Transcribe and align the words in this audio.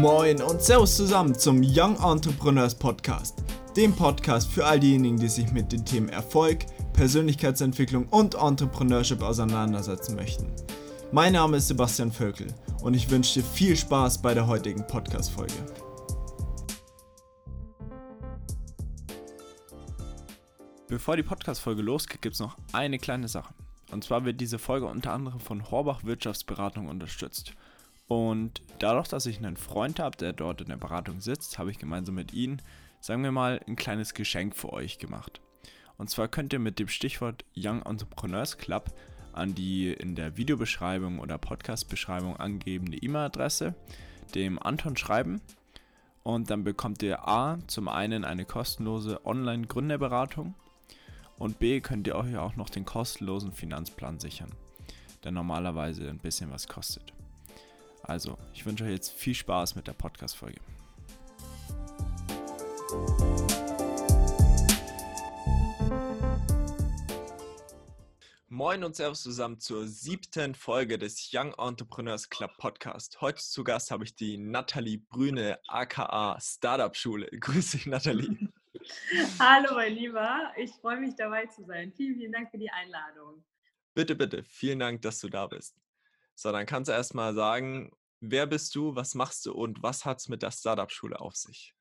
Moin 0.00 0.40
und 0.40 0.62
Servus 0.62 0.96
zusammen 0.96 1.34
zum 1.34 1.60
Young 1.62 1.98
Entrepreneurs 2.02 2.74
Podcast, 2.74 3.42
dem 3.76 3.92
Podcast 3.92 4.48
für 4.48 4.64
all 4.64 4.80
diejenigen, 4.80 5.18
die 5.18 5.28
sich 5.28 5.52
mit 5.52 5.70
den 5.72 5.84
Themen 5.84 6.08
Erfolg, 6.08 6.60
Persönlichkeitsentwicklung 6.94 8.06
und 8.08 8.34
Entrepreneurship 8.34 9.22
auseinandersetzen 9.22 10.16
möchten. 10.16 10.46
Mein 11.12 11.34
Name 11.34 11.58
ist 11.58 11.68
Sebastian 11.68 12.10
Völkel 12.10 12.46
und 12.82 12.94
ich 12.94 13.10
wünsche 13.10 13.40
dir 13.40 13.46
viel 13.46 13.76
Spaß 13.76 14.22
bei 14.22 14.32
der 14.32 14.46
heutigen 14.46 14.86
Podcast-Folge. 14.86 15.52
Bevor 20.94 21.16
die 21.16 21.24
Podcast-Folge 21.24 21.82
losgeht, 21.82 22.22
gibt 22.22 22.34
es 22.34 22.40
noch 22.40 22.56
eine 22.72 23.00
kleine 23.00 23.26
Sache. 23.26 23.52
Und 23.90 24.04
zwar 24.04 24.24
wird 24.24 24.40
diese 24.40 24.60
Folge 24.60 24.86
unter 24.86 25.12
anderem 25.12 25.40
von 25.40 25.68
Horbach 25.72 26.04
Wirtschaftsberatung 26.04 26.86
unterstützt. 26.86 27.52
Und 28.06 28.62
dadurch, 28.78 29.08
dass 29.08 29.26
ich 29.26 29.38
einen 29.38 29.56
Freund 29.56 29.98
habe, 29.98 30.16
der 30.16 30.32
dort 30.32 30.60
in 30.60 30.68
der 30.68 30.76
Beratung 30.76 31.20
sitzt, 31.20 31.58
habe 31.58 31.72
ich 31.72 31.80
gemeinsam 31.80 32.14
mit 32.14 32.32
ihm, 32.32 32.58
sagen 33.00 33.24
wir 33.24 33.32
mal, 33.32 33.60
ein 33.66 33.74
kleines 33.74 34.14
Geschenk 34.14 34.54
für 34.54 34.72
euch 34.72 35.00
gemacht. 35.00 35.40
Und 35.98 36.10
zwar 36.10 36.28
könnt 36.28 36.52
ihr 36.52 36.60
mit 36.60 36.78
dem 36.78 36.86
Stichwort 36.86 37.44
Young 37.56 37.82
Entrepreneurs 37.82 38.56
Club 38.56 38.94
an 39.32 39.52
die 39.52 39.92
in 39.92 40.14
der 40.14 40.36
Videobeschreibung 40.36 41.18
oder 41.18 41.38
Podcast-Beschreibung 41.38 42.36
angegebene 42.36 42.98
E-Mail-Adresse 42.98 43.74
dem 44.36 44.62
Anton 44.62 44.96
schreiben. 44.96 45.40
Und 46.22 46.50
dann 46.50 46.62
bekommt 46.62 47.02
ihr 47.02 47.26
A 47.26 47.58
zum 47.66 47.88
einen 47.88 48.24
eine 48.24 48.44
kostenlose 48.44 49.26
Online-Gründerberatung 49.26 50.54
und 51.38 51.58
B 51.58 51.80
könnt 51.80 52.06
ihr 52.06 52.16
euch 52.16 52.36
auch 52.36 52.56
noch 52.56 52.70
den 52.70 52.84
kostenlosen 52.84 53.52
Finanzplan 53.52 54.20
sichern, 54.20 54.50
der 55.22 55.32
normalerweise 55.32 56.08
ein 56.08 56.18
bisschen 56.18 56.50
was 56.50 56.68
kostet. 56.68 57.12
Also, 58.02 58.38
ich 58.52 58.66
wünsche 58.66 58.84
euch 58.84 58.90
jetzt 58.90 59.12
viel 59.12 59.34
Spaß 59.34 59.76
mit 59.76 59.86
der 59.86 59.94
Podcast-Folge. 59.94 60.60
Moin 68.48 68.84
und 68.84 68.94
Servus 68.94 69.22
zusammen 69.22 69.58
zur 69.58 69.88
siebten 69.88 70.54
Folge 70.54 70.96
des 70.96 71.30
Young 71.32 71.54
Entrepreneurs 71.54 72.30
Club 72.30 72.52
Podcast. 72.56 73.20
Heute 73.20 73.42
zu 73.42 73.64
Gast 73.64 73.90
habe 73.90 74.04
ich 74.04 74.14
die 74.14 74.38
Nathalie 74.38 74.98
Brüne, 74.98 75.58
aka 75.66 76.38
Startup 76.40 76.94
Schule. 76.94 77.26
Grüß 77.40 77.72
dich, 77.72 77.86
Nathalie. 77.86 78.48
Hallo, 79.38 79.74
mein 79.74 79.94
Lieber. 79.94 80.52
Ich 80.56 80.72
freue 80.72 80.98
mich 80.98 81.14
dabei 81.16 81.46
zu 81.46 81.64
sein. 81.64 81.92
Vielen, 81.92 82.16
vielen 82.16 82.32
Dank 82.32 82.50
für 82.50 82.58
die 82.58 82.70
Einladung. 82.70 83.44
Bitte, 83.94 84.14
bitte. 84.14 84.44
Vielen 84.44 84.78
Dank, 84.78 85.02
dass 85.02 85.20
du 85.20 85.28
da 85.28 85.46
bist. 85.46 85.76
So, 86.34 86.50
dann 86.50 86.66
kannst 86.66 86.88
du 86.88 86.92
erst 86.92 87.14
mal 87.14 87.34
sagen, 87.34 87.92
wer 88.20 88.46
bist 88.46 88.74
du, 88.74 88.94
was 88.94 89.14
machst 89.14 89.46
du 89.46 89.52
und 89.52 89.82
was 89.82 90.04
hat 90.04 90.18
es 90.18 90.28
mit 90.28 90.42
der 90.42 90.50
Startup-Schule 90.50 91.20
auf 91.20 91.36
sich? 91.36 91.74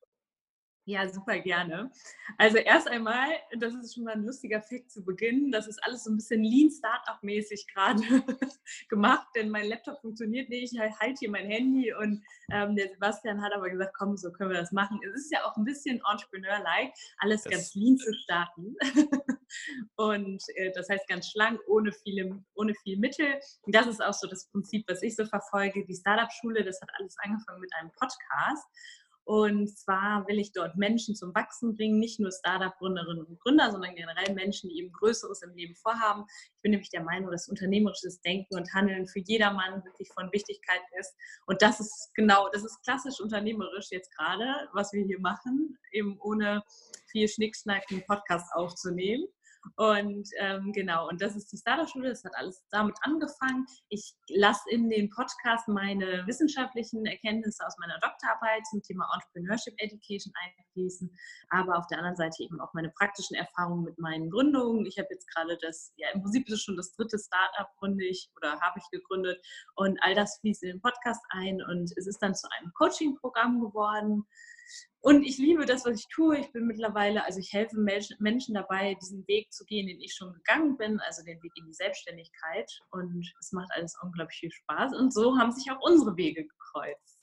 Ja, 0.86 1.08
super 1.08 1.40
gerne. 1.40 1.92
Also 2.38 2.58
erst 2.58 2.90
einmal, 2.90 3.30
das 3.58 3.74
ist 3.74 3.94
schon 3.94 4.04
mal 4.04 4.16
ein 4.16 4.26
lustiger 4.26 4.62
Fakt 4.62 4.92
zu 4.92 5.02
Beginn, 5.06 5.50
das 5.50 5.66
ist 5.68 5.82
alles 5.82 6.04
so 6.04 6.12
ein 6.12 6.18
bisschen 6.18 6.44
Lean 6.44 6.70
Startup-mäßig 6.70 7.68
gerade 7.74 8.02
gemacht, 8.90 9.26
denn 9.34 9.50
mein 9.50 9.68
Laptop 9.68 10.02
funktioniert 10.02 10.50
nicht, 10.50 10.74
ich 10.74 10.80
halte 11.00 11.20
hier 11.20 11.32
mein 11.32 11.46
Handy 11.46 11.94
und 11.94 12.22
ähm, 12.52 12.76
der 12.76 12.90
Sebastian 12.90 13.42
hat 13.42 13.54
aber 13.54 13.70
gesagt, 13.70 13.96
komm, 13.98 14.18
so 14.18 14.30
können 14.34 14.50
wir 14.50 14.60
das 14.60 14.74
machen. 14.74 15.00
Es 15.08 15.22
ist 15.22 15.32
ja 15.32 15.46
auch 15.46 15.56
ein 15.56 15.64
bisschen 15.64 16.02
Entrepreneur-like, 16.12 16.92
alles 17.20 17.44
das 17.44 17.52
ganz 17.52 17.76
lean 17.76 17.98
zu 17.98 18.14
starten. 18.14 18.76
und 19.96 20.44
äh, 20.56 20.72
das 20.76 20.90
heißt 20.90 21.08
ganz 21.08 21.30
schlank, 21.30 21.62
ohne, 21.68 21.94
viele, 21.94 22.44
ohne 22.56 22.74
viel 22.84 22.98
Mittel. 22.98 23.40
Und 23.62 23.74
das 23.74 23.88
ist 23.88 24.04
auch 24.04 24.14
so 24.14 24.28
das 24.28 24.48
Prinzip, 24.48 24.86
was 24.90 25.02
ich 25.02 25.16
so 25.16 25.26
verfolge. 25.26 25.86
Die 25.86 25.96
Startup-Schule, 25.96 26.66
das 26.66 26.82
hat 26.82 26.90
alles 27.00 27.16
angefangen 27.20 27.62
mit 27.62 27.72
einem 27.76 27.92
Podcast. 27.92 28.68
Und 29.26 29.70
zwar 29.78 30.28
will 30.28 30.38
ich 30.38 30.52
dort 30.52 30.76
Menschen 30.76 31.16
zum 31.16 31.34
Wachsen 31.34 31.76
bringen, 31.76 32.00
nicht 32.00 32.20
nur 32.20 32.32
Startup-Gründerinnen 32.32 33.26
und 33.26 33.40
Gründer, 33.40 33.72
sondern 33.72 33.96
generell 33.96 34.34
Menschen, 34.34 34.70
die 34.70 34.80
eben 34.80 34.92
Größeres 34.92 35.42
im 35.44 35.56
Leben 35.56 35.76
vorhaben. 35.76 36.26
Ich 36.56 36.62
bin 36.62 36.72
nämlich 36.72 36.90
der 36.90 37.04
Meinung, 37.04 37.32
dass 37.32 37.48
unternehmerisches 37.48 38.22
Denken 38.22 38.56
und 38.56 38.74
Handeln 38.74 39.08
für 39.08 39.20
jedermann 39.20 39.84
wirklich 39.86 40.10
von 40.14 40.32
Wichtigkeit 40.34 40.82
ist. 41.00 41.16
Und 41.46 41.62
das 41.62 41.80
ist 41.80 42.12
genau, 42.16 42.50
das 42.52 42.66
ist 42.66 42.84
klassisch 42.84 43.22
unternehmerisch 43.22 43.88
jetzt 43.92 44.14
gerade, 44.16 44.70
was 44.74 44.92
wir 44.92 45.06
hier 45.06 45.20
machen, 45.20 45.78
eben 45.92 46.20
ohne 46.20 46.64
viel 47.10 47.28
Schnickschnack 47.28 47.84
einen 47.90 48.06
Podcast 48.06 48.52
aufzunehmen. 48.54 49.26
Und 49.76 50.30
ähm, 50.40 50.72
genau, 50.74 51.08
und 51.10 51.22
das 51.22 51.36
ist 51.36 51.52
die 51.52 51.58
Startup-Schule, 51.58 52.10
das 52.10 52.24
hat 52.24 52.36
alles 52.36 52.64
damit 52.70 52.96
angefangen. 53.02 53.66
Ich 53.90 54.14
lasse 54.30 54.70
in 54.70 54.90
den 54.90 55.10
Podcast 55.10 55.68
meine 55.68 56.26
wissenschaftlichen 56.28 57.06
Erkenntnisse 57.06 57.66
aus 57.66 57.76
meiner 57.80 58.00
Doktorarbeit 58.00 58.66
zum 58.70 58.82
Thema 58.82 59.08
Entrepreneurship 59.14 59.74
Education 59.78 60.34
einfließen, 60.36 61.10
aber 61.50 61.78
auf 61.78 61.88
der 61.88 62.00
anderen 62.00 62.18
Seite 62.18 62.44
eben 62.44 62.60
auch 62.62 62.74
meine 62.74 62.90
praktischen 62.90 63.36
Erfahrungen 63.36 63.84
mit 63.84 63.98
meinen 63.98 64.30
Gründungen. 64.30 64.86
Ich 64.86 64.98
habe 64.98 65.08
jetzt 65.12 65.28
gerade 65.34 65.58
das, 65.62 65.94
ja 65.98 66.10
im 66.14 66.22
Prinzip 66.22 66.48
ist 66.48 66.54
es 66.54 66.62
schon 66.62 66.78
das 66.78 66.94
dritte 66.94 67.18
Startup 67.18 67.70
gründe 67.78 68.06
ich 68.06 68.30
oder 68.38 68.60
habe 68.60 68.80
ich 68.80 68.90
gegründet 68.92 69.44
und 69.76 69.98
all 70.02 70.16
das 70.16 70.38
fließt 70.40 70.64
in 70.64 70.70
den 70.70 70.82
Podcast 70.82 71.22
ein 71.30 71.62
und 71.64 71.92
es 71.98 72.08
ist 72.08 72.22
dann 72.22 72.36
zu 72.36 72.48
einem 72.52 72.72
Coaching-Programm 72.74 73.62
geworden. 73.62 74.26
Und 75.02 75.24
ich 75.24 75.38
liebe 75.38 75.66
das, 75.66 75.86
was 75.86 76.00
ich 76.00 76.08
tue. 76.08 76.38
Ich 76.38 76.52
bin 76.54 76.66
mittlerweile, 76.66 77.26
also 77.26 77.40
ich 77.40 77.52
helfe 77.52 77.78
Menschen 77.78 78.54
dabei, 78.56 78.96
diesen 79.02 79.28
Weg 79.28 79.52
zu 79.52 79.66
gehen, 79.66 79.88
den 79.88 80.00
ich 80.00 80.14
schon 80.14 80.32
gegangen 80.34 80.78
bin, 80.78 81.00
also 81.02 81.24
den 81.24 81.42
Weg 81.44 81.52
in 81.56 81.66
die 81.66 81.74
Selbstständigkeit. 81.74 82.72
Und 82.92 83.30
es 83.40 83.52
macht 83.52 83.70
alles 83.74 83.96
unglaublich 84.02 84.40
viel 84.40 84.52
Spaß. 84.52 84.96
Und 84.96 85.14
so 85.14 85.38
haben 85.38 85.52
sich 85.52 85.70
auch 85.72 85.82
unsere 85.82 86.16
Wege 86.16 86.46
gekreuzt. 86.46 87.20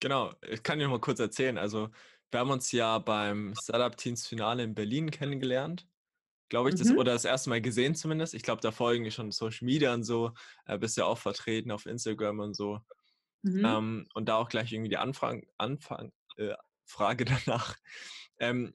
Genau, 0.00 0.32
ich 0.48 0.62
kann 0.62 0.78
dir 0.78 0.86
mal 0.86 1.00
kurz 1.00 1.18
erzählen. 1.18 1.58
Also 1.58 1.90
wir 2.30 2.40
haben 2.40 2.50
uns 2.50 2.70
ja 2.72 2.98
beim 2.98 3.54
Startup 3.60 3.96
Teams 3.96 4.26
Finale 4.26 4.62
in 4.62 4.74
Berlin 4.74 5.10
kennengelernt. 5.10 5.88
Glaube 6.50 6.70
ich, 6.70 6.76
das, 6.76 6.88
mhm. 6.88 6.98
oder 6.98 7.12
das 7.12 7.24
erste 7.24 7.50
Mal 7.50 7.60
gesehen 7.60 7.94
zumindest. 7.94 8.32
Ich 8.32 8.42
glaube, 8.42 8.62
da 8.62 8.70
folgen 8.70 9.10
schon 9.10 9.32
Social 9.32 9.66
Media 9.66 9.92
und 9.92 10.04
so. 10.04 10.32
Äh, 10.66 10.78
bist 10.78 10.96
ja 10.96 11.04
auch 11.04 11.18
vertreten 11.18 11.70
auf 11.70 11.84
Instagram 11.84 12.38
und 12.38 12.54
so. 12.54 12.80
Mhm. 13.42 13.64
Ähm, 13.64 14.08
und 14.14 14.28
da 14.28 14.36
auch 14.36 14.48
gleich 14.48 14.72
irgendwie 14.72 14.88
die 14.88 14.96
Anfang, 14.96 15.44
Anfang, 15.58 16.12
äh, 16.36 16.54
Frage 16.88 17.24
danach. 17.46 17.76
Ähm, 18.38 18.72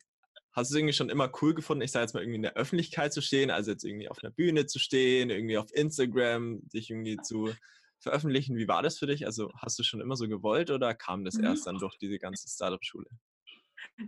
hast 0.52 0.70
du 0.72 0.76
es 0.76 0.80
irgendwie 0.80 0.94
schon 0.94 1.10
immer 1.10 1.32
cool 1.42 1.54
gefunden, 1.54 1.82
ich 1.84 1.92
sage 1.92 2.04
jetzt 2.04 2.14
mal 2.14 2.22
irgendwie 2.22 2.38
in 2.38 2.44
der 2.44 2.56
Öffentlichkeit 2.56 3.12
zu 3.12 3.22
stehen, 3.22 3.50
also 3.50 3.72
jetzt 3.72 3.84
irgendwie 3.84 4.10
auf 4.10 4.24
einer 4.24 4.32
Bühne 4.32 4.66
zu 4.68 4.80
stehen, 4.80 5.30
irgendwie 5.30 5.58
auf 5.58 5.74
Instagram, 5.74 6.62
dich 6.70 6.90
irgendwie 6.90 7.18
zu 7.18 7.54
veröffentlichen? 8.00 8.58
Wie 8.58 8.68
war 8.68 8.84
das 8.84 9.00
für 9.00 9.08
dich? 9.08 9.26
Also 9.26 9.52
hast 9.58 9.80
du 9.80 9.84
schon 9.84 10.02
immer 10.02 10.16
so 10.16 10.28
gewollt 10.28 10.70
oder 10.70 10.94
kam 10.94 11.26
das 11.26 11.36
mhm. 11.36 11.46
erst 11.46 11.66
dann 11.66 11.80
durch 11.80 11.98
diese 11.98 12.20
ganze 12.20 12.48
Startup-Schule? 12.48 13.08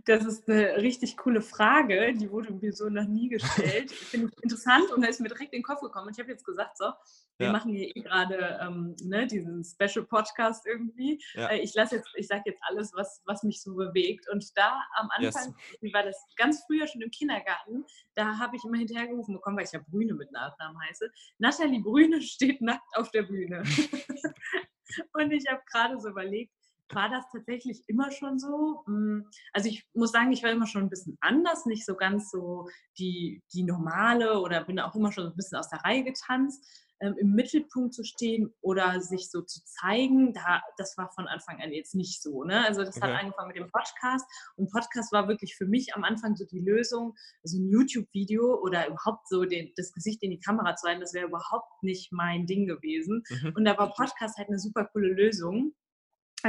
Das 0.04 0.24
ist 0.24 0.48
eine 0.48 0.76
richtig 0.78 1.16
coole 1.16 1.42
Frage, 1.42 2.12
die 2.14 2.30
wurde 2.30 2.52
mir 2.52 2.72
so 2.72 2.88
noch 2.88 3.06
nie 3.06 3.28
gestellt. 3.28 3.90
Finde 3.92 4.30
ich 4.32 4.42
interessant 4.42 4.90
und 4.90 5.02
da 5.02 5.08
ist 5.08 5.20
mir 5.20 5.28
direkt 5.28 5.52
in 5.52 5.60
den 5.60 5.64
Kopf 5.64 5.80
gekommen. 5.80 6.08
Und 6.08 6.12
ich 6.14 6.18
habe 6.18 6.30
jetzt 6.30 6.44
gesagt, 6.44 6.78
so, 6.78 6.92
wir 7.38 7.48
ja. 7.48 7.52
machen 7.52 7.72
hier 7.72 7.94
eh 7.94 8.00
gerade 8.00 8.58
ähm, 8.62 8.96
ne, 9.02 9.26
diesen 9.26 9.62
Special 9.64 10.04
Podcast 10.04 10.66
irgendwie. 10.66 11.22
Ja. 11.34 11.48
Äh, 11.48 11.60
ich 11.60 11.74
lasse 11.74 11.96
jetzt, 11.96 12.08
ich 12.16 12.26
sage 12.26 12.42
jetzt 12.46 12.60
alles, 12.68 12.92
was, 12.94 13.22
was 13.26 13.42
mich 13.42 13.62
so 13.62 13.74
bewegt. 13.74 14.28
Und 14.30 14.56
da 14.56 14.80
am 14.96 15.08
Anfang, 15.10 15.54
yes. 15.70 15.78
wie 15.80 15.92
war 15.92 16.02
das 16.02 16.24
ganz 16.36 16.64
früher 16.66 16.86
schon 16.86 17.02
im 17.02 17.10
Kindergarten, 17.10 17.84
da 18.14 18.38
habe 18.38 18.56
ich 18.56 18.64
immer 18.64 18.78
hinterhergerufen 18.78 19.34
bekommen, 19.34 19.56
weil 19.56 19.64
ich 19.64 19.72
ja 19.72 19.80
Brüne 19.86 20.14
mit 20.14 20.32
Nachnamen 20.32 20.80
heiße. 20.88 21.10
Nathalie 21.38 21.80
Brüne 21.80 22.22
steht 22.22 22.60
nackt 22.60 22.96
auf 22.96 23.10
der 23.10 23.22
Bühne. 23.22 23.62
und 25.12 25.30
ich 25.30 25.44
habe 25.48 25.62
gerade 25.70 26.00
so 26.00 26.08
überlegt, 26.08 26.55
war 26.90 27.08
das 27.08 27.24
tatsächlich 27.32 27.82
immer 27.88 28.10
schon 28.10 28.38
so. 28.38 28.82
Hm, 28.86 29.28
also 29.52 29.68
ich 29.68 29.86
muss 29.94 30.12
sagen, 30.12 30.32
ich 30.32 30.42
war 30.42 30.50
immer 30.50 30.66
schon 30.66 30.82
ein 30.82 30.90
bisschen 30.90 31.16
anders, 31.20 31.66
nicht 31.66 31.84
so 31.84 31.94
ganz 31.94 32.30
so 32.30 32.68
die, 32.98 33.42
die 33.52 33.64
normale 33.64 34.40
oder 34.40 34.64
bin 34.64 34.78
auch 34.80 34.94
immer 34.94 35.12
schon 35.12 35.26
ein 35.26 35.36
bisschen 35.36 35.58
aus 35.58 35.68
der 35.68 35.80
Reihe 35.80 36.04
getanzt. 36.04 36.64
Ähm, 36.98 37.14
Im 37.18 37.32
Mittelpunkt 37.32 37.92
zu 37.92 38.04
stehen 38.04 38.54
oder 38.62 39.02
sich 39.02 39.30
so 39.30 39.42
zu 39.42 39.60
zeigen, 39.66 40.32
da, 40.32 40.62
das 40.78 40.96
war 40.96 41.10
von 41.12 41.28
Anfang 41.28 41.60
an 41.60 41.70
jetzt 41.70 41.94
nicht 41.94 42.22
so. 42.22 42.42
Ne? 42.42 42.64
Also 42.64 42.84
das 42.84 42.96
okay. 42.96 43.12
hat 43.12 43.20
angefangen 43.20 43.48
mit 43.48 43.56
dem 43.58 43.70
Podcast 43.70 44.24
und 44.56 44.70
Podcast 44.70 45.12
war 45.12 45.28
wirklich 45.28 45.56
für 45.56 45.66
mich 45.66 45.94
am 45.94 46.04
Anfang 46.04 46.36
so 46.36 46.46
die 46.46 46.60
Lösung, 46.60 47.14
so 47.42 47.58
ein 47.58 47.68
YouTube-Video 47.68 48.58
oder 48.62 48.86
überhaupt 48.86 49.28
so 49.28 49.44
den, 49.44 49.72
das 49.76 49.92
Gesicht 49.92 50.22
in 50.22 50.30
die 50.30 50.40
Kamera 50.40 50.74
zu 50.74 50.88
halten, 50.88 51.02
das 51.02 51.12
wäre 51.12 51.26
überhaupt 51.26 51.82
nicht 51.82 52.12
mein 52.12 52.46
Ding 52.46 52.66
gewesen. 52.66 53.22
Mhm. 53.28 53.52
Und 53.54 53.66
da 53.66 53.76
war 53.76 53.92
Podcast 53.92 54.38
halt 54.38 54.48
eine 54.48 54.58
super 54.58 54.86
coole 54.86 55.12
Lösung 55.12 55.74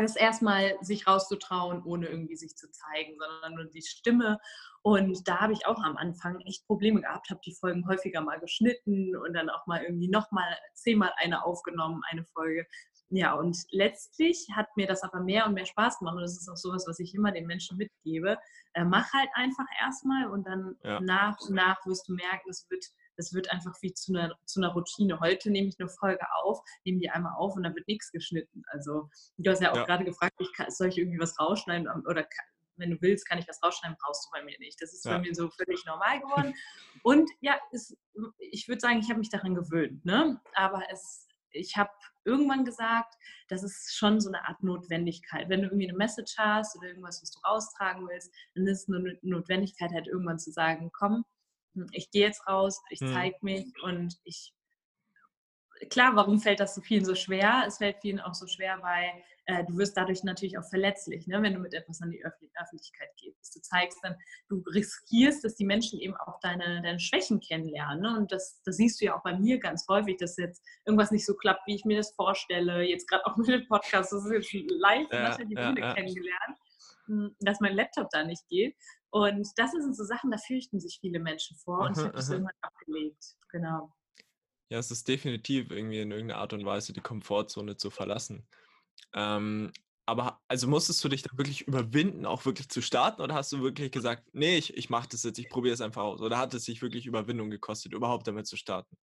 das 0.01 0.15
erstmal 0.15 0.77
sich 0.81 1.07
rauszutrauen, 1.07 1.83
ohne 1.83 2.07
irgendwie 2.07 2.35
sich 2.35 2.55
zu 2.55 2.69
zeigen, 2.71 3.17
sondern 3.17 3.55
nur 3.55 3.65
die 3.65 3.81
Stimme. 3.81 4.39
Und 4.81 5.27
da 5.27 5.39
habe 5.41 5.53
ich 5.53 5.65
auch 5.65 5.83
am 5.83 5.97
Anfang 5.97 6.39
echt 6.41 6.65
Probleme 6.65 7.01
gehabt, 7.01 7.29
habe 7.29 7.41
die 7.45 7.53
Folgen 7.53 7.87
häufiger 7.87 8.21
mal 8.21 8.39
geschnitten 8.39 9.15
und 9.17 9.33
dann 9.33 9.49
auch 9.49 9.65
mal 9.67 9.83
irgendwie 9.83 10.09
nochmal 10.09 10.57
zehnmal 10.73 11.11
eine 11.17 11.43
aufgenommen, 11.43 12.01
eine 12.09 12.23
Folge. 12.23 12.65
Ja, 13.09 13.33
und 13.35 13.57
letztlich 13.71 14.47
hat 14.53 14.67
mir 14.75 14.85
das 14.85 15.01
aber 15.01 15.21
mehr 15.21 15.45
und 15.45 15.53
mehr 15.53 15.65
Spaß 15.65 15.99
gemacht. 15.99 16.15
Und 16.15 16.23
das 16.23 16.37
ist 16.37 16.49
auch 16.49 16.57
sowas, 16.57 16.85
was 16.87 16.99
ich 16.99 17.15
immer 17.15 17.31
den 17.31 17.47
Menschen 17.47 17.77
mitgebe. 17.77 18.37
Äh, 18.73 18.83
mach 18.83 19.11
halt 19.13 19.29
einfach 19.33 19.65
erstmal 19.81 20.29
und 20.29 20.45
dann 20.45 20.75
ja. 20.83 20.99
nach 20.99 21.39
und 21.47 21.55
nach 21.55 21.85
wirst 21.85 22.07
du 22.09 22.13
merken, 22.13 22.49
es 22.49 22.67
wird, 22.69 22.83
es 23.17 23.33
wird 23.33 23.51
einfach 23.51 23.73
wie 23.81 23.93
zu 23.93 24.13
einer, 24.13 24.35
zu 24.45 24.59
einer 24.59 24.73
Routine. 24.73 25.19
Heute 25.19 25.49
nehme 25.49 25.67
ich 25.67 25.79
eine 25.79 25.89
Folge 25.89 26.25
auf, 26.43 26.59
nehme 26.85 26.99
die 26.99 27.09
einmal 27.09 27.33
auf 27.37 27.55
und 27.55 27.63
dann 27.63 27.75
wird 27.75 27.87
nichts 27.87 28.11
geschnitten. 28.11 28.63
Also 28.67 29.09
du 29.37 29.51
hast 29.51 29.61
ja 29.61 29.71
auch 29.71 29.77
ja. 29.77 29.85
gerade 29.85 30.05
gefragt, 30.05 30.35
ich 30.39 30.51
kann, 30.53 30.69
soll 30.69 30.87
ich 30.87 30.97
irgendwie 30.97 31.19
was 31.19 31.39
rausschneiden 31.39 31.87
oder 32.05 32.23
kann, 32.23 32.45
wenn 32.79 32.91
du 32.91 33.01
willst, 33.01 33.27
kann 33.27 33.39
ich 33.39 33.47
was 33.47 33.61
rausschneiden, 33.63 33.97
brauchst 33.99 34.27
du 34.27 34.29
bei 34.31 34.43
mir 34.43 34.57
nicht. 34.59 34.79
Das 34.81 34.93
ist 34.93 35.03
ja. 35.03 35.13
bei 35.13 35.23
mir 35.23 35.33
so 35.33 35.49
völlig 35.49 35.83
normal 35.85 36.21
geworden. 36.21 36.53
Und 37.01 37.29
ja, 37.41 37.59
es, 37.71 37.97
ich 38.37 38.67
würde 38.67 38.79
sagen, 38.79 38.99
ich 38.99 39.09
habe 39.09 39.19
mich 39.19 39.31
daran 39.31 39.55
gewöhnt. 39.55 40.05
Ne? 40.05 40.39
Aber 40.53 40.83
es 40.91 41.27
ich 41.51 41.75
habe 41.77 41.89
irgendwann 42.25 42.65
gesagt, 42.65 43.15
das 43.47 43.63
ist 43.63 43.95
schon 43.95 44.19
so 44.19 44.29
eine 44.29 44.47
Art 44.47 44.61
Notwendigkeit. 44.63 45.49
Wenn 45.49 45.61
du 45.61 45.67
irgendwie 45.67 45.87
eine 45.87 45.97
Message 45.97 46.35
hast 46.37 46.77
oder 46.77 46.89
irgendwas, 46.89 47.21
was 47.21 47.31
du 47.31 47.39
raustragen 47.39 48.07
willst, 48.07 48.33
dann 48.55 48.67
ist 48.67 48.87
es 48.87 48.95
eine 48.95 49.17
Notwendigkeit, 49.21 49.91
halt 49.91 50.07
irgendwann 50.07 50.39
zu 50.39 50.51
sagen, 50.51 50.91
komm, 50.93 51.23
ich 51.91 52.11
gehe 52.11 52.25
jetzt 52.25 52.47
raus, 52.47 52.81
ich 52.89 52.99
hm. 52.99 53.13
zeige 53.13 53.37
mich 53.41 53.65
und 53.83 54.15
ich 54.23 54.53
klar, 55.89 56.15
warum 56.15 56.39
fällt 56.39 56.59
das 56.59 56.75
so 56.75 56.81
vielen 56.81 57.05
so 57.05 57.15
schwer? 57.15 57.63
Es 57.67 57.77
fällt 57.77 57.97
vielen 58.01 58.19
auch 58.19 58.33
so 58.33 58.47
schwer, 58.47 58.79
weil 58.81 59.11
äh, 59.45 59.63
du 59.65 59.77
wirst 59.77 59.95
dadurch 59.95 60.23
natürlich 60.23 60.57
auch 60.57 60.67
verletzlich, 60.69 61.27
ne? 61.27 61.41
wenn 61.41 61.53
du 61.53 61.59
mit 61.59 61.73
etwas 61.73 62.01
an 62.01 62.11
die 62.11 62.23
Öffentlichkeit 62.25 63.09
gehst. 63.17 63.55
Du 63.55 63.61
zeigst 63.61 63.97
dann, 64.03 64.15
du 64.49 64.61
riskierst, 64.73 65.43
dass 65.43 65.55
die 65.55 65.65
Menschen 65.65 65.99
eben 65.99 66.15
auch 66.15 66.39
deine, 66.41 66.81
deine 66.81 66.99
Schwächen 66.99 67.39
kennenlernen. 67.39 68.01
Ne? 68.01 68.17
Und 68.17 68.31
das, 68.31 68.61
das 68.65 68.77
siehst 68.77 68.99
du 68.99 69.05
ja 69.05 69.17
auch 69.17 69.23
bei 69.23 69.37
mir 69.37 69.59
ganz 69.59 69.85
häufig, 69.87 70.17
dass 70.17 70.37
jetzt 70.37 70.63
irgendwas 70.85 71.11
nicht 71.11 71.25
so 71.25 71.33
klappt, 71.33 71.65
wie 71.67 71.75
ich 71.75 71.85
mir 71.85 71.97
das 71.97 72.13
vorstelle. 72.13 72.81
Jetzt 72.81 73.07
gerade 73.07 73.25
auch 73.25 73.37
mit 73.37 73.47
dem 73.47 73.67
Podcast, 73.67 74.11
das 74.11 74.25
ist 74.25 74.31
jetzt 74.31 74.53
live, 74.69 75.07
ja, 75.11 75.29
was 75.29 75.37
wir 75.37 75.45
die 75.45 75.55
Bühne 75.55 75.79
ja. 75.79 75.93
kennengelernt, 75.93 76.57
hm, 77.05 77.35
dass 77.39 77.61
mein 77.61 77.73
Laptop 77.73 78.09
da 78.11 78.23
nicht 78.23 78.45
geht. 78.49 78.75
Und 79.09 79.47
das 79.55 79.71
sind 79.71 79.95
so 79.95 80.03
Sachen, 80.03 80.31
da 80.31 80.37
fürchten 80.37 80.79
sich 80.79 80.99
viele 80.99 81.19
Menschen 81.19 81.57
vor. 81.57 81.79
Und 81.79 81.97
ich 81.97 82.03
habe 82.03 82.13
das 82.13 82.29
irgendwann 82.29 82.55
abgelegt. 82.61 83.35
Genau. 83.49 83.93
Ja, 84.69 84.79
es 84.79 84.91
ist 84.91 85.07
definitiv 85.07 85.71
irgendwie 85.71 86.01
in 86.01 86.11
irgendeiner 86.11 86.41
Art 86.41 86.53
und 86.53 86.65
Weise 86.65 86.91
die 86.91 87.01
Komfortzone 87.01 87.77
zu 87.77 87.89
verlassen. 87.89 88.45
Ähm, 89.13 89.71
aber 90.05 90.41
also 90.47 90.67
musstest 90.67 91.03
du 91.03 91.09
dich 91.09 91.21
da 91.21 91.37
wirklich 91.37 91.67
überwinden, 91.67 92.25
auch 92.25 92.45
wirklich 92.45 92.69
zu 92.69 92.81
starten, 92.81 93.21
oder 93.21 93.35
hast 93.35 93.51
du 93.51 93.61
wirklich 93.61 93.91
gesagt, 93.91 94.23
nee, 94.33 94.57
ich, 94.57 94.75
ich 94.75 94.89
mache 94.89 95.09
das 95.09 95.23
jetzt, 95.23 95.37
ich 95.37 95.49
probiere 95.49 95.73
es 95.73 95.81
einfach 95.81 96.03
aus? 96.03 96.21
Oder 96.21 96.37
hat 96.37 96.53
es 96.53 96.65
sich 96.65 96.81
wirklich 96.81 97.05
Überwindung 97.05 97.49
gekostet, 97.49 97.93
überhaupt 97.93 98.27
damit 98.27 98.47
zu 98.47 98.55
starten? 98.55 98.97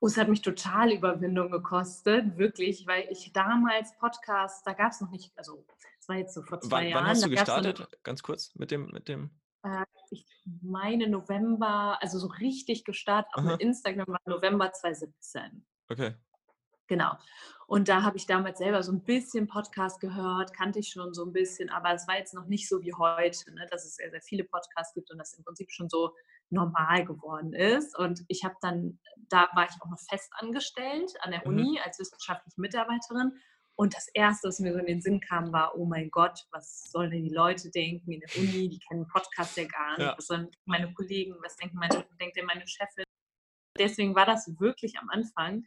Oh, 0.00 0.06
es 0.06 0.16
hat 0.16 0.28
mich 0.28 0.42
total 0.42 0.92
Überwindung 0.92 1.50
gekostet, 1.50 2.36
wirklich, 2.36 2.86
weil 2.86 3.06
ich 3.10 3.32
damals 3.32 3.96
Podcast, 3.98 4.66
da 4.66 4.72
gab 4.72 4.90
es 4.90 5.00
noch 5.00 5.10
nicht, 5.10 5.32
also 5.36 5.64
es 6.02 6.08
war 6.08 6.16
jetzt 6.16 6.34
so 6.34 6.42
vor 6.42 6.60
zwei 6.60 6.78
wann, 6.78 6.88
Jahren. 6.88 7.04
Wann 7.04 7.10
hast 7.10 7.24
du 7.24 7.30
gestartet? 7.30 7.86
Ganz 8.02 8.24
kurz 8.24 8.52
mit 8.56 8.72
dem, 8.72 8.86
mit 8.86 9.06
dem. 9.06 9.30
Äh, 9.62 9.84
ich 10.10 10.26
meine 10.60 11.06
November, 11.08 11.96
also 12.00 12.18
so 12.18 12.26
richtig 12.26 12.84
gestartet, 12.84 13.30
auch 13.34 13.42
Aha. 13.42 13.52
mit 13.52 13.60
Instagram 13.60 14.08
war 14.08 14.20
November 14.26 14.72
2017. 14.72 15.64
Okay. 15.88 16.16
Genau. 16.88 17.12
Und 17.68 17.88
da 17.88 18.02
habe 18.02 18.16
ich 18.16 18.26
damals 18.26 18.58
selber 18.58 18.82
so 18.82 18.90
ein 18.90 19.04
bisschen 19.04 19.46
Podcast 19.46 20.00
gehört, 20.00 20.52
kannte 20.52 20.80
ich 20.80 20.88
schon 20.88 21.14
so 21.14 21.24
ein 21.24 21.32
bisschen, 21.32 21.70
aber 21.70 21.94
es 21.94 22.08
war 22.08 22.18
jetzt 22.18 22.34
noch 22.34 22.46
nicht 22.46 22.68
so 22.68 22.82
wie 22.82 22.92
heute, 22.92 23.54
ne, 23.54 23.68
dass 23.70 23.84
es 23.84 23.94
sehr, 23.94 24.10
sehr 24.10 24.22
viele 24.22 24.42
Podcasts 24.42 24.92
gibt 24.94 25.08
und 25.12 25.18
das 25.18 25.34
im 25.34 25.44
Prinzip 25.44 25.70
schon 25.70 25.88
so 25.88 26.16
normal 26.50 27.04
geworden 27.04 27.52
ist. 27.52 27.96
Und 27.96 28.24
ich 28.26 28.42
habe 28.42 28.56
dann, 28.60 28.98
da 29.28 29.48
war 29.54 29.66
ich 29.66 29.80
auch 29.80 29.88
noch 29.88 30.00
fest 30.10 30.32
angestellt 30.32 31.12
an 31.20 31.30
der 31.30 31.42
mhm. 31.42 31.58
Uni 31.58 31.80
als 31.80 32.00
wissenschaftliche 32.00 32.60
Mitarbeiterin 32.60 33.38
und 33.76 33.94
das 33.94 34.08
Erste, 34.14 34.48
was 34.48 34.60
mir 34.60 34.72
so 34.72 34.78
in 34.78 34.86
den 34.86 35.00
Sinn 35.00 35.20
kam, 35.20 35.52
war, 35.52 35.76
oh 35.76 35.86
mein 35.86 36.10
Gott, 36.10 36.46
was 36.50 36.84
sollen 36.90 37.10
denn 37.10 37.24
die 37.24 37.34
Leute 37.34 37.70
denken 37.70 38.12
in 38.12 38.20
der 38.20 38.36
Uni? 38.36 38.68
Die 38.68 38.78
kennen 38.78 39.06
Podcast 39.08 39.56
ja 39.56 39.64
gar 39.64 39.98
nicht. 39.98 40.06
Ja. 40.06 40.14
Was 40.16 40.26
sollen 40.26 40.50
meine 40.66 40.92
Kollegen, 40.92 41.34
was 41.42 41.56
denken 41.56 41.78
meine, 41.78 42.04
denkt 42.20 42.36
denn 42.36 42.46
meine 42.46 42.66
Chefin? 42.66 43.04
Deswegen 43.78 44.14
war 44.14 44.26
das 44.26 44.48
wirklich 44.60 44.98
am 44.98 45.08
Anfang 45.08 45.64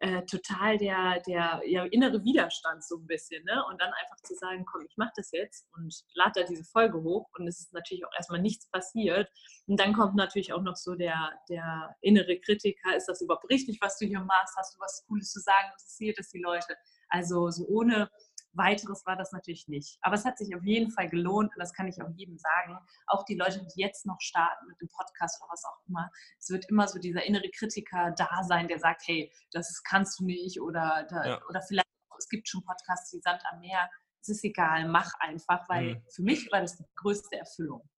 äh, 0.00 0.24
total 0.24 0.78
der, 0.78 1.20
der 1.26 1.60
ja, 1.66 1.84
innere 1.84 2.24
Widerstand 2.24 2.82
so 2.82 2.96
ein 2.96 3.06
bisschen. 3.06 3.44
Ne? 3.44 3.62
Und 3.68 3.80
dann 3.80 3.92
einfach 3.92 4.16
zu 4.22 4.34
sagen, 4.34 4.64
komm, 4.64 4.86
ich 4.88 4.96
mache 4.96 5.12
das 5.16 5.30
jetzt 5.32 5.68
und 5.74 5.94
lade 6.14 6.40
da 6.40 6.46
diese 6.46 6.64
Folge 6.64 7.02
hoch 7.02 7.28
und 7.38 7.46
es 7.46 7.60
ist 7.60 7.72
natürlich 7.74 8.06
auch 8.06 8.12
erstmal 8.16 8.40
nichts 8.40 8.66
passiert. 8.70 9.28
Und 9.66 9.78
dann 9.78 9.92
kommt 9.92 10.14
natürlich 10.14 10.52
auch 10.52 10.62
noch 10.62 10.76
so 10.76 10.94
der, 10.94 11.32
der 11.50 11.94
innere 12.00 12.40
Kritiker, 12.40 12.96
ist 12.96 13.06
das 13.06 13.20
überhaupt 13.20 13.50
richtig, 13.50 13.78
was 13.82 13.98
du 13.98 14.06
hier 14.06 14.20
machst? 14.20 14.56
Hast 14.56 14.74
du 14.74 14.80
was 14.80 15.04
Cooles 15.06 15.30
zu 15.32 15.40
sagen? 15.40 15.68
Interessiert 15.72 16.18
es 16.18 16.30
die 16.30 16.40
Leute? 16.40 16.76
Also 17.10 17.50
so 17.50 17.66
ohne 17.66 18.10
weiteres 18.52 19.04
war 19.06 19.16
das 19.16 19.32
natürlich 19.32 19.68
nicht. 19.68 19.98
Aber 20.02 20.14
es 20.14 20.24
hat 20.24 20.38
sich 20.38 20.54
auf 20.56 20.64
jeden 20.64 20.90
Fall 20.90 21.08
gelohnt 21.08 21.52
und 21.54 21.60
das 21.60 21.72
kann 21.72 21.86
ich 21.86 22.02
auch 22.02 22.10
jedem 22.16 22.36
sagen. 22.38 22.78
Auch 23.06 23.24
die 23.24 23.36
Leute, 23.36 23.66
die 23.74 23.80
jetzt 23.80 24.06
noch 24.06 24.20
starten 24.20 24.66
mit 24.66 24.80
dem 24.80 24.88
Podcast 24.88 25.40
oder 25.40 25.52
was 25.52 25.64
auch 25.64 25.88
immer. 25.88 26.10
Es 26.38 26.50
wird 26.50 26.68
immer 26.68 26.88
so 26.88 26.98
dieser 26.98 27.24
innere 27.24 27.48
Kritiker 27.50 28.12
da 28.16 28.42
sein, 28.42 28.68
der 28.68 28.80
sagt, 28.80 29.02
hey, 29.06 29.32
das 29.52 29.82
kannst 29.84 30.18
du 30.18 30.24
nicht 30.24 30.60
oder, 30.60 31.06
da, 31.08 31.24
ja. 31.26 31.40
oder 31.48 31.62
vielleicht 31.62 31.86
es 32.18 32.28
gibt 32.28 32.48
schon 32.48 32.62
Podcasts 32.64 33.12
wie 33.14 33.20
Sand 33.20 33.42
am 33.50 33.60
Meer. 33.60 33.90
Es 34.20 34.28
ist 34.28 34.44
egal, 34.44 34.86
mach 34.88 35.12
einfach, 35.20 35.66
weil 35.68 35.94
mhm. 35.94 36.04
für 36.14 36.22
mich 36.22 36.50
war 36.52 36.60
das 36.60 36.76
die 36.76 36.84
größte 36.96 37.36
Erfüllung. 37.36 37.88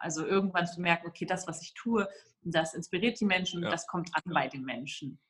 Also 0.00 0.26
irgendwann 0.26 0.66
zu 0.66 0.80
merken, 0.80 1.06
okay, 1.06 1.24
das, 1.24 1.46
was 1.46 1.62
ich 1.62 1.72
tue, 1.74 2.08
das 2.42 2.74
inspiriert 2.74 3.20
die 3.20 3.24
Menschen, 3.24 3.62
ja. 3.62 3.70
das 3.70 3.86
kommt 3.86 4.10
an 4.12 4.32
bei 4.32 4.48
den 4.48 4.64
Menschen. 4.64 5.20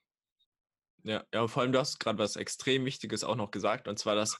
Ja, 1.09 1.25
ja, 1.33 1.49
vor 1.49 1.63
allem 1.63 1.73
du 1.73 1.79
hast 1.79 2.01
gerade 2.01 2.19
was 2.19 2.37
extrem 2.37 2.85
Wichtiges 2.85 3.25
auch 3.25 3.35
noch 3.35 3.51
gesagt, 3.51 3.89
und 3.89 3.99
zwar, 3.99 4.15
dass, 4.15 4.39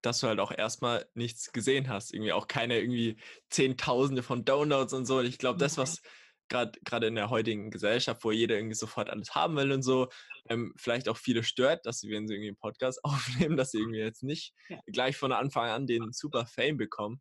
dass 0.00 0.20
du 0.20 0.28
halt 0.28 0.40
auch 0.40 0.50
erstmal 0.50 1.06
nichts 1.12 1.52
gesehen 1.52 1.90
hast. 1.90 2.14
Irgendwie 2.14 2.32
auch 2.32 2.48
keine 2.48 2.80
irgendwie 2.80 3.18
Zehntausende 3.50 4.22
von 4.22 4.46
Downloads 4.46 4.94
und 4.94 5.04
so. 5.04 5.18
Und 5.18 5.26
ich 5.26 5.36
glaube, 5.36 5.58
das, 5.58 5.76
was 5.76 6.00
gerade 6.48 7.06
in 7.06 7.16
der 7.16 7.28
heutigen 7.28 7.70
Gesellschaft, 7.70 8.24
wo 8.24 8.30
jeder 8.30 8.56
irgendwie 8.56 8.74
sofort 8.74 9.10
alles 9.10 9.34
haben 9.34 9.56
will 9.56 9.72
und 9.72 9.82
so, 9.82 10.08
ähm, 10.48 10.72
vielleicht 10.76 11.06
auch 11.10 11.18
viele 11.18 11.42
stört, 11.42 11.84
dass 11.84 12.00
sie, 12.00 12.10
wenn 12.10 12.26
sie 12.26 12.34
irgendwie 12.34 12.48
einen 12.48 12.56
Podcast 12.56 13.04
aufnehmen, 13.04 13.58
dass 13.58 13.72
sie 13.72 13.78
irgendwie 13.78 14.00
jetzt 14.00 14.22
nicht 14.22 14.54
ja. 14.70 14.80
gleich 14.86 15.18
von 15.18 15.32
Anfang 15.32 15.68
an 15.68 15.86
den 15.86 16.12
super 16.12 16.46
Fame 16.46 16.78
bekommen, 16.78 17.20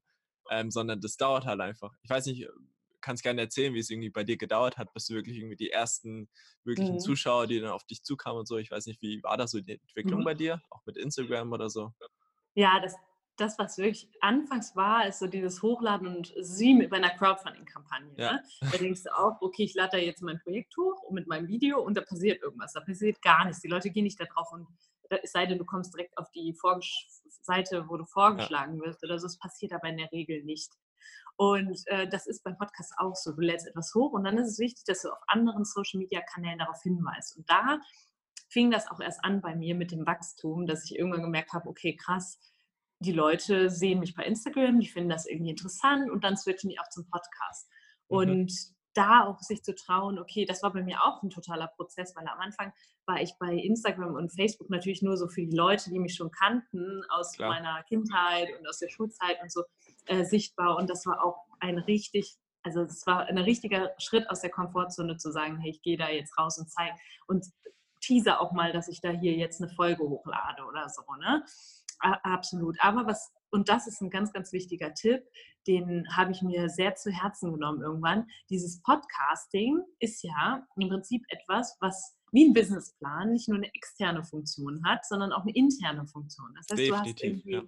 ähm, 0.49 0.71
sondern 0.71 1.01
das 1.01 1.17
dauert 1.17 1.45
halt 1.45 1.59
einfach. 1.59 1.91
Ich 2.01 2.09
weiß 2.09 2.27
nicht, 2.27 2.47
kannst 3.01 3.23
gerne 3.23 3.41
erzählen, 3.41 3.73
wie 3.73 3.79
es 3.79 3.89
irgendwie 3.89 4.09
bei 4.09 4.23
dir 4.23 4.37
gedauert 4.37 4.77
hat, 4.77 4.93
bis 4.93 5.07
du 5.07 5.13
wirklich 5.13 5.37
irgendwie 5.37 5.55
die 5.55 5.71
ersten 5.71 6.29
möglichen 6.63 6.95
mhm. 6.95 6.99
Zuschauer, 6.99 7.47
die 7.47 7.59
dann 7.59 7.71
auf 7.71 7.83
dich 7.85 8.03
zukamen 8.03 8.39
und 8.39 8.47
so. 8.47 8.57
Ich 8.57 8.71
weiß 8.71 8.85
nicht, 8.85 9.01
wie 9.01 9.21
war 9.23 9.37
das 9.37 9.51
so 9.51 9.59
die 9.59 9.73
Entwicklung 9.73 10.21
mhm. 10.21 10.25
bei 10.25 10.33
dir, 10.33 10.61
auch 10.69 10.85
mit 10.85 10.97
Instagram 10.97 11.51
oder 11.51 11.69
so? 11.69 11.93
Ja, 12.55 12.79
das, 12.79 12.95
das, 13.37 13.57
was 13.57 13.77
wirklich 13.77 14.09
anfangs 14.21 14.75
war, 14.75 15.07
ist 15.07 15.19
so 15.19 15.27
dieses 15.27 15.61
Hochladen 15.61 16.07
und 16.07 16.33
sie 16.39 16.73
mit 16.73 16.91
meiner 16.91 17.09
Crowdfunding-Kampagne. 17.09 18.13
Ja. 18.17 18.33
Ne? 18.33 18.43
Da 18.71 18.77
denkst 18.77 19.03
du 19.03 19.17
auch, 19.17 19.41
okay, 19.41 19.63
ich 19.63 19.75
lade 19.75 19.91
da 19.93 19.97
jetzt 19.97 20.21
mein 20.21 20.39
Projekt 20.39 20.75
hoch 20.77 21.09
mit 21.11 21.27
meinem 21.27 21.47
Video 21.47 21.81
und 21.81 21.95
da 21.95 22.01
passiert 22.01 22.41
irgendwas. 22.41 22.73
Da 22.73 22.81
passiert 22.81 23.21
gar 23.21 23.45
nichts. 23.45 23.61
Die 23.61 23.67
Leute 23.67 23.89
gehen 23.89 24.03
nicht 24.03 24.19
da 24.19 24.25
drauf 24.25 24.51
und 24.51 24.67
es 25.23 25.31
sei 25.31 25.45
denn, 25.45 25.57
du 25.57 25.65
kommst 25.65 25.93
direkt 25.93 26.17
auf 26.17 26.29
die 26.31 26.55
Seite, 27.41 27.85
wo 27.87 27.97
du 27.97 28.05
vorgeschlagen 28.05 28.77
ja. 28.77 28.85
wirst 28.85 29.03
oder 29.03 29.19
so. 29.19 29.27
Es 29.27 29.39
passiert 29.39 29.73
aber 29.73 29.89
in 29.89 29.97
der 29.97 30.11
Regel 30.11 30.43
nicht. 30.43 30.71
Und 31.39 31.79
äh, 31.85 32.05
das 32.09 32.27
ist 32.27 32.43
beim 32.43 32.57
Podcast 32.57 32.91
auch 32.97 33.15
so. 33.15 33.31
Du 33.31 33.39
lädst 33.39 33.65
etwas 33.65 33.95
hoch 33.95 34.11
und 34.11 34.25
dann 34.25 34.37
ist 34.37 34.49
es 34.49 34.59
wichtig, 34.59 34.83
dass 34.83 35.03
du 35.03 35.09
auf 35.09 35.21
anderen 35.27 35.63
Social-Media-Kanälen 35.63 36.59
darauf 36.59 36.81
hinweist. 36.83 37.37
Und 37.37 37.49
da 37.49 37.79
fing 38.49 38.71
das 38.71 38.91
auch 38.91 38.99
erst 38.99 39.23
an 39.23 39.39
bei 39.39 39.55
mir 39.55 39.73
mit 39.73 39.93
dem 39.93 40.05
Wachstum, 40.05 40.67
dass 40.67 40.83
ich 40.83 40.99
irgendwann 40.99 41.21
gemerkt 41.21 41.53
habe, 41.53 41.69
okay, 41.69 41.95
krass, 41.95 42.37
die 42.99 43.13
Leute 43.13 43.69
sehen 43.69 44.01
mich 44.01 44.15
bei 44.15 44.25
Instagram, 44.25 44.81
die 44.81 44.89
finden 44.89 45.11
das 45.11 45.25
irgendwie 45.25 45.51
interessant 45.51 46.11
und 46.11 46.25
dann 46.25 46.35
switchen 46.35 46.71
die 46.71 46.79
auch 46.79 46.89
zum 46.89 47.09
Podcast. 47.09 47.69
Mhm. 48.09 48.17
Und 48.17 48.53
da 48.93 49.23
auch 49.23 49.39
sich 49.39 49.63
zu 49.63 49.73
trauen, 49.73 50.19
okay, 50.19 50.43
das 50.43 50.61
war 50.61 50.73
bei 50.73 50.83
mir 50.83 51.01
auch 51.05 51.23
ein 51.23 51.29
totaler 51.29 51.67
Prozess, 51.67 52.13
weil 52.17 52.27
am 52.27 52.39
Anfang 52.39 52.73
war 53.05 53.21
ich 53.21 53.31
bei 53.39 53.53
Instagram 53.53 54.15
und 54.15 54.35
Facebook 54.35 54.69
natürlich 54.69 55.01
nur 55.01 55.15
so 55.15 55.29
für 55.29 55.45
die 55.45 55.55
Leute, 55.55 55.89
die 55.89 55.99
mich 55.99 56.15
schon 56.15 56.31
kannten 56.31 57.01
aus 57.07 57.31
Klar. 57.31 57.49
meiner 57.49 57.81
Kindheit 57.83 58.49
und 58.59 58.67
aus 58.67 58.79
der 58.79 58.89
Schulzeit 58.89 59.41
und 59.41 59.53
so 59.53 59.63
äh, 60.09 60.25
sichtbar. 60.25 60.77
Und 60.77 60.89
das 60.89 61.05
war 61.05 61.23
auch 61.23 61.45
ein 61.59 61.77
richtig, 61.77 62.35
also 62.63 62.81
es 62.81 63.05
war 63.07 63.25
ein 63.25 63.37
richtiger 63.37 63.91
Schritt 63.97 64.29
aus 64.29 64.41
der 64.41 64.49
Komfortzone 64.49 65.17
zu 65.17 65.31
sagen, 65.31 65.57
hey, 65.57 65.71
ich 65.71 65.81
gehe 65.81 65.97
da 65.97 66.09
jetzt 66.09 66.37
raus 66.37 66.57
und 66.57 66.69
zeige 66.69 66.95
und 67.27 67.45
teaser 68.01 68.41
auch 68.41 68.51
mal, 68.51 68.71
dass 68.71 68.87
ich 68.87 69.01
da 69.01 69.09
hier 69.09 69.33
jetzt 69.33 69.61
eine 69.61 69.71
Folge 69.71 70.03
hochlade 70.03 70.63
oder 70.63 70.89
so, 70.89 71.01
ne? 71.19 71.43
Absolut. 71.99 72.77
Aber 72.81 73.05
was 73.05 73.33
und 73.51 73.67
das 73.69 73.87
ist 73.87 74.01
ein 74.01 74.09
ganz, 74.09 74.31
ganz 74.31 74.53
wichtiger 74.53 74.93
Tipp, 74.93 75.23
den 75.67 76.05
habe 76.15 76.31
ich 76.31 76.41
mir 76.41 76.69
sehr 76.69 76.95
zu 76.95 77.11
Herzen 77.11 77.51
genommen 77.51 77.81
irgendwann. 77.81 78.27
Dieses 78.49 78.81
Podcasting 78.81 79.81
ist 79.99 80.23
ja 80.23 80.65
im 80.77 80.89
Prinzip 80.89 81.23
etwas, 81.29 81.77
was 81.79 82.15
wie 82.31 82.45
ein 82.45 82.53
Businessplan 82.53 83.31
nicht 83.31 83.49
nur 83.49 83.57
eine 83.57 83.73
externe 83.73 84.23
Funktion 84.23 84.83
hat, 84.85 85.05
sondern 85.05 85.31
auch 85.31 85.41
eine 85.41 85.53
interne 85.53 86.05
Funktion. 86.05 86.53
Das 86.55 86.67
heißt, 86.69 86.79
Definitiv, 86.79 86.89
du 86.89 87.09
hast 87.09 87.23
irgendwie, 87.23 87.51
ja. 87.53 87.63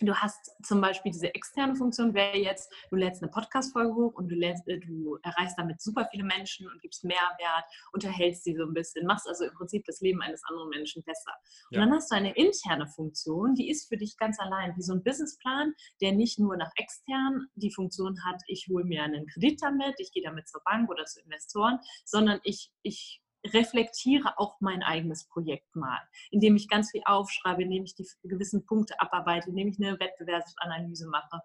Du 0.00 0.14
hast 0.14 0.52
zum 0.62 0.80
Beispiel 0.80 1.10
diese 1.10 1.34
externe 1.34 1.74
Funktion, 1.74 2.14
wäre 2.14 2.36
jetzt, 2.36 2.72
du 2.90 2.96
lädst 2.96 3.22
eine 3.22 3.32
Podcast-Folge 3.32 3.94
hoch 3.94 4.14
und 4.14 4.28
du, 4.28 4.36
lädst, 4.36 4.66
äh, 4.68 4.78
du 4.78 5.18
erreichst 5.22 5.58
damit 5.58 5.82
super 5.82 6.06
viele 6.10 6.22
Menschen 6.22 6.68
und 6.68 6.80
gibst 6.80 7.04
Mehrwert, 7.04 7.64
unterhältst 7.92 8.44
sie 8.44 8.54
so 8.54 8.64
ein 8.64 8.74
bisschen, 8.74 9.06
machst 9.06 9.26
also 9.28 9.44
im 9.44 9.54
Prinzip 9.54 9.84
das 9.86 10.00
Leben 10.00 10.22
eines 10.22 10.42
anderen 10.44 10.68
Menschen 10.70 11.02
besser. 11.02 11.32
Ja. 11.70 11.80
Und 11.80 11.86
dann 11.86 11.96
hast 11.96 12.12
du 12.12 12.16
eine 12.16 12.32
interne 12.36 12.86
Funktion, 12.86 13.54
die 13.54 13.70
ist 13.70 13.88
für 13.88 13.96
dich 13.96 14.16
ganz 14.16 14.38
allein, 14.38 14.76
wie 14.76 14.82
so 14.82 14.92
ein 14.92 15.02
Businessplan, 15.02 15.74
der 16.00 16.12
nicht 16.12 16.38
nur 16.38 16.56
nach 16.56 16.70
extern 16.76 17.48
die 17.56 17.72
Funktion 17.72 18.24
hat, 18.24 18.40
ich 18.46 18.68
hole 18.70 18.84
mir 18.84 19.02
einen 19.02 19.26
Kredit 19.26 19.60
damit, 19.62 19.96
ich 19.98 20.12
gehe 20.12 20.22
damit 20.22 20.48
zur 20.48 20.62
Bank 20.64 20.88
oder 20.90 21.04
zu 21.06 21.20
Investoren, 21.22 21.80
sondern 22.04 22.38
ich, 22.44 22.70
ich 22.82 23.20
reflektiere 23.46 24.38
auch 24.38 24.60
mein 24.60 24.82
eigenes 24.82 25.26
Projekt 25.28 25.74
mal, 25.74 26.00
indem 26.30 26.56
ich 26.56 26.68
ganz 26.68 26.90
viel 26.90 27.02
aufschreibe, 27.04 27.62
indem 27.62 27.84
ich 27.84 27.94
die 27.94 28.06
gewissen 28.24 28.66
Punkte 28.66 29.00
abarbeite, 29.00 29.50
indem 29.50 29.68
ich 29.68 29.78
eine 29.78 29.98
Wettbewerbsanalyse 29.98 31.08
mache, 31.08 31.40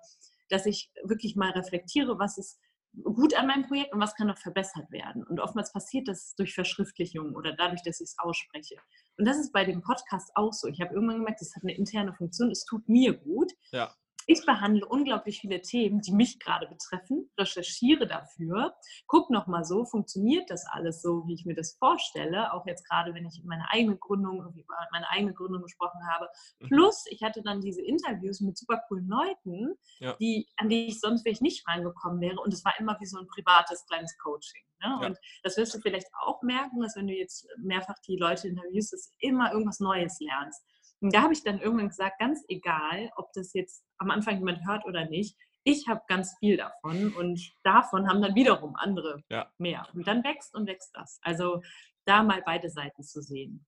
dass 0.49 0.65
ich 0.65 0.91
wirklich 1.03 1.35
mal 1.35 1.51
reflektiere, 1.51 2.19
was 2.19 2.37
ist 2.37 2.59
gut 3.03 3.33
an 3.33 3.47
meinem 3.47 3.65
Projekt 3.65 3.93
und 3.93 3.99
was 3.99 4.13
kann 4.15 4.27
noch 4.27 4.37
verbessert 4.37 4.91
werden. 4.91 5.23
Und 5.23 5.39
oftmals 5.39 5.71
passiert 5.73 6.07
das 6.07 6.35
durch 6.35 6.53
Verschriftlichung 6.53 7.35
oder 7.35 7.55
dadurch, 7.55 7.81
dass 7.81 7.99
ich 7.99 8.09
es 8.09 8.15
ausspreche. 8.19 8.75
Und 9.17 9.25
das 9.25 9.37
ist 9.37 9.51
bei 9.51 9.65
dem 9.65 9.81
Podcast 9.81 10.31
auch 10.35 10.53
so. 10.53 10.67
Ich 10.67 10.79
habe 10.79 10.93
irgendwann 10.93 11.17
gemerkt, 11.17 11.41
es 11.41 11.55
hat 11.55 11.63
eine 11.63 11.75
interne 11.75 12.13
Funktion, 12.13 12.51
es 12.51 12.65
tut 12.65 12.87
mir 12.87 13.13
gut. 13.13 13.51
Ja 13.71 13.95
ich 14.27 14.45
behandle 14.45 14.85
unglaublich 14.85 15.39
viele 15.39 15.61
Themen, 15.61 16.01
die 16.01 16.13
mich 16.13 16.39
gerade 16.39 16.67
betreffen, 16.67 17.29
recherchiere 17.37 18.07
dafür, 18.07 18.73
gucke 19.07 19.33
nochmal 19.33 19.63
so, 19.63 19.85
funktioniert 19.85 20.49
das 20.49 20.65
alles 20.71 21.01
so, 21.01 21.23
wie 21.27 21.33
ich 21.33 21.45
mir 21.45 21.55
das 21.55 21.75
vorstelle, 21.77 22.53
auch 22.53 22.65
jetzt 22.65 22.87
gerade, 22.87 23.13
wenn 23.13 23.25
ich 23.25 23.41
meine 23.43 23.65
eigene 23.69 23.97
Gründung, 23.97 24.39
über 24.39 24.75
meine 24.91 25.09
eigene 25.09 25.33
Gründung 25.33 25.61
gesprochen 25.61 26.01
habe. 26.11 26.29
Mhm. 26.59 26.67
Plus, 26.67 27.05
ich 27.09 27.21
hatte 27.23 27.41
dann 27.43 27.61
diese 27.61 27.81
Interviews 27.81 28.41
mit 28.41 28.57
super 28.57 28.81
coolen 28.87 29.07
Leuten, 29.07 29.75
ja. 29.99 30.13
die, 30.19 30.47
an 30.57 30.69
die 30.69 30.87
ich 30.87 30.99
sonst 30.99 31.23
vielleicht 31.23 31.41
nicht 31.41 31.67
reingekommen 31.67 32.21
wäre 32.21 32.39
und 32.39 32.53
es 32.53 32.63
war 32.65 32.73
immer 32.79 32.97
wie 32.99 33.05
so 33.05 33.19
ein 33.19 33.27
privates 33.27 33.85
kleines 33.87 34.17
Coaching. 34.17 34.63
Ne? 34.83 34.97
Ja. 35.01 35.07
Und 35.07 35.17
das 35.43 35.57
wirst 35.57 35.73
du 35.73 35.79
vielleicht 35.79 36.07
auch 36.25 36.41
merken, 36.41 36.81
dass 36.81 36.95
wenn 36.95 37.07
du 37.07 37.13
jetzt 37.13 37.47
mehrfach 37.57 37.95
die 38.07 38.17
Leute 38.17 38.47
interviewst, 38.47 38.93
dass 38.93 39.09
du 39.09 39.15
immer 39.19 39.51
irgendwas 39.51 39.79
Neues 39.79 40.19
lernst. 40.19 40.63
Und 41.03 41.13
da 41.13 41.21
habe 41.21 41.33
ich 41.33 41.43
dann 41.43 41.59
irgendwann 41.59 41.89
gesagt, 41.89 42.17
ganz 42.17 42.45
egal, 42.47 43.11
ob 43.17 43.33
das 43.33 43.51
jetzt 43.53 43.85
am 43.97 44.09
Anfang 44.09 44.37
jemand 44.37 44.65
hört 44.65 44.85
oder 44.85 45.05
nicht, 45.09 45.37
ich 45.65 45.87
habe 45.87 46.01
ganz 46.07 46.35
viel 46.39 46.55
davon 46.55 47.13
und 47.13 47.39
davon 47.63 48.07
haben 48.07 48.21
dann 48.21 48.35
wiederum 48.35 48.75
andere 48.77 49.21
ja. 49.29 49.51
mehr. 49.57 49.85
Und 49.93 50.07
dann 50.07 50.23
wächst 50.23 50.55
und 50.55 50.65
wächst 50.65 50.91
das. 50.93 51.19
Also 51.21 51.61
da 52.05 52.23
mal 52.23 52.41
beide 52.45 52.69
Seiten 52.69 53.03
zu 53.03 53.21
sehen. 53.21 53.65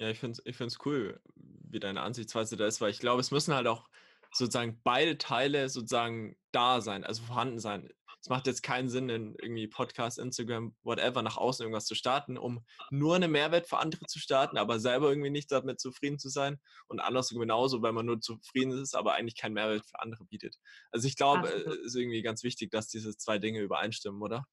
Ja, 0.00 0.08
ich 0.08 0.18
finde 0.18 0.42
es 0.44 0.60
ich 0.60 0.86
cool, 0.86 1.20
wie 1.36 1.78
deine 1.78 2.02
Ansichtsweise 2.02 2.56
da 2.56 2.66
ist, 2.66 2.80
weil 2.80 2.90
ich 2.90 2.98
glaube, 2.98 3.20
es 3.20 3.30
müssen 3.30 3.54
halt 3.54 3.68
auch 3.68 3.88
sozusagen 4.32 4.80
beide 4.82 5.18
Teile 5.18 5.68
sozusagen 5.68 6.36
da 6.50 6.80
sein, 6.80 7.04
also 7.04 7.22
vorhanden 7.22 7.60
sein 7.60 7.92
es 8.22 8.28
macht 8.28 8.46
jetzt 8.46 8.62
keinen 8.62 8.88
Sinn, 8.88 9.08
in 9.08 9.34
irgendwie 9.42 9.66
Podcast, 9.66 10.16
Instagram, 10.16 10.76
whatever, 10.84 11.22
nach 11.22 11.36
außen 11.36 11.64
irgendwas 11.64 11.86
zu 11.86 11.96
starten, 11.96 12.38
um 12.38 12.64
nur 12.90 13.16
einen 13.16 13.32
Mehrwert 13.32 13.66
für 13.66 13.78
andere 13.78 14.06
zu 14.06 14.20
starten, 14.20 14.56
aber 14.58 14.78
selber 14.78 15.08
irgendwie 15.08 15.30
nicht 15.30 15.50
damit 15.50 15.80
zufrieden 15.80 16.20
zu 16.20 16.28
sein. 16.28 16.60
Und 16.86 17.00
andersrum 17.00 17.40
genauso, 17.40 17.82
weil 17.82 17.92
man 17.92 18.06
nur 18.06 18.20
zufrieden 18.20 18.70
ist, 18.80 18.94
aber 18.94 19.14
eigentlich 19.14 19.36
keinen 19.36 19.54
Mehrwert 19.54 19.84
für 19.84 19.98
andere 19.98 20.24
bietet. 20.24 20.56
Also 20.92 21.08
ich 21.08 21.16
glaube, 21.16 21.48
es 21.48 21.76
äh, 21.76 21.84
ist 21.84 21.96
irgendwie 21.96 22.22
ganz 22.22 22.44
wichtig, 22.44 22.70
dass 22.70 22.86
diese 22.86 23.16
zwei 23.16 23.38
Dinge 23.38 23.58
übereinstimmen, 23.58 24.22
oder? 24.22 24.46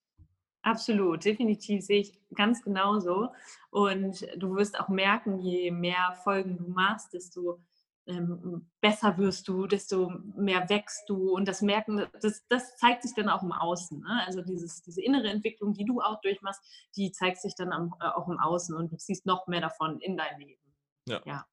Absolut, 0.63 1.23
definitiv 1.23 1.85
sehe 1.85 2.01
ich 2.01 2.19
ganz 2.35 2.63
genauso. 2.63 3.29
Und 3.69 4.25
du 4.35 4.55
wirst 4.55 4.79
auch 4.79 4.89
merken, 4.89 5.39
je 5.39 5.69
mehr 5.69 6.17
Folgen 6.23 6.57
du 6.57 6.69
machst, 6.69 7.13
desto 7.13 7.61
ähm, 8.09 8.69
besser 8.81 9.17
wirst 9.17 9.47
du, 9.47 9.67
desto 9.67 10.09
mehr 10.35 10.67
wächst 10.69 11.07
du 11.07 11.31
und 11.31 11.47
das 11.47 11.61
Merken, 11.61 12.07
das, 12.21 12.43
das 12.49 12.75
zeigt 12.77 13.03
sich 13.03 13.13
dann 13.15 13.29
auch 13.29 13.43
im 13.43 13.51
Außen. 13.51 13.99
Ne? 13.99 14.23
Also 14.25 14.41
dieses, 14.41 14.81
diese 14.81 15.01
innere 15.01 15.29
Entwicklung, 15.29 15.73
die 15.73 15.85
du 15.85 16.01
auch 16.01 16.19
durchmachst, 16.21 16.61
die 16.95 17.11
zeigt 17.11 17.39
sich 17.39 17.55
dann 17.55 17.71
am, 17.71 17.93
äh, 18.01 18.07
auch 18.07 18.27
im 18.27 18.39
Außen 18.39 18.75
und 18.75 18.91
du 18.91 18.97
ziehst 18.97 19.25
noch 19.25 19.47
mehr 19.47 19.61
davon 19.61 19.99
in 20.01 20.17
dein 20.17 20.39
Leben. 20.39 20.61
Ja. 21.07 21.21
ja. 21.25 21.45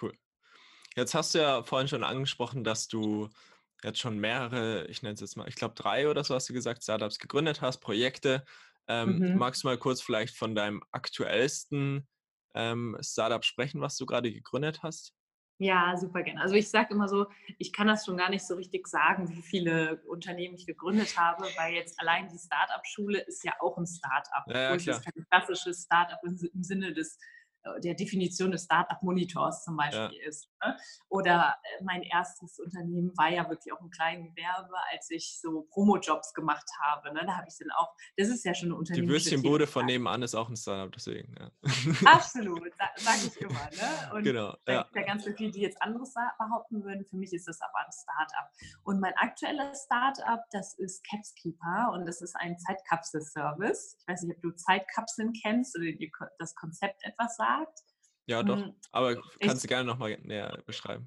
Cool. 0.00 0.14
Jetzt 0.96 1.14
hast 1.14 1.34
du 1.34 1.38
ja 1.38 1.62
vorhin 1.62 1.88
schon 1.88 2.04
angesprochen, 2.04 2.64
dass 2.64 2.88
du 2.88 3.28
jetzt 3.84 3.98
schon 4.00 4.18
mehrere, 4.18 4.86
ich 4.86 5.02
nenne 5.02 5.14
es 5.14 5.20
jetzt 5.20 5.36
mal, 5.36 5.48
ich 5.48 5.54
glaube 5.54 5.74
drei 5.74 6.08
oder 6.08 6.24
so 6.24 6.34
hast 6.34 6.48
du 6.48 6.52
gesagt, 6.52 6.82
Startups 6.82 7.18
gegründet 7.18 7.60
hast, 7.60 7.78
Projekte. 7.78 8.44
Ähm, 8.88 9.18
mhm. 9.18 9.38
Magst 9.38 9.62
du 9.62 9.68
mal 9.68 9.78
kurz 9.78 10.00
vielleicht 10.00 10.34
von 10.36 10.54
deinem 10.54 10.82
aktuellsten 10.92 12.08
ähm, 12.54 12.96
Startup 13.02 13.44
sprechen, 13.44 13.82
was 13.82 13.96
du 13.96 14.06
gerade 14.06 14.32
gegründet 14.32 14.82
hast? 14.82 15.12
Ja, 15.60 15.96
super 15.96 16.22
gerne. 16.22 16.40
Also 16.40 16.54
ich 16.54 16.70
sage 16.70 16.94
immer 16.94 17.08
so, 17.08 17.26
ich 17.58 17.72
kann 17.72 17.88
das 17.88 18.06
schon 18.06 18.16
gar 18.16 18.30
nicht 18.30 18.46
so 18.46 18.54
richtig 18.54 18.86
sagen, 18.86 19.28
wie 19.28 19.42
viele 19.42 20.00
Unternehmen 20.06 20.54
ich 20.54 20.66
gegründet 20.66 21.18
habe, 21.18 21.44
weil 21.56 21.74
jetzt 21.74 21.98
allein 22.00 22.28
die 22.28 22.38
Startup-Schule 22.38 23.18
ist 23.22 23.44
ja 23.44 23.54
auch 23.58 23.76
ein 23.76 23.86
Startup. 23.86 24.44
Ja, 24.46 24.60
ja, 24.60 24.70
und 24.70 24.76
es 24.76 24.86
ist 24.86 25.04
kein 25.04 25.24
klassisches 25.28 25.82
Startup 25.82 26.18
im 26.22 26.62
Sinne 26.62 26.92
des 26.92 27.18
der 27.82 27.94
Definition 27.94 28.50
des 28.50 28.64
Startup-Monitors 28.64 29.64
zum 29.64 29.76
Beispiel 29.76 30.18
ja. 30.20 30.28
ist. 30.28 30.48
Ne? 30.64 30.76
Oder 31.08 31.56
äh, 31.62 31.84
mein 31.84 32.02
erstes 32.02 32.58
Unternehmen 32.58 33.12
war 33.16 33.30
ja 33.30 33.48
wirklich 33.48 33.72
auch 33.72 33.80
ein 33.80 33.90
Kleingewerbe, 33.90 34.74
als 34.92 35.10
ich 35.10 35.38
so 35.40 35.62
Promo-Jobs 35.70 36.34
gemacht 36.34 36.68
habe. 36.80 37.12
Ne? 37.12 37.22
Da 37.26 37.36
habe 37.36 37.46
ich 37.48 37.56
dann 37.58 37.70
auch, 37.76 37.94
das 38.16 38.28
ist 38.28 38.44
ja 38.44 38.54
schon 38.54 38.70
ein 38.70 38.72
Unternehmen. 38.72 39.06
Die 39.06 39.12
Würstchenbude 39.12 39.66
von 39.66 39.86
nebenan 39.86 40.22
ist 40.22 40.34
auch 40.34 40.48
ein 40.48 40.56
Startup, 40.56 40.92
deswegen. 40.92 41.34
Ja. 41.38 41.50
Absolut, 42.12 42.72
sage 42.96 43.18
ich 43.26 43.36
immer. 43.40 43.70
Ne? 43.70 44.12
Und 44.12 44.22
genau. 44.24 44.56
Da 44.64 44.72
ja. 44.72 44.82
gibt 44.84 44.96
ja 44.96 45.02
ganz 45.02 45.24
viele, 45.24 45.50
die 45.50 45.60
jetzt 45.60 45.80
anderes 45.82 46.14
behaupten 46.38 46.82
würden. 46.84 47.04
Für 47.04 47.16
mich 47.16 47.32
ist 47.32 47.46
das 47.46 47.60
aber 47.60 47.78
ein 47.84 47.92
Startup. 47.92 48.50
Und 48.84 49.00
mein 49.00 49.14
aktuelles 49.16 49.84
Startup, 49.84 50.40
das 50.50 50.74
ist 50.78 51.04
Capskeeper 51.08 51.92
und 51.92 52.06
das 52.06 52.20
ist 52.20 52.34
ein 52.36 52.58
Zeitkapsel-Service. 52.58 53.96
Ich 54.00 54.08
weiß 54.08 54.22
nicht, 54.22 54.36
ob 54.36 54.42
du 54.42 54.50
Zeitkapseln 54.52 55.32
kennst 55.32 55.76
oder 55.76 55.86
das 56.38 56.54
Konzept 56.54 57.04
etwas 57.04 57.36
sagst 57.36 57.47
gesagt. 57.48 57.84
Ja, 58.26 58.42
doch. 58.42 58.58
Hm, 58.58 58.74
Aber 58.92 59.14
kannst 59.40 59.56
ich, 59.56 59.62
du 59.62 59.68
gerne 59.68 59.86
nochmal 59.86 60.18
näher 60.22 60.62
beschreiben? 60.66 61.06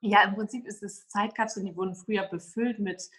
Ja, 0.00 0.22
im 0.22 0.34
Prinzip 0.34 0.66
ist 0.66 0.82
es 0.82 1.08
Zeitkapseln, 1.08 1.66
die 1.66 1.76
wurden 1.76 1.94
früher 1.94 2.24
befüllt 2.24 2.78
mit 2.78 3.10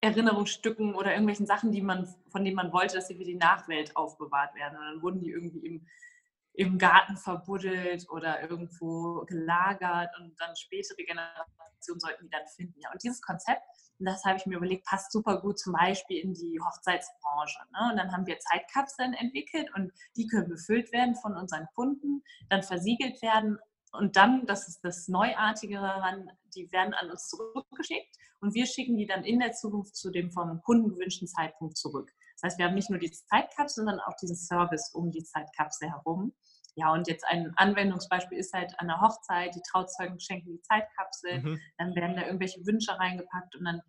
Erinnerungsstücken 0.00 0.94
oder 0.94 1.12
irgendwelchen 1.12 1.46
Sachen, 1.46 1.70
die 1.70 1.80
man, 1.80 2.12
von 2.30 2.44
denen 2.44 2.56
man 2.56 2.72
wollte, 2.72 2.96
dass 2.96 3.08
sie 3.08 3.16
für 3.16 3.24
die 3.24 3.36
Nachwelt 3.36 3.96
aufbewahrt 3.96 4.54
werden. 4.54 4.78
Und 4.78 4.84
dann 4.84 5.02
wurden 5.02 5.20
die 5.20 5.30
irgendwie 5.30 5.66
im, 5.66 5.86
im 6.54 6.78
Garten 6.78 7.16
verbuddelt 7.16 8.08
oder 8.10 8.42
irgendwo 8.42 9.24
gelagert 9.26 10.10
und 10.20 10.38
dann 10.38 10.54
spätere 10.56 11.04
Generationen 11.04 12.00
sollten 12.00 12.24
die 12.24 12.30
dann 12.30 12.46
finden. 12.54 12.78
Ja, 12.80 12.92
und 12.92 13.02
dieses 13.02 13.22
Konzept 13.22 13.62
das 14.04 14.24
habe 14.24 14.36
ich 14.36 14.46
mir 14.46 14.56
überlegt, 14.56 14.86
passt 14.86 15.12
super 15.12 15.40
gut 15.40 15.58
zum 15.58 15.72
Beispiel 15.72 16.18
in 16.18 16.34
die 16.34 16.58
Hochzeitsbranche. 16.60 17.58
Ne? 17.72 17.90
Und 17.90 17.96
dann 17.96 18.12
haben 18.12 18.26
wir 18.26 18.38
Zeitkapseln 18.38 19.14
entwickelt 19.14 19.68
und 19.74 19.92
die 20.16 20.26
können 20.26 20.48
befüllt 20.48 20.92
werden 20.92 21.14
von 21.16 21.36
unseren 21.36 21.66
Kunden, 21.74 22.22
dann 22.48 22.62
versiegelt 22.62 23.20
werden 23.22 23.58
und 23.92 24.16
dann, 24.16 24.46
das 24.46 24.68
ist 24.68 24.80
das 24.82 25.08
Neuartige 25.08 25.74
daran, 25.74 26.30
die 26.54 26.70
werden 26.72 26.94
an 26.94 27.10
uns 27.10 27.28
zurückgeschickt 27.28 28.16
und 28.40 28.54
wir 28.54 28.66
schicken 28.66 28.96
die 28.96 29.06
dann 29.06 29.24
in 29.24 29.38
der 29.38 29.52
Zukunft 29.52 29.96
zu 29.96 30.10
dem 30.10 30.30
vom 30.30 30.62
Kunden 30.62 30.90
gewünschten 30.90 31.28
Zeitpunkt 31.28 31.76
zurück. 31.76 32.10
Das 32.42 32.52
heißt, 32.52 32.58
wir 32.58 32.66
haben 32.66 32.74
nicht 32.74 32.90
nur 32.90 32.98
die 32.98 33.12
Zeitkapsel, 33.12 33.84
sondern 33.84 34.00
auch 34.00 34.16
diesen 34.20 34.36
Service 34.36 34.90
um 34.92 35.12
die 35.12 35.22
Zeitkapsel 35.22 35.88
herum. 35.88 36.34
Ja, 36.74 36.92
und 36.92 37.06
jetzt 37.06 37.24
ein 37.28 37.52
Anwendungsbeispiel 37.56 38.38
ist 38.38 38.52
halt 38.52 38.72
an 38.78 38.88
der 38.88 39.00
Hochzeit, 39.00 39.54
die 39.54 39.62
Trauzeugen 39.70 40.18
schenken 40.18 40.50
die 40.50 40.62
Zeitkapsel, 40.62 41.42
mhm. 41.42 41.60
dann 41.78 41.94
werden 41.94 42.16
da 42.16 42.24
irgendwelche 42.24 42.64
Wünsche 42.66 42.98
reingepackt 42.98 43.54
und 43.56 43.64
dann 43.64 43.80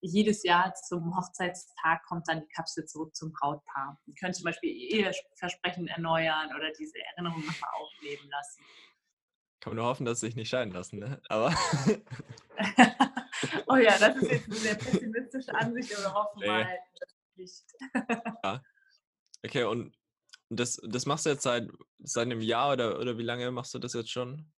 jedes 0.00 0.42
Jahr 0.42 0.74
zum 0.74 1.16
Hochzeitstag 1.16 2.04
kommt 2.04 2.28
dann 2.28 2.40
die 2.40 2.48
Kapsel 2.48 2.84
zurück 2.84 3.14
zum 3.14 3.32
Brautpaar. 3.32 4.00
Die 4.06 4.14
können 4.14 4.34
zum 4.34 4.44
Beispiel 4.44 4.70
ihr 4.70 5.12
Eheversprechen 5.12 5.86
erneuern 5.86 6.50
oder 6.56 6.72
diese 6.76 6.98
Erinnerung 7.14 7.46
nochmal 7.46 7.70
aufleben 7.80 8.28
lassen. 8.28 8.64
Kann 9.60 9.70
man 9.70 9.76
nur 9.76 9.86
hoffen, 9.86 10.04
dass 10.04 10.18
sie 10.18 10.26
sich 10.26 10.34
nicht 10.34 10.48
scheiden 10.48 10.74
lassen, 10.74 10.98
ne? 10.98 11.22
Aber. 11.28 11.54
oh 13.68 13.76
ja, 13.76 13.96
das 13.96 14.16
ist 14.16 14.30
jetzt 14.32 14.46
eine 14.46 14.56
sehr 14.56 14.74
pessimistische 14.74 15.54
Ansicht, 15.54 15.96
aber 15.96 16.14
hoffen 16.14 16.40
nee. 16.40 16.48
mal 16.48 16.66
nicht. 17.36 17.64
ja. 18.44 18.62
Okay, 19.44 19.64
und 19.64 19.96
das, 20.50 20.80
das 20.84 21.06
machst 21.06 21.26
du 21.26 21.30
jetzt 21.30 21.42
seit, 21.42 21.68
seit 21.98 22.26
einem 22.26 22.40
Jahr 22.40 22.72
oder, 22.72 22.98
oder 23.00 23.18
wie 23.18 23.22
lange 23.22 23.50
machst 23.50 23.74
du 23.74 23.78
das 23.78 23.94
jetzt 23.94 24.10
schon? 24.10 24.52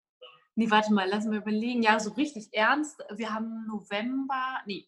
Nee, 0.56 0.70
warte 0.70 0.94
mal, 0.94 1.08
lass 1.10 1.26
mal 1.26 1.38
überlegen. 1.38 1.82
Ja, 1.82 2.00
so 2.00 2.12
richtig 2.12 2.50
ernst. 2.52 3.04
Wir 3.16 3.34
haben 3.34 3.66
November, 3.68 4.62
nee, 4.66 4.88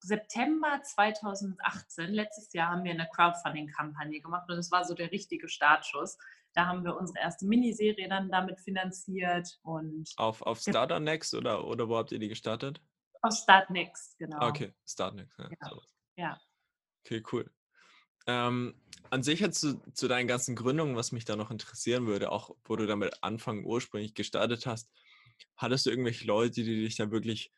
September 0.00 0.80
2018, 0.82 2.12
letztes 2.12 2.52
Jahr, 2.52 2.70
haben 2.70 2.84
wir 2.84 2.92
eine 2.92 3.08
Crowdfunding-Kampagne 3.14 4.20
gemacht 4.20 4.48
und 4.48 4.56
das 4.56 4.70
war 4.70 4.84
so 4.84 4.94
der 4.94 5.10
richtige 5.10 5.48
Startschuss. 5.48 6.18
Da 6.54 6.66
haben 6.66 6.84
wir 6.84 6.96
unsere 6.96 7.20
erste 7.20 7.46
Miniserie 7.46 8.08
dann 8.08 8.30
damit 8.30 8.60
finanziert 8.60 9.58
und. 9.62 10.10
Auf, 10.16 10.42
auf 10.42 10.58
Starter 10.60 10.98
Next 10.98 11.34
oder, 11.34 11.66
oder 11.66 11.88
wo 11.88 11.96
habt 11.96 12.12
ihr 12.12 12.18
die 12.18 12.28
gestartet? 12.28 12.80
Auf 13.22 13.34
Start 13.34 13.70
Next, 13.70 14.18
genau. 14.18 14.48
Okay, 14.48 14.74
Start 14.86 15.14
Next. 15.14 15.38
Ja. 15.38 15.48
ja. 15.50 15.80
Ja. 16.16 16.40
Okay, 17.04 17.22
cool. 17.32 17.50
Ähm, 18.26 18.76
an 19.10 19.22
sich 19.22 19.40
jetzt 19.40 19.60
zu, 19.60 19.80
zu, 19.94 20.08
deinen 20.08 20.28
ganzen 20.28 20.56
Gründungen, 20.56 20.96
was 20.96 21.12
mich 21.12 21.24
da 21.24 21.36
noch 21.36 21.50
interessieren 21.50 22.06
würde, 22.06 22.32
auch 22.32 22.56
wo 22.64 22.76
du 22.76 22.86
damit 22.86 23.22
Anfang 23.22 23.64
ursprünglich 23.64 24.14
gestartet 24.14 24.66
hast, 24.66 24.90
hattest 25.56 25.86
du 25.86 25.90
irgendwelche 25.90 26.26
Leute, 26.26 26.62
die 26.64 26.82
dich 26.84 26.96
da 26.96 27.10
wirklich 27.10 27.52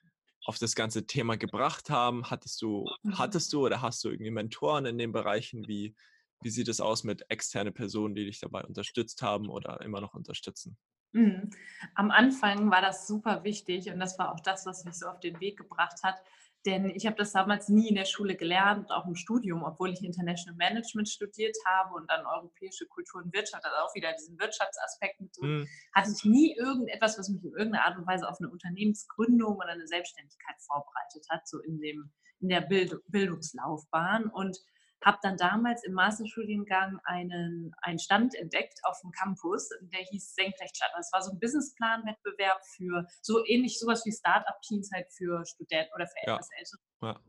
auf 0.44 0.58
das 0.58 0.74
ganze 0.74 1.06
Thema 1.06 1.36
gebracht 1.36 1.90
haben? 1.90 2.30
Hattest 2.30 2.62
du, 2.62 2.86
Mhm. 3.04 3.12
hattest 3.12 3.52
du 3.52 3.66
oder 3.66 3.82
hast 3.82 4.04
du 4.04 4.10
irgendwie 4.10 4.30
Mentoren 4.32 4.86
in 4.86 4.98
den 4.98 5.12
Bereichen? 5.12 5.68
Wie, 5.68 5.96
wie 6.42 6.50
sieht 6.50 6.68
es 6.68 6.80
aus 6.80 7.04
mit 7.04 7.30
externen 7.30 7.74
Personen, 7.74 8.14
die 8.14 8.26
dich 8.26 8.40
dabei 8.40 8.64
unterstützt 8.64 9.22
haben 9.22 9.50
oder 9.50 9.80
immer 9.82 10.00
noch 10.00 10.14
unterstützen? 10.14 10.78
Mhm. 11.12 11.50
Am 11.94 12.10
Anfang 12.10 12.70
war 12.70 12.80
das 12.80 13.06
super 13.06 13.44
wichtig 13.44 13.90
und 13.90 14.00
das 14.00 14.18
war 14.18 14.32
auch 14.32 14.40
das, 14.40 14.64
was 14.64 14.84
mich 14.84 14.94
so 14.98 15.06
auf 15.08 15.20
den 15.20 15.40
Weg 15.40 15.58
gebracht 15.58 16.02
hat. 16.02 16.22
Denn 16.64 16.90
ich 16.90 17.06
habe 17.06 17.16
das 17.16 17.32
damals 17.32 17.68
nie 17.68 17.88
in 17.88 17.96
der 17.96 18.04
Schule 18.04 18.36
gelernt, 18.36 18.90
auch 18.90 19.06
im 19.06 19.16
Studium, 19.16 19.64
obwohl 19.64 19.92
ich 19.92 20.02
International 20.02 20.56
Management 20.56 21.08
studiert 21.08 21.56
habe 21.66 21.94
und 21.94 22.08
dann 22.08 22.24
europäische 22.24 22.86
Kultur 22.86 23.22
und 23.22 23.32
Wirtschaft, 23.34 23.64
also 23.64 23.76
auch 23.78 23.94
wieder 23.96 24.12
diesen 24.12 24.38
Wirtschaftsaspekt 24.38 25.20
mit 25.20 25.36
drin, 25.36 25.58
Mhm. 25.60 25.68
hatte 25.92 26.10
ich 26.16 26.24
nie 26.24 26.54
irgendetwas, 26.56 27.18
was 27.18 27.28
mich 27.28 27.42
in 27.42 27.50
irgendeiner 27.52 27.84
Art 27.86 27.98
und 27.98 28.06
Weise 28.06 28.28
auf 28.28 28.38
eine 28.40 28.50
Unternehmensgründung 28.50 29.56
oder 29.56 29.70
eine 29.70 29.86
Selbstständigkeit 29.88 30.56
vorbereitet 30.60 31.26
hat, 31.30 31.48
so 31.48 31.58
in, 31.60 31.80
dem, 31.80 32.12
in 32.40 32.48
der 32.48 32.60
Bild, 32.60 32.94
Bildungslaufbahn. 33.08 34.26
Und 34.26 34.58
habe 35.04 35.18
dann 35.22 35.36
damals 35.36 35.84
im 35.84 35.92
Masterstudiengang 35.94 36.98
einen, 37.04 37.72
einen 37.82 37.98
Stand 37.98 38.34
entdeckt 38.34 38.78
auf 38.84 39.00
dem 39.02 39.10
Campus, 39.12 39.68
der 39.80 40.00
hieß 40.00 40.34
Senkrechtstadt. 40.34 40.90
Das 40.96 41.10
war 41.12 41.22
so 41.22 41.32
ein 41.32 41.38
Businessplan-Wettbewerb 41.40 42.60
für 42.76 43.06
so 43.20 43.44
ähnlich 43.46 43.78
sowas 43.78 44.04
wie 44.06 44.12
Startup-Teams 44.12 44.90
halt 44.94 45.06
für 45.12 45.44
Studenten 45.44 45.92
oder 45.94 46.06
für 46.06 46.26
Ja. 46.26 46.34
etwas 46.34 46.48
ältere 46.58 46.78
Ja. 47.02 47.20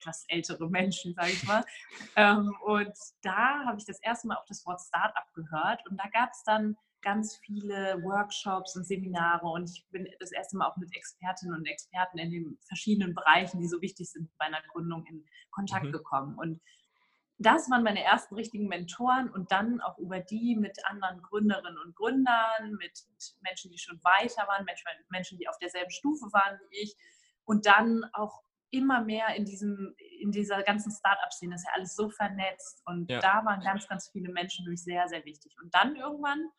etwas 0.00 0.24
ältere 0.28 0.70
Menschen, 0.70 1.14
sage 1.14 1.32
ich 1.32 1.42
mal. 1.44 1.64
ähm, 2.16 2.54
und 2.64 2.92
da 3.22 3.64
habe 3.66 3.78
ich 3.78 3.84
das 3.86 4.00
erste 4.00 4.28
Mal 4.28 4.36
auch 4.36 4.46
das 4.46 4.64
Wort 4.66 4.80
Startup 4.80 5.26
gehört 5.34 5.80
und 5.90 5.98
da 5.98 6.08
gab 6.08 6.30
es 6.32 6.42
dann 6.44 6.74
ganz 7.02 7.36
viele 7.44 8.02
Workshops 8.02 8.76
und 8.76 8.84
Seminare 8.84 9.46
und 9.46 9.70
ich 9.70 9.86
bin 9.90 10.06
das 10.18 10.32
erste 10.32 10.56
Mal 10.56 10.68
auch 10.68 10.76
mit 10.76 10.94
Expertinnen 10.94 11.54
und 11.54 11.66
Experten 11.66 12.18
in 12.18 12.30
den 12.30 12.58
verschiedenen 12.66 13.14
Bereichen, 13.14 13.60
die 13.60 13.68
so 13.68 13.80
wichtig 13.80 14.10
sind 14.10 14.30
bei 14.38 14.46
einer 14.46 14.62
Gründung, 14.72 15.04
in 15.06 15.24
Kontakt 15.50 15.86
Mhm. 15.86 15.92
gekommen. 15.92 16.38
Und 16.38 16.60
das 17.40 17.70
waren 17.70 17.82
meine 17.82 18.04
ersten 18.04 18.34
richtigen 18.34 18.68
Mentoren 18.68 19.30
und 19.30 19.50
dann 19.50 19.80
auch 19.80 19.98
über 19.98 20.20
die 20.20 20.56
mit 20.56 20.78
anderen 20.86 21.22
Gründerinnen 21.22 21.78
und 21.78 21.96
Gründern, 21.96 22.74
mit 22.78 22.92
Menschen, 23.40 23.70
die 23.70 23.78
schon 23.78 23.98
weiter 24.04 24.46
waren, 24.46 24.66
Menschen, 25.08 25.38
die 25.38 25.48
auf 25.48 25.58
derselben 25.58 25.90
Stufe 25.90 26.26
waren 26.32 26.58
wie 26.70 26.82
ich 26.82 26.94
und 27.44 27.66
dann 27.66 28.04
auch 28.12 28.42
immer 28.70 29.02
mehr 29.02 29.34
in 29.36 29.46
diesem 29.46 29.94
in 30.20 30.30
dieser 30.32 30.62
ganzen 30.62 30.92
Startup-Szene 30.92 31.54
ist 31.56 31.66
ja 31.66 31.72
alles 31.74 31.96
so 31.96 32.10
vernetzt 32.10 32.82
und 32.86 33.10
Ja. 33.10 33.20
da 33.20 33.44
waren 33.44 33.60
ganz 33.62 33.88
ganz 33.88 34.10
viele 34.12 34.30
Menschen 34.30 34.64
wirklich 34.66 34.84
sehr 34.84 35.08
sehr 35.08 35.24
wichtig 35.24 35.56
und 35.62 35.74
dann 35.74 35.96
irgendwann 35.96 36.50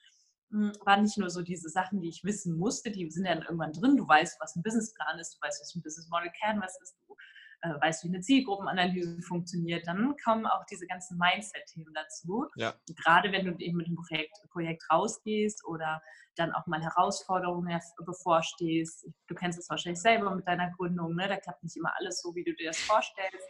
mh, 0.50 0.74
waren 0.86 1.04
nicht 1.04 1.18
nur 1.18 1.30
so 1.30 1.42
diese 1.44 1.70
Sachen, 1.70 2.02
die 2.02 2.10
ich 2.10 2.24
wissen 2.26 2.58
musste, 2.58 2.92
die 2.92 3.10
sind 3.12 3.26
dann 3.26 3.44
irgendwann 3.44 3.74
drin. 3.74 3.98
Du 3.98 4.08
weißt, 4.08 4.40
was 4.42 4.56
ein 4.56 4.64
Businessplan 4.64 5.20
ist, 5.20 5.36
du 5.36 5.42
weißt, 5.46 5.62
was 5.62 5.76
ein 5.76 5.82
Business 5.84 6.10
Model 6.10 6.32
Canvas 6.42 6.78
ist, 6.82 6.98
du 7.08 7.16
äh, 7.62 7.80
weißt, 7.80 8.04
wie 8.04 8.10
eine 8.10 8.22
Zielgruppenanalyse 8.22 9.22
funktioniert. 9.22 9.88
Dann 9.88 10.16
kommen 10.24 10.46
auch 10.46 10.66
diese 10.66 10.88
ganzen 10.88 11.18
Mindset-Themen 11.18 11.94
dazu. 11.94 12.48
Ja. 12.56 12.74
Gerade 13.04 13.32
wenn 13.32 13.46
du 13.46 13.56
eben 13.64 13.78
mit 13.78 13.88
dem 13.88 13.96
Projekt, 13.96 14.36
Projekt 14.52 14.84
rausgehst 14.92 15.66
oder 15.66 16.02
dann 16.36 16.54
auch 16.54 16.66
mal 16.68 16.82
Herausforderungen 16.82 17.80
bevorstehst. 18.06 19.08
Du 19.28 19.36
kennst 19.36 19.60
es 19.60 19.70
wahrscheinlich 19.70 20.02
selber 20.02 20.34
mit 20.36 20.48
deiner 20.48 20.72
Gründung, 20.72 21.16
ne? 21.16 21.28
da 21.28 21.38
klappt 21.38 21.64
nicht 21.64 21.76
immer 21.76 21.94
alles 21.98 22.22
so, 22.22 22.34
wie 22.36 22.44
du 22.44 22.54
dir 22.56 22.68
das 22.68 22.80
vorstellst. 22.80 23.48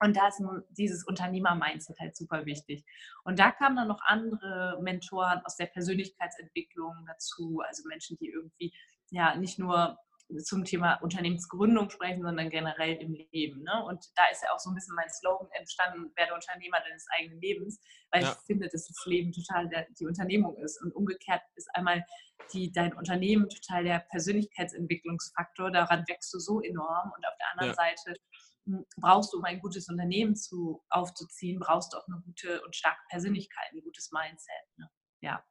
Und 0.00 0.16
da 0.16 0.28
ist 0.28 0.40
nun 0.40 0.62
dieses 0.70 1.06
Unternehmer-Mindset 1.06 1.98
halt 1.98 2.16
super 2.16 2.44
wichtig. 2.44 2.84
Und 3.24 3.38
da 3.38 3.50
kamen 3.50 3.76
dann 3.76 3.88
noch 3.88 4.00
andere 4.04 4.78
Mentoren 4.82 5.40
aus 5.44 5.56
der 5.56 5.66
Persönlichkeitsentwicklung 5.66 6.92
dazu, 7.06 7.62
also 7.66 7.88
Menschen, 7.88 8.18
die 8.18 8.28
irgendwie 8.28 8.74
ja 9.10 9.36
nicht 9.36 9.58
nur 9.58 9.96
zum 10.42 10.64
Thema 10.64 10.94
Unternehmensgründung 11.02 11.88
sprechen, 11.90 12.22
sondern 12.22 12.50
generell 12.50 12.94
im 12.96 13.12
Leben. 13.32 13.62
Ne? 13.62 13.84
Und 13.86 14.04
da 14.16 14.22
ist 14.32 14.42
ja 14.42 14.52
auch 14.52 14.58
so 14.58 14.70
ein 14.70 14.74
bisschen 14.74 14.94
mein 14.96 15.08
Slogan 15.08 15.48
entstanden, 15.52 16.10
werde 16.16 16.34
Unternehmer 16.34 16.78
deines 16.80 17.06
eigenen 17.16 17.40
Lebens, 17.40 17.80
weil 18.10 18.22
Ja. 18.22 18.32
ich 18.32 18.46
finde, 18.46 18.68
dass 18.68 18.86
das 18.88 19.06
Leben 19.06 19.32
total 19.32 19.68
der, 19.68 19.86
die 19.98 20.06
Unternehmung 20.06 20.56
ist. 20.58 20.82
Und 20.82 20.92
umgekehrt 20.94 21.42
ist 21.54 21.68
einmal 21.74 22.04
die, 22.52 22.72
dein 22.72 22.92
Unternehmen 22.94 23.48
total 23.48 23.84
der 23.84 24.00
Persönlichkeitsentwicklungsfaktor. 24.10 25.70
Daran 25.70 26.04
wächst 26.08 26.32
du 26.34 26.38
so 26.38 26.60
enorm. 26.60 27.12
Und 27.16 27.26
auf 27.26 27.34
der 27.38 27.50
anderen 27.52 27.68
Ja. 27.70 27.74
Seite 27.74 28.20
mh, 28.64 28.82
brauchst 28.96 29.32
du, 29.32 29.38
um 29.38 29.44
ein 29.44 29.60
gutes 29.60 29.88
Unternehmen 29.88 30.34
zu, 30.34 30.82
aufzuziehen, 30.90 31.60
brauchst 31.60 31.92
du 31.92 31.98
auch 31.98 32.06
eine 32.08 32.20
gute 32.24 32.62
und 32.64 32.74
starke 32.74 33.00
Persönlichkeit, 33.10 33.72
ein 33.72 33.80
gutes 33.82 34.10
Mindset. 34.12 34.66
Ne? 34.76 34.90
Ja. 35.20 35.44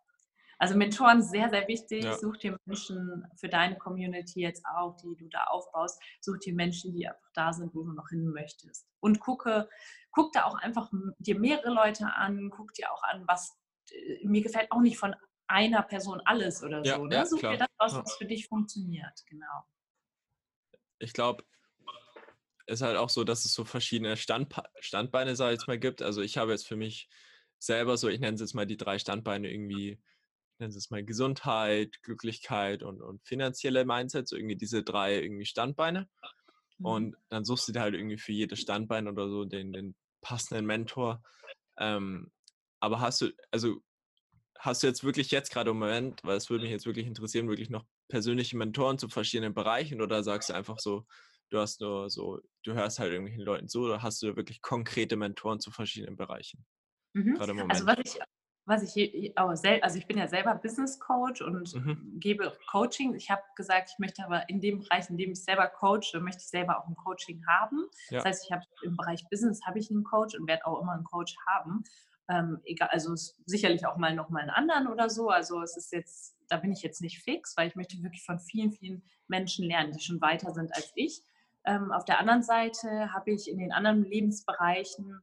Also 0.58 0.76
Mentoren 0.76 1.22
sehr, 1.22 1.50
sehr 1.50 1.68
wichtig. 1.68 2.04
Ja. 2.04 2.18
Such 2.18 2.38
dir 2.38 2.58
Menschen 2.66 3.26
für 3.36 3.50
deine 3.50 3.78
Community 3.78 4.42
jetzt 4.42 4.66
auch, 4.66 4.96
die 4.98 5.16
du 5.16 5.28
da 5.30 5.46
aufbaust. 5.46 6.02
Such 6.22 6.38
dir 6.40 6.54
Menschen, 6.54 6.94
die 6.94 7.08
einfach 7.08 7.32
da 7.34 7.54
sind, 7.54 7.74
wo 7.76 7.84
du 7.84 7.92
noch 7.92 8.10
hin 8.10 8.28
möchtest. 8.30 8.88
Und 9.00 9.20
gucke, 9.20 9.70
guck 10.12 10.32
da 10.34 10.46
auch 10.46 10.56
einfach 10.56 10.92
dir 11.20 11.40
mehrere 11.40 11.74
Leute 11.74 12.06
an. 12.06 12.50
Guck 12.50 12.74
dir 12.74 12.92
auch 12.92 13.04
an, 13.04 13.24
was 13.28 13.58
äh, 13.92 14.26
mir 14.26 14.42
gefällt 14.42 14.72
auch 14.72 14.82
nicht 14.82 14.98
von 14.98 15.16
einer 15.48 15.84
Person 15.84 16.22
alles 16.26 16.64
oder 16.64 16.84
Ja, 16.84 16.96
so. 16.98 17.06
Ne? 17.06 17.16
ja, 17.16 17.26
Such 17.26 17.40
klar. 17.40 17.54
dir 17.54 17.60
das 17.60 17.70
aus, 17.78 17.96
was 17.96 18.16
für 18.16 18.26
dich 18.26 18.48
funktioniert. 18.48 19.24
Genau. 19.28 19.64
ich 21.00 21.14
glaube, 21.14 21.44
es 22.68 22.80
ist 22.80 22.82
halt 22.82 22.98
auch 22.98 23.10
so, 23.10 23.24
dass 23.24 23.46
es 23.46 23.54
so 23.54 23.64
verschiedene 23.64 24.18
Standpa 24.18 24.64
Standbeine, 24.80 25.36
sage 25.36 25.54
ich 25.54 25.60
jetzt 25.60 25.68
mal, 25.68 25.78
gibt. 25.78 26.02
Also 26.02 26.22
ich 26.22 26.38
habe 26.38 26.52
jetzt 26.52 26.68
für 26.68 26.76
mich 26.76 27.10
selber 27.60 27.98
so, 27.98 28.10
ich 28.10 28.20
nenne 28.20 28.36
es 28.36 28.42
jetzt 28.42 28.56
mal 28.56 28.66
die 28.66 28.78
drei 28.78 28.98
Standbeine 28.98 29.52
irgendwie, 29.52 30.02
ich 30.56 30.60
nenne 30.60 30.74
es 30.74 30.90
mal 30.90 31.04
Gesundheit, 31.04 32.02
Glücklichkeit 32.02 32.82
und, 32.82 33.02
und 33.02 33.22
finanzielle 33.26 33.84
Mindset, 33.84 34.28
so 34.28 34.38
irgendwie 34.38 34.56
diese 34.56 34.84
drei 34.84 35.22
irgendwie 35.22 35.46
Standbeine. 35.46 36.08
Mhm. 36.78 36.86
Und 36.86 37.18
dann 37.28 37.44
suchst 37.44 37.68
du 37.68 37.74
dir 37.74 37.82
halt 37.82 37.94
irgendwie 37.94 38.18
für 38.18 38.32
jedes 38.32 38.62
Standbein 38.62 39.10
oder 39.10 39.30
so 39.30 39.44
den, 39.44 39.74
den 39.74 39.96
passenden 40.22 40.66
Mentor. 40.66 41.22
Ähm, 41.78 42.32
aber 42.80 43.02
hast 43.02 43.20
du, 43.20 43.32
also 43.52 43.82
hast 44.58 44.82
du 44.82 44.88
jetzt 44.88 45.04
wirklich 45.04 45.30
jetzt 45.32 45.52
gerade 45.52 45.72
im 45.72 45.80
Moment, 45.80 46.22
weil 46.24 46.38
es 46.38 46.50
würde 46.50 46.64
mich 46.64 46.72
jetzt 46.72 46.86
wirklich 46.86 47.06
interessieren, 47.06 47.50
wirklich 47.50 47.70
noch 47.70 47.86
persönliche 48.08 48.56
Mentoren 48.56 48.98
zu 48.98 49.10
verschiedenen 49.10 49.54
Bereichen 49.54 50.02
oder 50.02 50.24
sagst 50.24 50.50
du 50.50 50.54
einfach 50.54 50.80
so, 50.80 51.06
du 51.50 51.60
hast 51.60 51.82
nur 51.82 52.10
so, 52.10 52.40
du 52.64 52.74
hörst 52.74 53.00
halt 53.00 53.12
irgendwelchen 53.12 53.44
Leuten 53.44 53.68
zu 53.68 53.82
oder 53.82 54.02
hast 54.02 54.22
du 54.24 54.38
wirklich 54.38 54.62
konkrete 54.62 55.18
Mentoren 55.18 55.60
zu 55.60 55.70
verschiedenen 55.70 56.16
Bereichen? 56.16 56.66
Mhm. 57.14 57.34
Gerade 57.34 57.52
im 57.52 57.58
Moment. 57.58 57.74
Also 57.74 57.88
was 57.88 57.98
ich, 58.06 58.22
was 58.66 58.96
ich 58.96 59.38
auch 59.38 59.50
also 59.50 59.98
ich 59.98 60.08
bin 60.08 60.18
ja 60.18 60.28
selber 60.28 60.56
Business 60.56 61.00
Coach 61.00 61.42
und 61.42 61.74
Mhm. 61.76 62.20
gebe 62.20 62.52
Coaching. 62.72 63.14
Ich 63.16 63.30
habe 63.30 63.44
gesagt, 63.56 63.92
ich 63.92 64.00
möchte 64.00 64.24
aber 64.26 64.50
in 64.50 64.60
dem 64.60 64.80
Bereich, 64.80 65.10
in 65.10 65.18
dem 65.18 65.32
ich 65.32 65.44
selber 65.44 65.68
coache, 65.68 66.20
möchte 66.20 66.42
ich 66.42 66.48
selber 66.48 66.80
auch 66.80 66.88
ein 66.88 66.96
Coaching 66.96 67.46
haben. 67.48 67.88
Ja. 68.10 68.18
Das 68.18 68.26
heißt, 68.26 68.46
ich 68.46 68.52
habe 68.52 68.64
im 68.84 68.96
Bereich 68.98 69.24
Business 69.30 69.62
habe 69.66 69.80
ich 69.80 69.92
einen 69.92 70.04
Coach 70.04 70.36
und 70.36 70.48
werde 70.48 70.66
auch 70.66 70.82
immer 70.82 70.94
einen 70.94 71.04
Coach 71.04 71.36
haben. 71.48 71.84
Ähm, 72.28 72.60
egal, 72.66 72.90
also 72.92 73.14
sicherlich 73.46 73.86
auch 73.86 73.98
mal 73.98 74.16
noch 74.16 74.30
mal 74.30 74.42
einen 74.42 74.50
anderen 74.50 74.88
oder 74.88 75.10
so. 75.10 75.30
Also 75.30 75.62
es 75.62 75.78
ist 75.78 75.92
jetzt, 75.92 76.36
da 76.50 76.58
bin 76.58 76.72
ich 76.72 76.82
jetzt 76.82 77.02
nicht 77.02 77.22
fix, 77.24 77.56
weil 77.56 77.68
ich 77.68 77.76
möchte 77.76 78.02
wirklich 78.02 78.24
von 78.24 78.40
vielen, 78.40 78.72
vielen 78.72 79.04
Menschen 79.28 79.66
lernen, 79.68 79.92
die 79.92 80.00
schon 80.04 80.20
weiter 80.22 80.52
sind 80.54 80.74
als 80.76 80.92
ich. 80.96 81.22
Ähm, 81.66 81.92
auf 81.92 82.04
der 82.06 82.20
anderen 82.20 82.42
Seite 82.42 83.14
habe 83.14 83.32
ich 83.32 83.48
in 83.50 83.60
den 83.60 83.72
anderen 83.72 84.04
Lebensbereichen 84.04 85.22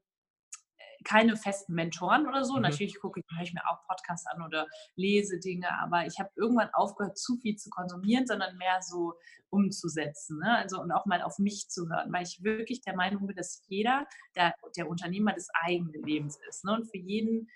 keine 1.05 1.37
festen 1.37 1.75
Mentoren 1.75 2.27
oder 2.27 2.45
so. 2.45 2.57
Mhm. 2.57 2.63
Natürlich 2.63 3.01
gucke 3.01 3.21
ich, 3.21 3.27
höre 3.37 3.43
ich 3.43 3.53
mir 3.53 3.63
auch 3.69 3.87
Podcasts 3.87 4.27
an 4.27 4.43
oder 4.43 4.67
lese 4.97 5.39
Dinge, 5.39 5.69
aber 5.81 6.07
ich 6.07 6.19
habe 6.19 6.31
irgendwann 6.37 6.71
aufgehört, 6.73 7.19
zu 7.19 7.37
viel 7.37 7.57
zu 7.57 7.71
konsumieren, 7.71 8.27
sondern 8.27 8.57
mehr 8.57 8.81
so 8.83 9.15
umzusetzen. 9.51 10.39
Ne? 10.39 10.57
Also 10.57 10.81
und 10.81 10.93
auch 10.93 11.07
mal 11.07 11.23
auf 11.23 11.39
mich 11.39 11.69
zu 11.69 11.89
hören, 11.89 12.13
weil 12.13 12.25
ich 12.25 12.43
wirklich 12.43 12.81
der 12.81 12.97
Meinung 12.97 13.27
bin, 13.27 13.37
dass 13.37 13.65
jeder 13.69 14.07
der, 14.35 14.55
der 14.77 14.89
Unternehmer 14.89 15.33
des 15.33 15.49
eigenen 15.53 16.03
Lebens 16.03 16.39
ist. 16.49 16.65
Ne? 16.65 16.73
Und 16.73 16.91
für 16.91 16.99
jeden 16.99 17.49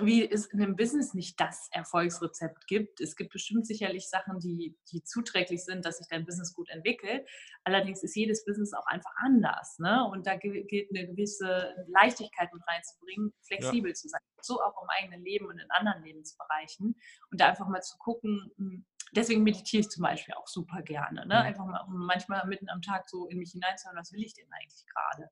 wie 0.00 0.28
es 0.30 0.46
in 0.46 0.62
einem 0.62 0.76
Business 0.76 1.14
nicht 1.14 1.40
das 1.40 1.68
Erfolgsrezept 1.72 2.66
gibt. 2.66 3.00
Es 3.00 3.16
gibt 3.16 3.32
bestimmt 3.32 3.66
sicherlich 3.66 4.08
Sachen, 4.08 4.38
die, 4.40 4.76
die 4.92 5.02
zuträglich 5.02 5.64
sind, 5.64 5.84
dass 5.84 5.98
sich 5.98 6.06
dein 6.08 6.24
Business 6.24 6.54
gut 6.54 6.68
entwickelt. 6.70 7.28
Allerdings 7.64 8.02
ist 8.02 8.14
jedes 8.16 8.44
Business 8.44 8.72
auch 8.72 8.86
einfach 8.86 9.12
anders. 9.16 9.78
Ne? 9.78 10.04
Und 10.10 10.26
da 10.26 10.36
gi- 10.36 10.64
gilt 10.64 10.90
eine 10.90 11.06
gewisse 11.06 11.74
Leichtigkeit 11.88 12.52
mit 12.52 12.62
reinzubringen, 12.66 13.32
flexibel 13.46 13.92
zu 13.94 14.08
sein. 14.08 14.20
So 14.40 14.62
auch 14.62 14.82
im 14.82 14.88
eigenen 14.88 15.22
Leben 15.24 15.46
und 15.46 15.58
in 15.58 15.70
anderen 15.70 16.02
Lebensbereichen. 16.02 16.94
Und 17.30 17.40
da 17.40 17.48
einfach 17.48 17.68
mal 17.68 17.82
zu 17.82 17.98
gucken, 17.98 18.52
hm, 18.56 18.86
deswegen 19.12 19.42
meditiere 19.42 19.80
ich 19.80 19.88
zum 19.90 20.02
Beispiel 20.02 20.34
auch 20.34 20.46
super 20.46 20.82
gerne. 20.82 21.20
Ne? 21.26 21.34
Mhm. 21.34 21.46
Einfach 21.46 21.64
mal 21.64 21.84
um 21.86 22.06
manchmal 22.06 22.46
mitten 22.46 22.68
am 22.68 22.82
Tag 22.82 23.08
so 23.08 23.26
in 23.26 23.38
mich 23.38 23.52
hineinzuhören, 23.52 23.98
was 23.98 24.12
will 24.12 24.22
ich 24.22 24.34
denn 24.34 24.46
eigentlich 24.52 24.84
gerade? 24.86 25.30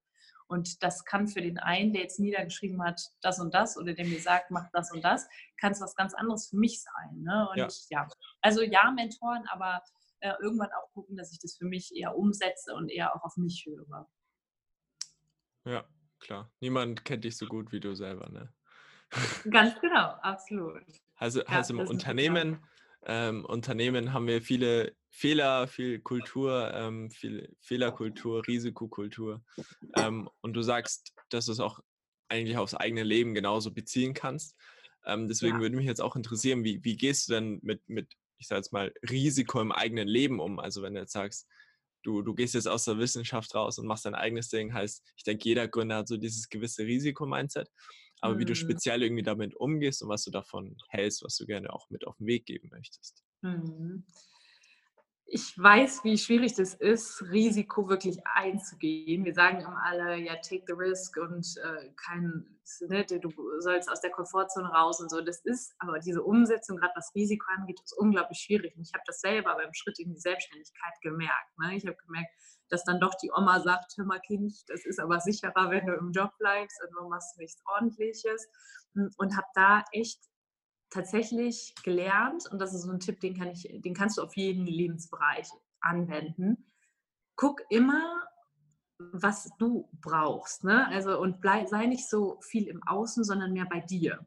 Und 0.48 0.82
das 0.82 1.04
kann 1.04 1.28
für 1.28 1.40
den 1.40 1.58
einen, 1.58 1.92
der 1.92 2.02
jetzt 2.02 2.20
niedergeschrieben 2.20 2.82
hat, 2.82 3.00
das 3.20 3.40
und 3.40 3.52
das, 3.54 3.76
oder 3.76 3.94
der 3.94 4.06
mir 4.06 4.20
sagt, 4.20 4.50
mach 4.50 4.68
das 4.72 4.92
und 4.92 5.04
das, 5.04 5.26
kann 5.60 5.72
es 5.72 5.80
was 5.80 5.96
ganz 5.96 6.14
anderes 6.14 6.48
für 6.48 6.56
mich 6.56 6.82
sein. 6.82 7.22
Ne? 7.22 7.48
Und 7.50 7.58
Ja. 7.58 7.68
ja. 7.90 8.08
also 8.42 8.62
ja, 8.62 8.90
Mentoren, 8.92 9.44
aber 9.48 9.82
äh, 10.20 10.32
irgendwann 10.40 10.70
auch 10.72 10.92
gucken, 10.92 11.16
dass 11.16 11.32
ich 11.32 11.38
das 11.40 11.56
für 11.56 11.66
mich 11.66 11.94
eher 11.94 12.16
umsetze 12.16 12.74
und 12.74 12.90
eher 12.90 13.14
auch 13.14 13.22
auf 13.24 13.36
mich 13.36 13.66
höre. 13.66 14.08
Ja, 15.64 15.84
klar. 16.20 16.52
Niemand 16.60 17.04
kennt 17.04 17.24
dich 17.24 17.36
so 17.36 17.46
gut 17.46 17.72
wie 17.72 17.80
du 17.80 17.94
selber, 17.94 18.28
ne? 18.30 18.52
Ganz 19.50 19.78
genau, 19.80 20.10
absolut. 20.22 20.82
Also, 21.16 21.40
Ja, 21.40 21.46
also 21.48 21.74
im 21.74 21.88
Unternehmen 21.88 22.64
ähm, 23.06 23.44
Unternehmen 23.44 24.12
haben 24.12 24.26
wir 24.26 24.42
viele 24.42 24.94
Fehler, 25.10 25.68
viel 25.68 26.00
Kultur, 26.00 26.72
ähm, 26.74 27.10
viel 27.10 27.54
Fehlerkultur, 27.60 28.46
Risikokultur. 28.46 29.42
Ähm, 29.96 30.28
und 30.40 30.54
du 30.54 30.62
sagst, 30.62 31.14
dass 31.30 31.46
du 31.46 31.52
es 31.52 31.60
auch 31.60 31.80
eigentlich 32.28 32.58
aufs 32.58 32.74
eigene 32.74 33.04
Leben 33.04 33.32
genauso 33.32 33.72
beziehen 33.72 34.12
kannst. 34.12 34.56
Ähm, 35.06 35.28
deswegen 35.28 35.56
ja. 35.56 35.60
würde 35.60 35.76
mich 35.76 35.86
jetzt 35.86 36.02
auch 36.02 36.16
interessieren, 36.16 36.64
wie, 36.64 36.82
wie 36.82 36.96
gehst 36.96 37.28
du 37.28 37.34
denn 37.34 37.60
mit, 37.62 37.80
mit, 37.88 38.12
ich 38.38 38.48
sage 38.48 38.58
jetzt 38.58 38.72
mal, 38.72 38.92
Risiko 39.08 39.60
im 39.60 39.70
eigenen 39.70 40.08
Leben 40.08 40.40
um? 40.40 40.58
Also 40.58 40.82
wenn 40.82 40.94
du 40.94 41.00
jetzt 41.00 41.12
sagst, 41.12 41.46
du, 42.02 42.22
du 42.22 42.34
gehst 42.34 42.54
jetzt 42.54 42.68
aus 42.68 42.84
der 42.84 42.98
Wissenschaft 42.98 43.54
raus 43.54 43.78
und 43.78 43.86
machst 43.86 44.04
dein 44.04 44.14
eigenes 44.14 44.48
Ding, 44.48 44.74
heißt, 44.74 45.02
ich 45.16 45.22
denke, 45.22 45.44
jeder 45.44 45.68
Gründer 45.68 45.96
hat 45.98 46.08
so 46.08 46.16
dieses 46.16 46.48
gewisse 46.48 46.84
Risiko-Mindset. 46.84 47.70
Aber 48.26 48.34
mhm. 48.34 48.38
wie 48.40 48.44
du 48.44 48.52
mhm. 48.52 48.56
speziell 48.56 49.02
irgendwie 49.02 49.22
damit 49.22 49.54
umgehst 49.56 50.02
und 50.02 50.08
was 50.08 50.24
du 50.24 50.30
davon 50.30 50.76
hältst, 50.88 51.24
was 51.24 51.36
du 51.36 51.46
gerne 51.46 51.72
auch 51.72 51.88
mit 51.90 52.06
auf 52.06 52.16
den 52.18 52.26
Weg 52.26 52.46
geben 52.46 52.68
möchtest. 52.70 53.24
Mhm 53.42 54.04
ich 55.28 55.58
weiß, 55.58 56.04
wie 56.04 56.16
schwierig 56.16 56.54
das 56.54 56.74
ist, 56.74 57.20
Risiko 57.32 57.88
wirklich 57.88 58.18
einzugehen. 58.24 59.24
Wir 59.24 59.34
sagen 59.34 59.60
immer 59.60 59.82
alle, 59.84 60.16
ja, 60.18 60.36
take 60.36 60.62
the 60.68 60.72
risk 60.72 61.16
und 61.16 61.44
äh, 61.64 61.90
kein, 61.96 62.46
ne, 62.88 63.04
du 63.04 63.32
sollst 63.58 63.90
aus 63.90 64.00
der 64.00 64.12
Komfortzone 64.12 64.68
raus 64.68 65.00
und 65.00 65.10
so. 65.10 65.20
Das 65.20 65.40
ist, 65.40 65.74
aber 65.80 65.98
diese 65.98 66.22
Umsetzung, 66.22 66.76
gerade 66.76 66.92
was 66.94 67.12
Risiko 67.16 67.44
angeht, 67.56 67.80
ist 67.84 67.98
unglaublich 67.98 68.38
schwierig. 68.38 68.76
Und 68.76 68.82
ich 68.82 68.94
habe 68.94 69.02
das 69.04 69.20
selber 69.20 69.56
beim 69.56 69.74
Schritt 69.74 69.98
in 69.98 70.12
die 70.12 70.20
Selbstständigkeit 70.20 70.94
gemerkt. 71.02 71.58
Ne? 71.58 71.76
Ich 71.76 71.84
habe 71.84 71.96
gemerkt, 71.96 72.30
dass 72.68 72.84
dann 72.84 73.00
doch 73.00 73.14
die 73.14 73.30
Oma 73.34 73.60
sagt, 73.60 73.96
hör 73.96 74.04
mal 74.04 74.20
Kind, 74.20 74.54
das 74.68 74.84
ist 74.84 74.98
aber 74.98 75.20
sicherer, 75.20 75.70
wenn 75.70 75.86
du 75.86 75.94
im 75.94 76.12
Job 76.12 76.30
bleibst 76.38 76.80
und 76.82 76.94
du 76.94 77.08
machst 77.08 77.38
nichts 77.38 77.62
Ordentliches. 77.66 78.48
Und 79.18 79.36
habe 79.36 79.46
da 79.54 79.84
echt 79.92 80.20
tatsächlich 80.90 81.74
gelernt, 81.82 82.50
und 82.50 82.58
das 82.58 82.74
ist 82.74 82.82
so 82.82 82.92
ein 82.92 83.00
Tipp, 83.00 83.20
den, 83.20 83.36
kann 83.36 83.48
ich, 83.48 83.68
den 83.70 83.94
kannst 83.94 84.18
du 84.18 84.22
auf 84.22 84.36
jeden 84.36 84.66
Lebensbereich 84.66 85.48
anwenden. 85.80 86.72
Guck 87.36 87.60
immer, 87.68 88.22
was 88.98 89.50
du 89.58 89.88
brauchst. 90.00 90.64
Ne? 90.64 90.86
Also, 90.88 91.20
und 91.20 91.40
bleib, 91.40 91.68
sei 91.68 91.86
nicht 91.86 92.08
so 92.08 92.40
viel 92.40 92.68
im 92.68 92.82
Außen, 92.86 93.24
sondern 93.24 93.52
mehr 93.52 93.66
bei 93.66 93.80
dir. 93.80 94.26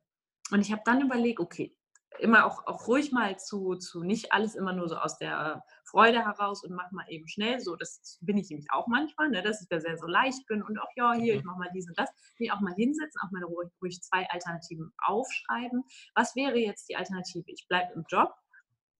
Und 0.51 0.61
ich 0.61 0.71
habe 0.71 0.81
dann 0.85 1.01
überlegt, 1.01 1.39
okay, 1.39 1.75
immer 2.17 2.45
auch, 2.45 2.65
auch 2.65 2.87
ruhig 2.87 3.11
mal 3.11 3.37
zu, 3.37 3.75
zu 3.75 4.03
nicht 4.03 4.33
alles 4.33 4.55
immer 4.55 4.73
nur 4.73 4.89
so 4.89 4.95
aus 4.95 5.17
der 5.17 5.63
Freude 5.85 6.25
heraus 6.25 6.63
und 6.63 6.73
mach 6.73 6.91
mal 6.91 7.05
eben 7.09 7.27
schnell. 7.27 7.59
So, 7.59 7.75
das 7.75 8.17
bin 8.21 8.37
ich 8.37 8.49
nämlich 8.49 8.67
auch 8.71 8.87
manchmal, 8.87 9.29
ne, 9.29 9.41
dass 9.41 9.61
ich 9.61 9.67
da 9.67 9.79
sehr 9.79 9.97
so 9.97 10.07
leicht 10.07 10.45
bin 10.47 10.63
und 10.63 10.79
auch, 10.79 10.89
ja, 10.95 11.13
hier, 11.13 11.35
ich 11.35 11.43
mache 11.43 11.59
mal 11.59 11.69
dies 11.73 11.87
und 11.87 11.97
das. 11.97 12.09
Nee, 12.37 12.51
auch 12.51 12.59
mal 12.59 12.73
hinsetzen, 12.73 13.21
auch 13.23 13.31
mal 13.31 13.43
ruhig, 13.43 13.69
ruhig 13.81 14.01
zwei 14.01 14.27
Alternativen 14.29 14.91
aufschreiben. 15.05 15.83
Was 16.15 16.35
wäre 16.35 16.57
jetzt 16.57 16.89
die 16.89 16.95
Alternative? 16.95 17.45
Ich 17.47 17.67
bleibe 17.67 17.93
im 17.93 18.03
Job, 18.09 18.33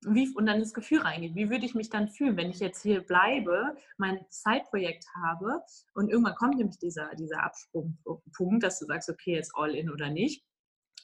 wie, 0.06 0.34
und 0.36 0.46
dann 0.46 0.60
das 0.60 0.74
Gefühl 0.74 1.02
reingeht. 1.02 1.36
Wie 1.36 1.50
würde 1.50 1.66
ich 1.66 1.76
mich 1.76 1.90
dann 1.90 2.10
fühlen, 2.10 2.38
wenn 2.38 2.50
ich 2.50 2.60
jetzt 2.60 2.82
hier 2.82 3.02
bleibe, 3.02 3.76
mein 3.98 4.26
Zeitprojekt 4.30 5.06
habe 5.24 5.62
und 5.94 6.10
irgendwann 6.10 6.36
kommt 6.36 6.58
nämlich 6.58 6.80
dieser, 6.80 7.14
dieser 7.16 7.44
Absprungpunkt, 7.44 8.64
dass 8.64 8.80
du 8.80 8.86
sagst, 8.86 9.10
okay, 9.10 9.36
jetzt 9.36 9.54
all 9.56 9.76
in 9.76 9.90
oder 9.90 10.10
nicht. 10.10 10.46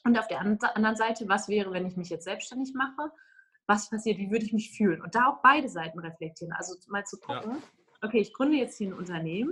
Und 0.05 0.17
auf 0.19 0.27
der 0.27 0.39
anderen 0.39 0.95
Seite, 0.95 1.27
was 1.27 1.49
wäre, 1.49 1.71
wenn 1.73 1.87
ich 1.87 1.97
mich 1.97 2.09
jetzt 2.09 2.25
selbstständig 2.25 2.73
mache? 2.75 3.11
Was 3.65 3.89
passiert? 3.89 4.19
Wie 4.19 4.29
würde 4.29 4.45
ich 4.45 4.53
mich 4.53 4.77
fühlen? 4.77 5.01
Und 5.01 5.15
da 5.15 5.25
auch 5.25 5.41
beide 5.41 5.67
Seiten 5.67 5.99
reflektieren. 5.99 6.53
Also 6.53 6.75
mal 6.87 7.03
zu 7.05 7.17
gucken, 7.17 7.53
ja. 7.53 8.07
okay, 8.07 8.19
ich 8.19 8.31
gründe 8.31 8.57
jetzt 8.57 8.77
hier 8.77 8.89
ein 8.89 8.93
Unternehmen. 8.93 9.51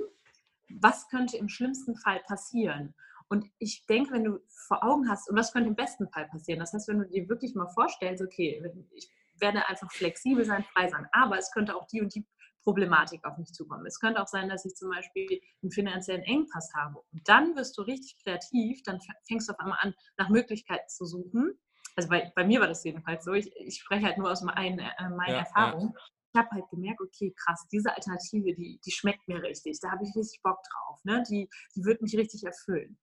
Was 0.70 1.10
könnte 1.10 1.38
im 1.38 1.50
schlimmsten 1.50 1.96
Fall 1.96 2.22
passieren? 2.28 2.94
Und 3.30 3.50
ich 3.58 3.88
denke, 3.88 4.14
wenn 4.14 4.26
du 4.26 4.40
vor 4.68 4.84
Augen 4.84 5.10
hast, 5.10 5.28
und 5.28 5.36
was 5.36 5.52
könnte 5.52 5.70
im 5.70 5.76
besten 5.76 6.08
Fall 6.10 6.28
passieren? 6.28 6.60
Das 6.60 6.72
heißt, 6.72 6.88
wenn 6.88 7.00
du 7.00 7.08
dir 7.08 7.28
wirklich 7.28 7.56
mal 7.56 7.68
vorstellst, 7.70 8.22
okay, 8.22 8.64
ich 8.92 9.10
werde 9.40 9.68
einfach 9.68 9.92
flexibel 9.92 10.46
sein, 10.46 10.64
frei 10.72 10.88
sein, 10.88 11.08
aber 11.14 11.40
es 11.40 11.52
könnte 11.52 11.76
auch 11.76 11.88
die 11.88 12.02
und 12.02 12.14
die 12.14 12.28
Problematik 12.64 13.26
auf 13.26 13.38
mich 13.38 13.52
zukommen. 13.54 13.86
Es 13.86 14.00
könnte 14.00 14.22
auch 14.22 14.28
sein, 14.28 14.50
dass 14.50 14.66
ich 14.66 14.76
zum 14.76 14.90
Beispiel 14.90 15.42
einen 15.62 15.72
finanziellen 15.72 16.24
Engpass 16.24 16.72
habe. 16.76 17.00
Und 17.12 17.28
dann 17.28 17.56
wirst 17.56 17.78
du 17.78 17.82
richtig 17.82 18.18
kreativ, 18.24 18.82
dann 18.84 19.00
fängst 19.28 19.50
du 19.50 19.54
auf 19.54 19.60
einmal 19.60 19.78
an, 19.82 19.94
nach 20.18 20.30
Möglichkeiten 20.30 20.88
zu 20.88 21.06
suchen. 21.06 21.60
Also 21.96 22.10
bei, 22.10 22.32
bei 22.36 22.46
mir 22.46 22.60
war 22.60 22.68
das 22.68 22.84
jedenfalls 22.84 23.26
so. 23.26 23.34
Ich, 23.34 23.52
ich 23.58 23.80
spreche 23.80 24.06
halt 24.06 24.18
nur 24.18 24.32
aus 24.32 24.42
meinen, 24.42 24.80
äh, 24.80 25.10
meinen 25.10 25.34
ja, 25.34 25.40
Erfahrungen. 25.40 25.94
Ja. 25.94 26.02
Ich 26.34 26.40
habe 26.40 26.50
halt 26.52 26.70
gemerkt, 26.70 27.00
okay, 27.02 27.34
krass, 27.38 27.68
diese 27.72 27.94
Alternative, 27.96 28.56
die, 28.56 28.80
die 28.84 28.92
schmeckt 28.92 29.28
mir 29.28 29.44
richtig. 29.44 29.80
Da 29.80 29.92
habe 29.92 30.04
ich 30.04 30.16
richtig 30.16 30.42
Bock 30.42 30.58
drauf. 30.72 31.00
Ne? 31.04 31.24
Die, 31.30 31.48
die 31.76 31.84
wird 31.84 32.02
mich 32.02 32.18
richtig 32.18 32.44
erfüllen. 32.44 32.98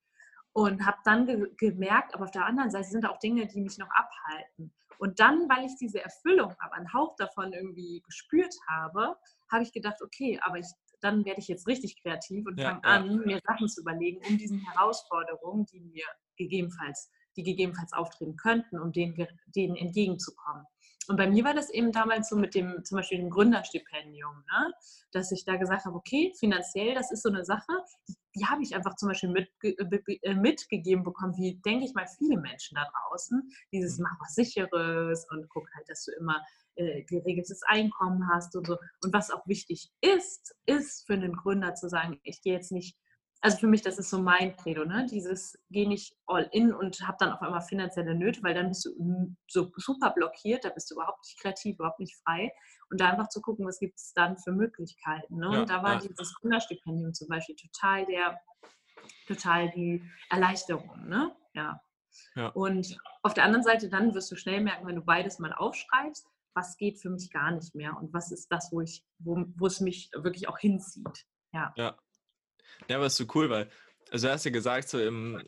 Und 0.53 0.85
habe 0.85 0.99
dann 1.05 1.27
ge 1.27 1.49
gemerkt, 1.57 2.13
aber 2.15 2.25
auf 2.25 2.33
der 2.33 2.45
anderen 2.45 2.73
Seite 2.73 2.89
sind 2.89 3.07
auch 3.07 3.21
Dinge, 3.21 3.47
die 3.47 3.61
mich 3.61 3.79
noch 3.79 3.91
abhalten. 3.91 4.75
Und 4.99 5.21
dann, 5.21 5.49
weil 5.49 5.65
ich 5.65 5.77
diese 5.77 6.03
Erfüllung 6.03 6.55
aber 6.59 6.75
einen 6.75 6.93
Hauch 6.93 7.15
davon 7.17 7.53
irgendwie 7.53 8.03
gespürt 8.05 8.55
habe, 8.69 9.17
habe 9.51 9.63
ich 9.63 9.73
gedacht, 9.73 10.01
okay, 10.03 10.39
aber 10.43 10.59
ich, 10.59 10.67
dann 11.01 11.25
werde 11.25 11.41
ich 11.41 11.49
jetzt 11.49 11.67
richtig 11.67 12.01
kreativ 12.03 12.47
und 12.47 12.59
ja, 12.59 12.71
fange 12.71 12.81
ja. 12.85 12.91
an, 12.91 13.17
mir 13.27 13.41
Sachen 13.47 13.69
zu 13.69 13.81
überlegen, 13.81 14.21
um 14.29 14.39
diesen 14.39 14.61
Herausforderungen, 14.61 15.67
die 15.67 15.81
mir 15.81 16.05
gegebenenfalls, 16.37 17.11
die 17.37 17.43
gegebenenfalls 17.43 17.93
auftreten 17.93 18.37
könnten, 18.37 18.79
um 18.79 18.93
denen, 18.93 19.27
denen 19.55 19.77
entgegenzukommen. 19.77 20.65
Und 21.11 21.17
bei 21.17 21.29
mir 21.29 21.45
war 21.45 21.55
das 21.55 21.71
eben 21.71 21.91
damals 21.91 22.29
so 22.29 22.37
mit 22.37 22.55
dem 22.55 22.85
zum 22.85 22.99
Beispiel 22.99 23.19
dem 23.19 23.31
Gründerstipendium, 23.31 24.37
ne? 24.37 24.73
dass 25.11 25.33
ich 25.33 25.45
da 25.45 25.57
gesagt 25.57 25.85
habe, 25.85 25.97
okay, 25.97 26.33
finanziell, 26.39 26.95
das 26.95 27.11
ist 27.11 27.25
so 27.25 27.31
eine 27.31 27.45
Sache, 27.45 27.73
die, 28.07 28.15
die 28.37 28.47
habe 28.47 28.63
ich 28.63 28.77
einfach 28.77 28.95
zum 28.95 29.09
Beispiel 29.09 29.31
mit, 29.31 29.51
äh, 29.63 30.35
mitgegeben 30.35 31.03
bekommen, 31.03 31.35
wie 31.37 31.61
denke 31.65 31.85
ich 31.85 31.95
mal 31.95 32.07
viele 32.07 32.41
Menschen 32.41 32.77
da 32.77 32.87
draußen, 32.93 33.43
dieses 33.73 33.99
mhm. 33.99 34.05
mach 34.05 34.21
was 34.21 34.37
Sicheres 34.37 35.27
und 35.31 35.49
guck 35.49 35.69
halt, 35.75 35.89
dass 35.89 36.05
du 36.05 36.13
immer 36.13 36.41
äh, 36.77 37.03
geregeltes 37.05 37.63
Einkommen 37.67 38.29
hast 38.33 38.57
und 38.57 38.67
so. 38.67 38.79
Und 39.03 39.13
was 39.13 39.31
auch 39.31 39.47
wichtig 39.47 39.91
ist, 40.01 40.55
ist 40.67 41.07
für 41.07 41.15
einen 41.15 41.35
Gründer 41.35 41.75
zu 41.75 41.89
sagen, 41.89 42.21
ich 42.23 42.43
gehe 42.43 42.55
jetzt 42.55 42.73
nicht, 42.73 42.97
also 43.43 43.57
für 43.57 43.67
mich, 43.67 43.83
das 43.83 43.99
ist 43.99 44.11
so 44.11 44.21
mein 44.21 44.55
Credo, 44.57 44.85
ne? 44.85 45.07
dieses, 45.11 45.59
geh 45.71 45.87
nicht 45.87 46.15
all 46.27 46.49
in 46.53 46.75
und 46.75 47.07
hab 47.07 47.19
dann 47.19 47.33
auf 47.33 47.41
einmal 47.41 47.63
finanzielle 47.63 48.15
Nöte, 48.15 48.43
weil 48.43 48.55
dann 48.55 48.69
bist 48.69 48.85
du 48.85 49.35
so 49.49 49.73
super 49.77 50.11
blockiert, 50.11 50.65
da 50.65 50.69
bist 50.69 50.91
du 50.91 50.97
überhaupt 50.97 51.25
nicht 51.25 51.41
kreativ, 51.41 51.77
überhaupt 51.77 52.01
nicht 52.01 52.17
frei. 52.23 52.53
Und 52.91 53.01
da 53.01 53.11
einfach 53.11 53.29
zu 53.29 53.41
gucken, 53.41 53.67
was 53.67 53.79
gibt 53.79 53.99
es 53.99 54.13
dann 54.15 54.37
für 54.39 54.53
Möglichkeiten. 54.53 55.37
Ne? 55.37 55.51
Ja, 55.53 55.61
und 55.61 55.71
da 55.71 55.83
war 55.83 55.95
ja. 55.95 56.01
dieses 56.01 56.35
Gründerstipendium 56.35 57.15
zum 57.15 57.29
Beispiel 57.29 57.57
total 57.57 58.05
der, 58.07 58.41
total 59.27 59.71
die 59.71 60.03
Erleichterung. 60.29 61.09
Ne? 61.09 61.35
Ja. 61.55 61.81
Ja. 62.35 62.49
Und 62.49 62.99
auf 63.23 63.35
der 63.35 63.45
anderen 63.45 63.63
Seite 63.63 63.89
dann 63.89 64.15
wirst 64.15 64.31
du 64.31 64.37
schnell 64.37 64.61
merken, 64.61 64.87
wenn 64.87 64.97
du 64.97 65.03
beides 65.03 65.39
mal 65.39 65.53
aufschreibst, 65.53 66.27
was 66.55 66.77
geht 66.77 67.01
für 67.01 67.11
mich 67.11 67.31
gar 67.31 67.53
nicht 67.53 67.75
mehr 67.75 67.97
und 67.97 68.13
was 68.13 68.33
ist 68.33 68.51
das, 68.51 68.71
wo 68.73 68.81
ich, 68.81 69.05
wo, 69.19 69.45
wo 69.57 69.67
es 69.67 69.81
mich 69.81 70.11
wirklich 70.15 70.49
auch 70.49 70.59
hinzieht. 70.59 71.27
Ja. 71.53 71.73
Ja. 71.77 71.99
Ja, 72.89 72.97
aber 72.97 73.07
ist 73.07 73.17
so 73.17 73.27
cool, 73.35 73.51
weil, 73.51 73.69
also 74.11 74.27
du 74.27 74.33
hast 74.33 74.45
ja 74.45 74.51
gesagt, 74.51 74.89
so 74.89 75.01
im, 75.01 75.43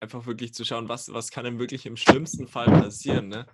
einfach 0.00 0.26
wirklich 0.26 0.52
zu 0.54 0.64
schauen, 0.64 0.88
was, 0.88 1.12
was 1.12 1.30
kann 1.30 1.44
denn 1.44 1.58
wirklich 1.58 1.86
im 1.86 1.96
schlimmsten 1.96 2.48
Fall 2.48 2.66
passieren, 2.66 3.28
ne? 3.28 3.46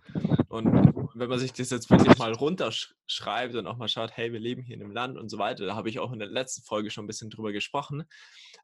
Und 0.48 0.88
wenn 1.14 1.28
man 1.28 1.38
sich 1.38 1.52
das 1.52 1.70
jetzt 1.70 1.90
wirklich 1.90 2.16
mal 2.16 2.32
runterschreibt 2.32 3.54
und 3.54 3.66
auch 3.66 3.76
mal 3.76 3.88
schaut, 3.88 4.16
hey, 4.16 4.32
wir 4.32 4.40
leben 4.40 4.62
hier 4.62 4.76
in 4.76 4.82
einem 4.82 4.92
Land 4.92 5.18
und 5.18 5.28
so 5.28 5.38
weiter, 5.38 5.66
da 5.66 5.74
habe 5.74 5.88
ich 5.88 5.98
auch 5.98 6.12
in 6.12 6.18
der 6.18 6.28
letzten 6.28 6.62
Folge 6.62 6.90
schon 6.90 7.04
ein 7.04 7.06
bisschen 7.08 7.30
drüber 7.30 7.52
gesprochen. 7.52 8.04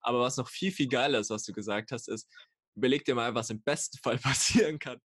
Aber 0.00 0.20
was 0.20 0.37
noch 0.37 0.48
viel, 0.48 0.72
viel 0.72 0.88
geiler 0.88 1.18
ist, 1.18 1.30
was 1.30 1.44
du 1.44 1.52
gesagt 1.52 1.92
hast, 1.92 2.08
ist, 2.08 2.30
überleg 2.74 3.04
dir 3.04 3.14
mal, 3.14 3.34
was 3.34 3.50
im 3.50 3.62
besten 3.62 3.98
Fall 3.98 4.18
passieren 4.22 4.78
kann. 4.78 4.98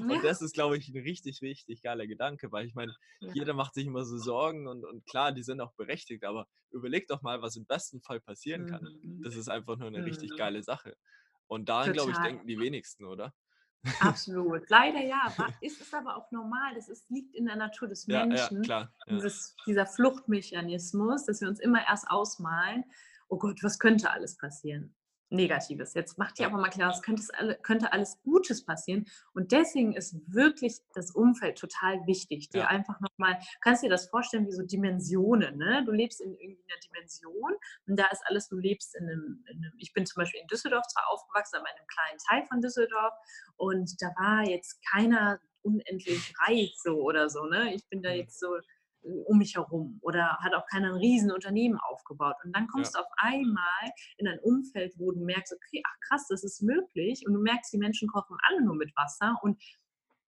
Und 0.00 0.24
das 0.24 0.42
ist, 0.42 0.54
glaube 0.54 0.76
ich, 0.76 0.88
ein 0.88 1.00
richtig, 1.00 1.42
richtig 1.42 1.82
geiler 1.82 2.06
Gedanke, 2.06 2.50
weil 2.52 2.66
ich 2.66 2.74
meine, 2.74 2.94
ja. 3.20 3.32
jeder 3.34 3.54
macht 3.54 3.74
sich 3.74 3.86
immer 3.86 4.04
so 4.04 4.18
Sorgen 4.18 4.66
und, 4.66 4.84
und 4.84 5.06
klar, 5.06 5.32
die 5.32 5.42
sind 5.42 5.60
auch 5.60 5.72
berechtigt, 5.74 6.24
aber 6.24 6.46
überleg 6.70 7.06
doch 7.08 7.22
mal, 7.22 7.42
was 7.42 7.56
im 7.56 7.66
besten 7.66 8.00
Fall 8.00 8.20
passieren 8.20 8.66
kann. 8.66 8.82
Mhm. 8.82 9.22
Das 9.22 9.36
ist 9.36 9.48
einfach 9.48 9.76
nur 9.76 9.88
eine 9.88 9.98
mhm. 9.98 10.04
richtig 10.04 10.36
geile 10.36 10.62
Sache. 10.62 10.96
Und 11.46 11.68
daran, 11.68 11.92
glaube 11.92 12.10
ich, 12.10 12.18
denken 12.18 12.46
die 12.46 12.58
wenigsten, 12.58 13.04
oder? 13.04 13.32
Absolut. 14.00 14.68
Leider 14.68 15.00
ja. 15.00 15.32
Ist 15.60 15.80
es 15.80 15.94
aber 15.94 16.16
auch 16.16 16.30
normal. 16.32 16.74
Das 16.74 16.88
ist, 16.88 17.08
liegt 17.08 17.34
in 17.34 17.46
der 17.46 17.56
Natur 17.56 17.88
des 17.88 18.06
Menschen. 18.06 18.36
Ja, 18.36 18.58
ja, 18.58 18.60
klar, 18.62 18.94
ja. 19.06 19.14
Dieses, 19.14 19.54
dieser 19.66 19.86
Fluchtmechanismus, 19.86 21.26
dass 21.26 21.40
wir 21.40 21.48
uns 21.48 21.60
immer 21.60 21.86
erst 21.86 22.08
ausmalen, 22.08 22.84
oh 23.28 23.38
Gott, 23.38 23.62
was 23.62 23.78
könnte 23.78 24.10
alles 24.10 24.36
passieren? 24.36 24.94
Negatives. 25.30 25.94
Jetzt 25.94 26.18
macht 26.18 26.38
ihr 26.38 26.46
aber 26.46 26.58
mal 26.58 26.70
klar, 26.70 26.92
es 26.92 27.02
könnte, 27.02 27.58
könnte, 27.62 27.92
alles 27.92 28.20
Gutes 28.22 28.64
passieren. 28.64 29.06
Und 29.34 29.52
deswegen 29.52 29.94
ist 29.94 30.16
wirklich 30.26 30.78
das 30.94 31.10
Umfeld 31.10 31.58
total 31.58 32.06
wichtig. 32.06 32.50
Dir 32.50 32.60
ja. 32.60 32.66
einfach 32.68 33.00
nochmal, 33.00 33.38
kannst 33.60 33.82
dir 33.82 33.90
das 33.90 34.08
vorstellen 34.08 34.46
wie 34.46 34.52
so 34.52 34.62
Dimensionen. 34.62 35.56
Ne? 35.56 35.84
Du 35.84 35.92
lebst 35.92 36.20
in 36.20 36.32
irgendeiner 36.32 36.80
Dimension 36.84 37.54
und 37.86 37.98
da 37.98 38.06
ist 38.06 38.22
alles, 38.26 38.48
du 38.48 38.56
lebst 38.56 38.94
in 38.96 39.04
einem, 39.04 39.44
in 39.50 39.56
einem, 39.56 39.72
ich 39.78 39.92
bin 39.92 40.06
zum 40.06 40.20
Beispiel 40.20 40.40
in 40.40 40.46
Düsseldorf 40.46 40.86
zwar 40.86 41.08
aufgewachsen, 41.10 41.56
aber 41.56 41.66
in 41.70 41.78
einem 41.78 41.86
kleinen 41.88 42.18
Teil 42.28 42.48
von 42.48 42.60
Düsseldorf 42.60 43.14
und 43.56 43.90
da 44.00 44.08
war 44.16 44.48
jetzt 44.48 44.80
keiner 44.90 45.40
unendlich 45.62 46.32
reich 46.46 46.78
so 46.80 47.02
oder 47.02 47.28
so. 47.28 47.44
Ne? 47.46 47.74
Ich 47.74 47.86
bin 47.88 48.02
da 48.02 48.10
mhm. 48.10 48.16
jetzt 48.16 48.38
so 48.38 48.56
um 49.26 49.38
mich 49.38 49.54
herum 49.54 49.98
oder 50.02 50.36
hat 50.40 50.54
auch 50.54 50.66
kein 50.66 50.84
Riesenunternehmen 50.84 51.78
aufgebaut. 51.78 52.36
Und 52.44 52.54
dann 52.56 52.66
kommst 52.66 52.94
ja. 52.94 53.00
du 53.00 53.06
auf 53.06 53.12
einmal 53.16 53.92
in 54.18 54.28
ein 54.28 54.38
Umfeld, 54.40 54.94
wo 54.98 55.12
du 55.12 55.24
merkst, 55.24 55.52
okay, 55.52 55.82
ach 55.86 55.96
krass, 56.08 56.26
das 56.28 56.44
ist 56.44 56.62
möglich. 56.62 57.24
Und 57.26 57.34
du 57.34 57.40
merkst, 57.40 57.72
die 57.72 57.78
Menschen 57.78 58.08
kochen 58.08 58.36
alle 58.48 58.64
nur 58.64 58.74
mit 58.74 58.94
Wasser 58.96 59.36
und 59.42 59.62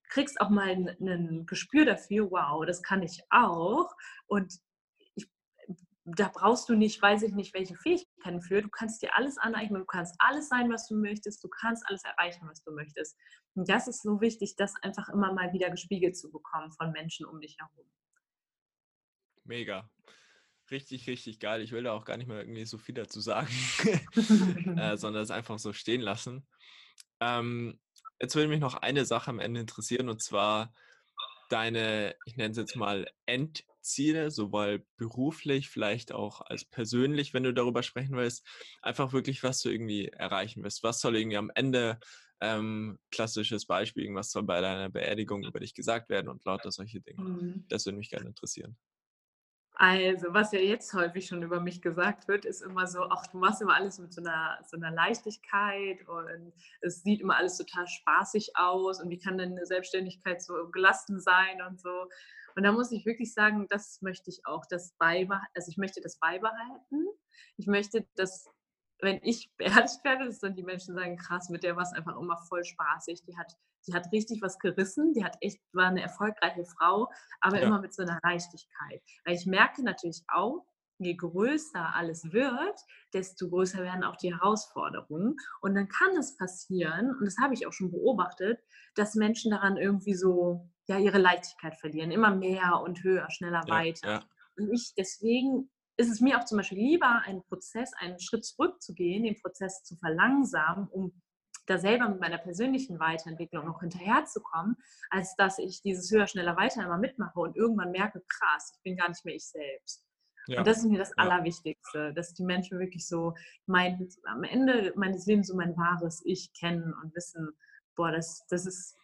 kriegst 0.09 0.41
auch 0.41 0.49
mal 0.49 0.69
ein, 0.69 0.89
ein 1.01 1.47
Gespür 1.47 1.85
dafür, 1.85 2.31
wow, 2.31 2.65
das 2.65 2.83
kann 2.83 3.03
ich 3.03 3.23
auch. 3.31 3.91
Und 4.27 4.59
da 6.17 6.31
brauchst 6.33 6.69
du 6.69 6.75
nicht, 6.75 7.03
weiß 7.03 7.23
ich 7.23 7.35
nicht, 7.35 7.53
welche 7.53 7.75
Fähigkeiten 7.75 8.41
für. 8.41 8.63
Du 8.63 8.69
kannst 8.71 9.03
dir 9.03 9.15
alles 9.15 9.37
aneignen, 9.37 9.83
du 9.83 9.87
kannst 9.87 10.15
alles 10.19 10.49
sein, 10.49 10.71
was 10.71 10.87
du 10.89 10.97
möchtest, 10.97 11.45
du 11.45 11.49
kannst 11.49 11.85
alles 11.87 12.03
erreichen, 12.05 12.49
was 12.49 12.63
du 12.63 12.73
möchtest. 12.73 13.17
Und 13.55 13.69
das 13.69 13.89
ist 13.89 14.03
so 14.03 14.21
wichtig, 14.21 14.55
das 14.57 14.75
einfach 14.83 15.09
immer 15.11 15.33
mal 15.33 15.53
wieder 15.53 15.71
gespiegelt 15.71 16.17
zu 16.17 16.31
bekommen 16.31 16.73
von 16.73 16.93
Menschen 16.93 17.27
um 17.27 17.41
dich 17.41 17.57
herum. 17.59 17.91
Mega. 19.49 19.91
Richtig, 20.71 21.09
richtig 21.09 21.41
geil. 21.41 21.63
Ich 21.63 21.73
will 21.73 21.83
da 21.83 21.93
auch 21.93 22.05
gar 22.05 22.19
nicht 22.19 22.27
mehr 22.27 22.41
irgendwie 22.41 22.67
so 22.67 22.77
viel 22.77 22.95
dazu 22.95 23.21
sagen, 23.21 23.49
äh, 24.77 24.97
sondern 24.97 25.23
es 25.23 25.31
einfach 25.31 25.59
so 25.59 25.73
stehen 25.73 26.03
lassen. 26.03 26.47
Ähm, 27.21 27.81
jetzt 28.21 28.35
würde 28.35 28.49
mich 28.49 28.61
noch 28.61 28.75
eine 28.75 29.07
Sache 29.07 29.31
am 29.31 29.41
Ende 29.41 29.61
interessieren 29.61 30.11
und 30.11 30.23
zwar 30.23 30.75
deine, 31.49 32.15
ich 32.27 32.37
nenne 32.37 32.53
es 32.53 32.59
jetzt 32.59 32.77
mal 32.77 33.11
End 33.25 33.65
Ziele, 33.81 34.31
sowohl 34.31 34.85
beruflich, 34.99 35.71
vielleicht 35.71 36.13
auch 36.13 36.43
als 36.43 36.67
persönlich, 36.67 37.33
wenn 37.33 37.45
du 37.45 37.55
darüber 37.55 37.83
sprechen 37.83 38.17
willst, 38.17 38.47
einfach 38.83 39.15
wirklich, 39.15 39.43
was 39.43 39.63
du 39.63 39.71
irgendwie 39.71 40.09
erreichen 40.09 40.63
willst. 40.63 40.83
Was 40.83 41.01
soll 41.01 41.17
irgendwie 41.17 41.39
am 41.39 41.51
Ende, 41.55 41.99
ähm, 42.41 42.99
klassisches 43.11 43.65
Beispiel, 43.65 44.03
irgendwas 44.05 44.31
soll 44.31 44.43
bei 44.43 44.61
deiner 44.61 44.91
Beerdigung 44.91 45.45
über 45.45 45.61
dich 45.61 45.75
gesagt 45.75 46.11
werden 46.11 46.29
und 46.29 46.45
lauter 46.45 46.71
solche 46.71 47.01
Dinge. 47.01 47.23
Mhm. 47.23 47.65
Das 47.69 47.87
würde 47.87 47.97
mich 47.97 48.11
gerne 48.11 48.29
interessieren. 48.29 48.77
Also, 49.81 50.35
was 50.35 50.51
ja 50.51 50.59
jetzt 50.59 50.93
häufig 50.93 51.29
schon 51.29 51.41
über 51.45 51.61
mich 51.61 51.81
gesagt 51.81 52.27
wird, 52.27 52.45
ist 52.45 52.63
immer 52.63 52.89
so, 52.89 53.05
ach, 53.11 53.29
du 53.29 53.39
machst 53.39 53.63
immer 53.63 53.77
alles 53.77 54.01
mit 54.01 54.13
so 54.13 54.21
einer, 54.21 54.59
so 54.67 54.77
einer 54.77 54.91
Leichtigkeit 54.91 56.07
und 56.09 56.53
es 56.81 57.05
sieht 57.05 57.21
immer 57.21 57.37
alles 57.37 57.57
total 57.59 57.87
spaßig 57.87 58.57
aus 58.57 59.01
und 59.01 59.09
wie 59.11 59.21
kann 59.21 59.39
denn 59.39 59.53
eine 59.53 59.67
Selbstständigkeit 59.67 60.43
so 60.43 60.69
gelassen 60.73 61.21
sein 61.21 61.63
und 61.63 61.81
so. 61.81 62.09
Und 62.57 62.65
da 62.65 62.73
muss 62.73 62.91
ich 62.91 63.07
wirklich 63.07 63.33
sagen, 63.33 63.67
das 63.69 64.03
möchte 64.03 64.31
ich 64.31 64.45
auch, 64.47 64.67
das 64.67 64.95
beibehalten, 64.99 65.53
also 65.55 65.71
ich 65.71 65.77
möchte 65.77 66.01
das 66.01 66.19
beibehalten. 66.19 67.07
Ich 67.57 67.69
möchte, 67.69 68.05
dass, 68.17 68.51
wenn 69.01 69.21
ich 69.23 69.51
beerdigt 69.57 70.05
werde, 70.05 70.27
dass 70.27 70.41
dann 70.41 70.55
die 70.55 70.63
Menschen 70.63 70.95
sagen, 70.95 71.17
krass, 71.17 71.49
mit 71.49 71.63
der 71.63 71.77
war 71.77 71.83
es 71.83 71.93
einfach 71.93 72.17
immer 72.19 72.37
voll 72.49 72.65
spaßig. 72.65 73.23
Die 73.25 73.37
hat, 73.37 73.57
die 73.87 73.95
hat 73.95 74.13
richtig 74.13 74.43
was 74.43 74.59
gerissen, 74.59 75.13
die 75.13 75.25
hat 75.25 75.37
echt, 75.41 75.61
war 75.73 75.87
eine 75.87 76.03
erfolgreiche 76.03 76.65
Frau, 76.65 77.11
aber 77.41 77.61
ja. 77.61 77.67
immer 77.67 77.81
mit 77.81 77.95
so 77.95 78.03
einer 78.03 78.19
Leichtigkeit. 78.23 79.03
Weil 79.25 79.35
ich 79.35 79.47
merke 79.47 79.83
natürlich 79.83 80.23
auch, 80.29 80.65
je 80.99 81.15
größer 81.15 81.95
alles 81.95 82.33
wird, 82.33 82.81
desto 83.13 83.49
größer 83.49 83.83
werden 83.83 84.03
auch 84.03 84.17
die 84.17 84.35
Herausforderungen. 84.35 85.37
Und 85.61 85.75
dann 85.75 85.89
kann 85.89 86.17
es 86.17 86.37
passieren, 86.37 87.15
und 87.17 87.25
das 87.25 87.37
habe 87.41 87.55
ich 87.55 87.67
auch 87.67 87.73
schon 87.73 87.93
beobachtet, 87.93 88.61
dass 88.95 89.15
Menschen 89.15 89.53
daran 89.53 89.77
irgendwie 89.77 90.15
so 90.15 90.69
ja, 90.87 90.99
ihre 90.99 91.19
Leichtigkeit 91.19 91.77
verlieren. 91.77 92.11
Immer 92.11 92.35
mehr 92.35 92.81
und 92.83 93.03
höher, 93.05 93.31
schneller, 93.31 93.63
ja, 93.67 93.73
weiter. 93.73 94.11
Ja. 94.11 94.23
Und 94.57 94.73
ich, 94.73 94.95
deswegen 94.97 95.71
ist 95.99 96.11
es 96.11 96.21
mir 96.21 96.39
auch 96.39 96.45
zum 96.45 96.59
Beispiel 96.59 96.79
lieber, 96.79 97.23
einen 97.25 97.43
Prozess, 97.43 97.93
einen 97.99 98.19
Schritt 98.21 98.45
zurückzugehen, 98.45 99.25
den 99.25 99.41
Prozess 99.41 99.83
zu 99.83 99.97
verlangsamen, 99.97 100.89
um 100.89 101.13
da 101.67 101.77
selber 101.77 102.09
mit 102.09 102.21
meiner 102.21 102.39
persönlichen 102.39 102.99
Weiterentwicklung 102.99 103.67
noch 103.67 103.81
hinterherzukommen, 103.81 104.77
als 105.11 105.37
dass 105.37 105.59
ich 105.59 105.83
dieses 105.83 106.11
höher, 106.11 106.27
schneller, 106.27 106.57
weiter 106.57 106.85
immer 106.85 106.97
mitmache 106.97 107.39
und 107.41 107.57
irgendwann 107.57 107.91
merke, 107.91 108.23
krass, 108.27 108.73
ich 108.75 108.83
bin 108.83 108.97
gar 108.97 109.09
nicht 109.09 109.25
mehr 109.25 109.35
ich 109.35 109.47
selbst. 109.47 110.05
Ja. 110.47 110.61
Und 110.61 110.67
das 110.67 110.79
ist 110.79 110.87
mir 110.87 110.99
das 110.99 111.13
Allerwichtigste, 111.19 112.15
dass 112.15 112.33
die 112.33 112.45
Menschen 112.45 112.79
wirklich 112.79 113.07
so 113.07 113.35
mein, 113.67 114.09
am 114.25 114.45
Ende 114.45 114.95
meines 114.97 115.27
Lebens 115.27 115.49
so 115.49 115.57
mein 115.57 115.77
wahres 115.77 116.23
Ich 116.25 116.55
kennen 116.55 116.95
und 117.03 117.15
wissen, 117.15 117.51
boah, 117.97 118.13
das, 118.13 118.47
das 118.49 118.65
ist 118.65 118.97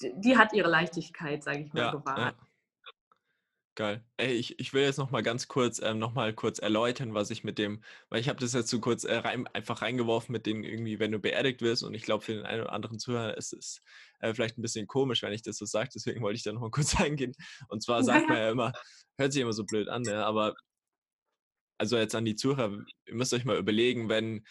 die 0.00 0.36
hat 0.36 0.52
ihre 0.52 0.68
Leichtigkeit, 0.68 1.42
sage 1.42 1.60
ich 1.60 1.72
mal, 1.72 1.80
ja, 1.80 1.90
bewahrt. 1.90 2.36
Geil. 3.78 4.04
Ey, 4.16 4.32
ich, 4.32 4.58
ich 4.58 4.72
will 4.72 4.82
jetzt 4.82 4.96
noch 4.96 5.12
mal 5.12 5.22
ganz 5.22 5.46
kurz 5.46 5.80
ähm, 5.80 6.00
noch 6.00 6.12
mal 6.12 6.34
kurz 6.34 6.58
erläutern, 6.58 7.14
was 7.14 7.30
ich 7.30 7.44
mit 7.44 7.58
dem, 7.58 7.80
weil 8.08 8.20
ich 8.20 8.28
habe 8.28 8.40
das 8.40 8.52
jetzt 8.52 8.70
so 8.70 8.80
kurz 8.80 9.04
äh, 9.04 9.14
rein, 9.14 9.46
einfach 9.52 9.82
reingeworfen 9.82 10.32
mit 10.32 10.46
dem 10.46 10.64
irgendwie, 10.64 10.98
wenn 10.98 11.12
du 11.12 11.20
beerdigt 11.20 11.62
wirst 11.62 11.84
und 11.84 11.94
ich 11.94 12.02
glaube 12.02 12.24
für 12.24 12.32
den 12.32 12.44
einen 12.44 12.62
oder 12.62 12.72
anderen 12.72 12.98
Zuhörer 12.98 13.36
ist 13.36 13.52
es 13.52 13.80
äh, 14.18 14.34
vielleicht 14.34 14.58
ein 14.58 14.62
bisschen 14.62 14.88
komisch, 14.88 15.22
wenn 15.22 15.32
ich 15.32 15.42
das 15.42 15.58
so 15.58 15.64
sage, 15.64 15.90
deswegen 15.94 16.22
wollte 16.22 16.38
ich 16.38 16.42
da 16.42 16.52
noch 16.52 16.60
mal 16.60 16.70
kurz 16.72 16.98
eingehen. 17.00 17.36
Und 17.68 17.80
zwar 17.84 18.02
sagt 18.02 18.28
man 18.28 18.36
ja 18.38 18.50
immer, 18.50 18.72
hört 19.16 19.32
sich 19.32 19.42
immer 19.42 19.52
so 19.52 19.64
blöd 19.64 19.88
an, 19.88 20.02
ne? 20.02 20.26
aber 20.26 20.56
also 21.78 21.98
jetzt 21.98 22.16
an 22.16 22.24
die 22.24 22.34
Zuhörer, 22.34 22.84
ihr 23.06 23.14
müsst 23.14 23.32
euch 23.32 23.44
mal 23.44 23.58
überlegen, 23.58 24.08
wenn 24.08 24.44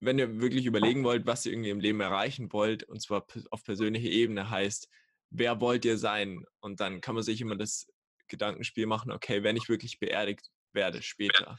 wenn 0.00 0.18
ihr 0.18 0.42
wirklich 0.42 0.66
überlegen 0.66 1.04
wollt, 1.04 1.24
was 1.24 1.46
ihr 1.46 1.52
irgendwie 1.52 1.70
im 1.70 1.80
Leben 1.80 2.00
erreichen 2.00 2.52
wollt, 2.52 2.84
und 2.84 3.00
zwar 3.00 3.24
auf 3.50 3.64
persönlicher 3.64 4.10
Ebene 4.10 4.50
heißt, 4.50 4.90
wer 5.30 5.60
wollt 5.60 5.84
ihr 5.84 5.98
sein? 5.98 6.44
Und 6.60 6.80
dann 6.80 7.00
kann 7.00 7.14
man 7.14 7.24
sich 7.24 7.40
immer 7.40 7.56
das 7.56 7.88
Gedankenspiel 8.28 8.86
machen, 8.86 9.10
okay, 9.10 9.42
wenn 9.42 9.56
ich 9.56 9.68
wirklich 9.68 9.98
beerdigt 9.98 10.50
werde 10.72 11.02
später, 11.02 11.58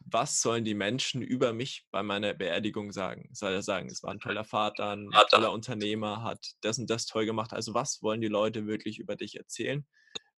was 0.00 0.40
sollen 0.40 0.64
die 0.64 0.74
Menschen 0.74 1.22
über 1.22 1.52
mich 1.52 1.86
bei 1.90 2.02
meiner 2.02 2.32
Beerdigung 2.34 2.92
sagen? 2.92 3.28
Soll 3.32 3.52
er 3.52 3.62
sagen, 3.62 3.90
es 3.90 4.02
war 4.02 4.10
ein 4.10 4.20
toller 4.20 4.44
Vater, 4.44 4.92
ein 4.92 5.10
toller 5.30 5.52
Unternehmer, 5.52 6.22
hat 6.22 6.52
das 6.60 6.78
und 6.78 6.88
das 6.88 7.06
toll 7.06 7.26
gemacht. 7.26 7.52
Also 7.52 7.74
was 7.74 8.02
wollen 8.02 8.20
die 8.20 8.28
Leute 8.28 8.66
wirklich 8.66 8.98
über 8.98 9.16
dich 9.16 9.36
erzählen, 9.36 9.86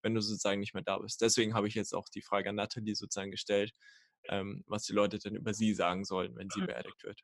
wenn 0.02 0.16
du 0.16 0.22
sozusagen 0.22 0.60
nicht 0.60 0.74
mehr 0.74 0.84
da 0.84 0.98
bist? 0.98 1.22
Deswegen 1.22 1.54
habe 1.54 1.68
ich 1.68 1.76
jetzt 1.76 1.94
auch 1.94 2.08
die 2.10 2.22
Frage 2.22 2.50
an 2.50 2.56
Nathalie 2.56 2.96
sozusagen 2.96 3.32
gestellt, 3.32 3.74
ähm, 4.30 4.64
was 4.68 4.84
die 4.84 4.94
Leute 4.94 5.20
denn 5.20 5.36
über 5.36 5.54
sie 5.54 5.74
sagen 5.74 6.04
sollen, 6.04 6.36
wenn 6.36 6.50
sie 6.50 6.62
hm. 6.62 6.68
beerdigt 6.68 7.04
wird. 7.04 7.22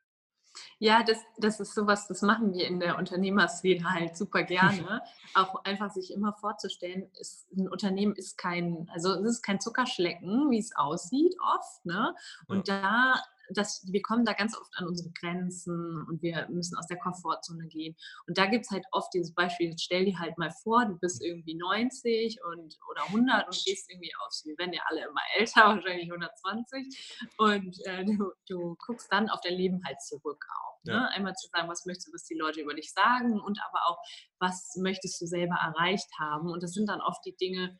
Ja, 0.78 1.02
das, 1.02 1.18
das 1.38 1.60
ist 1.60 1.74
sowas, 1.74 2.06
das 2.08 2.22
machen 2.22 2.52
wir 2.52 2.66
in 2.66 2.80
der 2.80 2.98
Unternehmerszene 2.98 3.92
halt 3.92 4.16
super 4.16 4.42
gerne. 4.42 5.02
auch 5.34 5.64
einfach 5.64 5.90
sich 5.90 6.12
immer 6.12 6.32
vorzustellen, 6.32 7.10
ist, 7.20 7.46
ein 7.52 7.68
Unternehmen 7.68 8.14
ist 8.14 8.38
kein, 8.38 8.88
also 8.92 9.12
es 9.14 9.36
ist 9.36 9.42
kein 9.42 9.60
Zuckerschlecken, 9.60 10.50
wie 10.50 10.58
es 10.58 10.74
aussieht 10.74 11.36
oft. 11.54 11.84
Ne? 11.84 12.14
Und 12.46 12.68
ja. 12.68 12.80
da 12.80 13.22
das, 13.50 13.84
wir 13.90 14.02
kommen 14.02 14.24
da 14.24 14.32
ganz 14.32 14.56
oft 14.56 14.72
an 14.76 14.86
unsere 14.86 15.10
Grenzen 15.10 16.04
und 16.08 16.22
wir 16.22 16.48
müssen 16.48 16.76
aus 16.76 16.86
der 16.86 16.98
Komfortzone 16.98 17.66
gehen. 17.68 17.96
Und 18.26 18.38
da 18.38 18.46
gibt 18.46 18.64
es 18.64 18.70
halt 18.70 18.84
oft 18.92 19.12
dieses 19.14 19.34
Beispiel, 19.34 19.74
stell 19.78 20.04
dir 20.04 20.18
halt 20.18 20.36
mal 20.38 20.50
vor, 20.62 20.84
du 20.86 20.98
bist 20.98 21.22
irgendwie 21.24 21.54
90 21.54 22.38
und, 22.44 22.76
oder 22.90 23.04
100 23.06 23.46
und 23.46 23.64
gehst 23.64 23.90
irgendwie 23.90 24.12
aus, 24.24 24.42
wir 24.44 24.56
werden 24.58 24.72
ja 24.72 24.82
alle 24.86 25.04
immer 25.04 25.20
älter, 25.36 25.76
wahrscheinlich 25.76 26.10
120 26.10 27.28
und 27.38 27.86
äh, 27.86 28.04
du, 28.04 28.32
du 28.48 28.76
guckst 28.86 29.10
dann 29.12 29.28
auf 29.28 29.40
dein 29.40 29.54
Leben 29.54 29.82
halt 29.84 30.00
zurück 30.02 30.44
auch. 30.62 30.84
Ne? 30.84 30.92
Ja. 30.92 31.08
Einmal 31.14 31.34
zu 31.34 31.48
sagen, 31.48 31.68
was 31.68 31.86
möchtest 31.86 32.08
du, 32.08 32.12
was 32.12 32.24
die 32.24 32.34
Leute 32.34 32.60
über 32.60 32.74
dich 32.74 32.92
sagen 32.92 33.40
und 33.40 33.58
aber 33.68 33.86
auch, 33.88 33.98
was 34.38 34.76
möchtest 34.76 35.20
du 35.20 35.26
selber 35.26 35.56
erreicht 35.56 36.08
haben. 36.18 36.50
Und 36.50 36.62
das 36.62 36.72
sind 36.72 36.88
dann 36.88 37.00
oft 37.00 37.24
die 37.24 37.36
Dinge, 37.36 37.78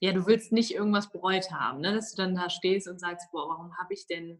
ja, 0.00 0.12
du 0.12 0.26
willst 0.26 0.52
nicht 0.52 0.74
irgendwas 0.74 1.10
bereut 1.10 1.50
haben, 1.50 1.80
ne? 1.80 1.94
dass 1.94 2.14
du 2.14 2.22
dann 2.22 2.34
da 2.34 2.50
stehst 2.50 2.88
und 2.88 3.00
sagst, 3.00 3.30
boah, 3.32 3.48
warum 3.48 3.76
habe 3.78 3.94
ich 3.94 4.06
denn 4.06 4.38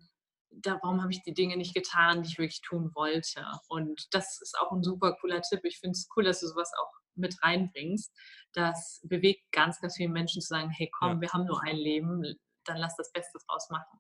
da, 0.63 0.79
warum 0.83 1.03
habe 1.03 1.13
ich 1.13 1.23
die 1.23 1.35
Dinge 1.35 1.57
nicht 1.57 1.75
getan, 1.75 2.23
die 2.23 2.29
ich 2.29 2.39
wirklich 2.39 2.61
tun 2.61 2.91
wollte? 2.95 3.45
Und 3.69 4.07
das 4.13 4.41
ist 4.41 4.57
auch 4.59 4.73
ein 4.73 4.83
super 4.83 5.17
cooler 5.21 5.43
Tipp. 5.43 5.61
Ich 5.65 5.79
finde 5.79 5.93
es 5.93 6.09
cool, 6.17 6.25
dass 6.25 6.41
du 6.41 6.47
sowas 6.47 6.71
auch 6.81 6.93
mit 7.17 7.37
reinbringst. 7.43 8.13
Das 8.53 9.01
bewegt 9.05 9.51
ganz, 9.53 9.81
ganz 9.81 9.97
viele 9.97 10.11
Menschen 10.11 10.41
zu 10.41 10.49
sagen, 10.49 10.71
hey 10.71 10.91
komm, 10.99 11.15
ja. 11.15 11.21
wir 11.21 11.33
haben 11.33 11.47
nur 11.47 11.63
ein 11.63 11.77
Leben, 11.77 12.23
dann 12.65 12.77
lass 12.79 12.97
das 12.97 13.13
Beste 13.13 13.39
draus 13.47 13.69
machen. 13.71 13.99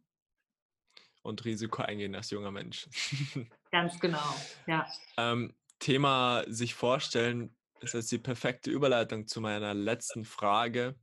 Und 1.23 1.45
Risiko 1.45 1.83
eingehen 1.83 2.14
als 2.14 2.31
junger 2.31 2.51
Mensch. 2.51 2.88
ganz 3.71 3.99
genau, 3.99 4.35
ja. 4.67 4.87
Ähm, 5.17 5.55
Thema 5.79 6.45
sich 6.47 6.75
vorstellen 6.75 7.57
ist 7.81 7.95
jetzt 7.95 8.12
die 8.12 8.19
perfekte 8.19 8.71
Überleitung 8.71 9.27
zu 9.27 9.40
meiner 9.40 9.75
letzten 9.75 10.25
Frage. 10.25 10.99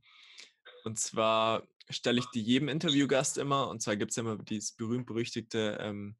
Und 0.84 0.98
zwar, 0.98 1.62
stelle 1.90 2.20
ich 2.20 2.26
die 2.34 2.42
jedem 2.42 2.68
Interviewgast 2.68 3.38
immer. 3.38 3.68
Und 3.68 3.82
zwar 3.82 3.96
gibt 3.96 4.10
es 4.12 4.16
ja 4.16 4.22
immer 4.22 4.38
dieses 4.38 4.72
berühmt-berüchtigte 4.72 5.78
ähm, 5.80 6.16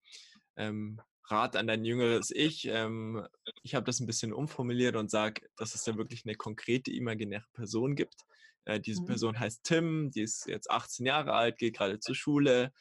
ähm, 0.57 1.01
Rat 1.29 1.57
an 1.57 1.67
dein 1.67 1.85
jüngeres 1.85 2.31
Ich. 2.31 2.67
Ähm, 2.67 3.27
ich 3.63 3.75
habe 3.75 3.87
das 3.87 4.01
ein 4.01 4.07
bisschen 4.07 4.33
umformuliert 4.33 4.97
und 4.97 5.11
sage, 5.11 5.43
dass 5.57 5.75
es 5.75 5.85
da 5.85 5.97
wirklich 5.97 6.25
eine 6.25 6.35
konkrete 6.35 6.93
imaginäre 6.93 7.47
Person 7.53 7.95
gibt. 7.95 8.17
Äh, 8.65 8.81
diese 8.81 9.03
mhm. 9.03 9.07
Person 9.07 9.39
heißt 9.39 9.65
Tim, 9.65 10.11
die 10.11 10.23
ist 10.23 10.47
jetzt 10.47 10.71
18 10.71 11.07
Jahre 11.07 11.33
alt, 11.33 11.59
geht 11.59 11.77
gerade 11.77 12.01
zur 12.01 12.15
Schule 12.15 12.73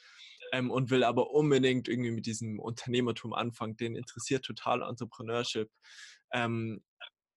ähm, 0.51 0.71
und 0.71 0.89
will 0.89 1.03
aber 1.03 1.31
unbedingt 1.31 1.87
irgendwie 1.87 2.11
mit 2.11 2.25
diesem 2.25 2.59
Unternehmertum 2.59 3.33
anfangen. 3.33 3.77
Den 3.77 3.95
interessiert 3.95 4.43
total 4.43 4.81
Entrepreneurship. 4.81 5.69
Ähm, 6.33 6.81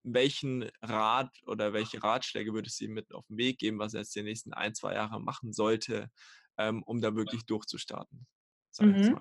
welchen 0.05 0.71
Rat 0.83 1.31
oder 1.47 1.73
welche 1.73 2.03
Ratschläge 2.03 2.53
würdest 2.53 2.81
du 2.81 2.85
ihm 2.85 2.93
mit 2.93 3.13
auf 3.13 3.27
den 3.27 3.39
Weg 3.39 3.59
geben, 3.59 3.79
was 3.79 3.95
er 3.95 4.01
jetzt 4.01 4.15
die 4.15 4.23
nächsten 4.23 4.53
ein, 4.53 4.75
zwei 4.75 4.95
Jahre 4.95 5.21
machen 5.21 5.53
sollte, 5.53 6.11
ähm, 6.59 6.83
um 6.85 7.01
da 7.01 7.15
wirklich 7.17 7.45
durchzustarten? 7.47 8.27
Mhm. 8.79 9.19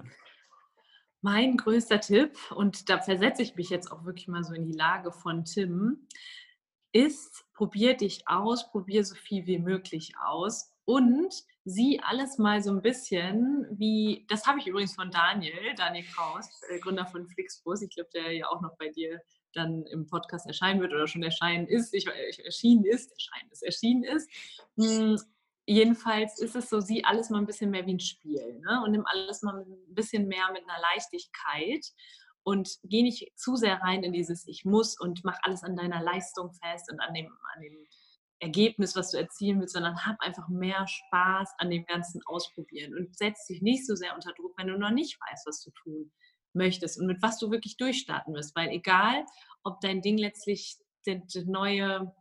Mein 1.21 1.55
größter 1.55 2.01
Tipp, 2.01 2.37
und 2.51 2.89
da 2.89 2.99
versetze 2.99 3.41
ich 3.41 3.55
mich 3.55 3.69
jetzt 3.69 3.91
auch 3.91 4.03
wirklich 4.03 4.27
mal 4.27 4.43
so 4.43 4.53
in 4.53 4.65
die 4.65 4.77
Lage 4.77 5.11
von 5.13 5.45
Tim, 5.45 6.07
ist, 6.91 7.45
probier 7.53 7.95
dich 7.95 8.27
aus, 8.27 8.69
probier 8.69 9.05
so 9.05 9.15
viel 9.15 9.47
wie 9.47 9.57
möglich 9.57 10.13
aus 10.21 10.73
und 10.85 11.33
sieh 11.65 12.01
alles 12.01 12.37
mal 12.37 12.61
so 12.61 12.71
ein 12.71 12.81
bisschen 12.81 13.65
wie, 13.71 14.25
das 14.27 14.45
habe 14.45 14.59
ich 14.59 14.67
übrigens 14.67 14.95
von 14.95 15.11
Daniel, 15.11 15.73
Daniel 15.75 16.05
Kraus, 16.05 16.49
äh, 16.69 16.79
Gründer 16.79 17.05
von 17.05 17.25
Flixbus, 17.25 17.81
ich 17.81 17.95
glaube, 17.95 18.09
der 18.13 18.33
ja 18.33 18.47
auch 18.47 18.61
noch 18.61 18.75
bei 18.77 18.89
dir 18.89 19.21
dann 19.53 19.85
im 19.87 20.07
Podcast 20.07 20.47
erscheinen 20.47 20.81
wird 20.81 20.93
oder 20.93 21.07
schon 21.07 21.23
erschienen 21.23 21.67
ist. 21.67 21.93
Ich, 21.93 22.07
erschienen 22.07 22.85
ist, 22.85 23.11
erscheinen 23.11 23.51
ist, 23.51 23.63
erschienen 23.63 24.03
ist. 24.03 24.29
Hm, 24.77 25.19
jedenfalls 25.65 26.39
ist 26.39 26.55
es 26.55 26.69
so, 26.69 26.79
sieh 26.79 27.03
alles 27.05 27.29
mal 27.29 27.39
ein 27.39 27.45
bisschen 27.45 27.71
mehr 27.71 27.85
wie 27.85 27.93
ein 27.93 27.99
Spiel 27.99 28.59
ne? 28.59 28.81
und 28.83 28.91
nimm 28.91 29.05
alles 29.05 29.41
mal 29.41 29.61
ein 29.61 29.93
bisschen 29.95 30.27
mehr 30.27 30.51
mit 30.51 30.63
einer 30.63 30.81
Leichtigkeit 30.93 31.85
und 32.43 32.77
geh 32.83 33.03
nicht 33.03 33.31
zu 33.37 33.55
sehr 33.55 33.81
rein 33.81 34.03
in 34.03 34.11
dieses 34.11 34.47
Ich 34.47 34.65
muss 34.65 34.99
und 34.99 35.23
mach 35.23 35.37
alles 35.43 35.63
an 35.63 35.75
deiner 35.75 36.01
Leistung 36.01 36.51
fest 36.53 36.91
und 36.91 36.99
an 36.99 37.13
dem, 37.13 37.27
an 37.55 37.61
dem 37.61 37.87
Ergebnis, 38.39 38.97
was 38.97 39.11
du 39.11 39.17
erzielen 39.17 39.61
willst, 39.61 39.73
sondern 39.73 40.05
hab 40.05 40.19
einfach 40.19 40.49
mehr 40.49 40.85
Spaß 40.85 41.53
an 41.59 41.69
dem 41.69 41.85
ganzen 41.85 42.21
Ausprobieren 42.25 42.93
und 42.97 43.17
setz 43.17 43.47
dich 43.47 43.61
nicht 43.61 43.87
so 43.87 43.95
sehr 43.95 44.13
unter 44.13 44.33
Druck, 44.33 44.53
wenn 44.57 44.67
du 44.67 44.77
noch 44.77 44.91
nicht 44.91 45.17
weißt, 45.21 45.47
was 45.47 45.63
du 45.63 45.71
tun 45.71 46.11
möchtest 46.53 46.99
und 46.99 47.07
mit 47.07 47.21
was 47.21 47.39
du 47.39 47.51
wirklich 47.51 47.77
durchstarten 47.77 48.33
wirst, 48.33 48.55
weil 48.55 48.69
egal, 48.69 49.25
ob 49.63 49.81
dein 49.81 50.01
Ding 50.01 50.17
letztlich 50.17 50.77
der 51.05 51.21
neue 51.45 52.13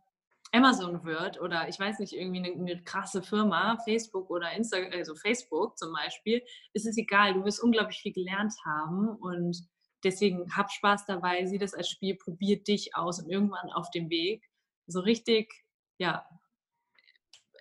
Amazon 0.51 1.03
wird 1.03 1.39
oder 1.41 1.67
ich 1.67 1.79
weiß 1.79 1.99
nicht, 1.99 2.13
irgendwie 2.13 2.39
eine, 2.39 2.51
eine, 2.51 2.83
krasse 2.83 3.23
Firma, 3.23 3.77
Facebook 3.85 4.29
oder 4.29 4.51
Instagram, 4.51 4.91
also 4.91 5.15
Facebook 5.15 5.77
zum 5.77 5.93
Beispiel, 5.93 6.43
ist 6.73 6.85
es 6.85 6.97
egal, 6.97 7.33
du 7.33 7.45
wirst 7.45 7.63
unglaublich 7.63 7.99
viel 7.99 8.13
gelernt 8.13 8.53
haben 8.65 9.07
und 9.07 9.57
deswegen 10.03 10.53
hab 10.55 10.71
Spaß 10.71 11.05
dabei, 11.05 11.45
sieh 11.45 11.57
das 11.57 11.73
als 11.73 11.89
Spiel, 11.89 12.15
probier 12.15 12.61
dich 12.61 12.95
aus 12.95 13.19
und 13.19 13.29
irgendwann 13.29 13.71
auf 13.71 13.89
dem 13.91 14.09
Weg. 14.09 14.43
So 14.85 14.99
richtig 14.99 15.63
ja, 15.97 16.25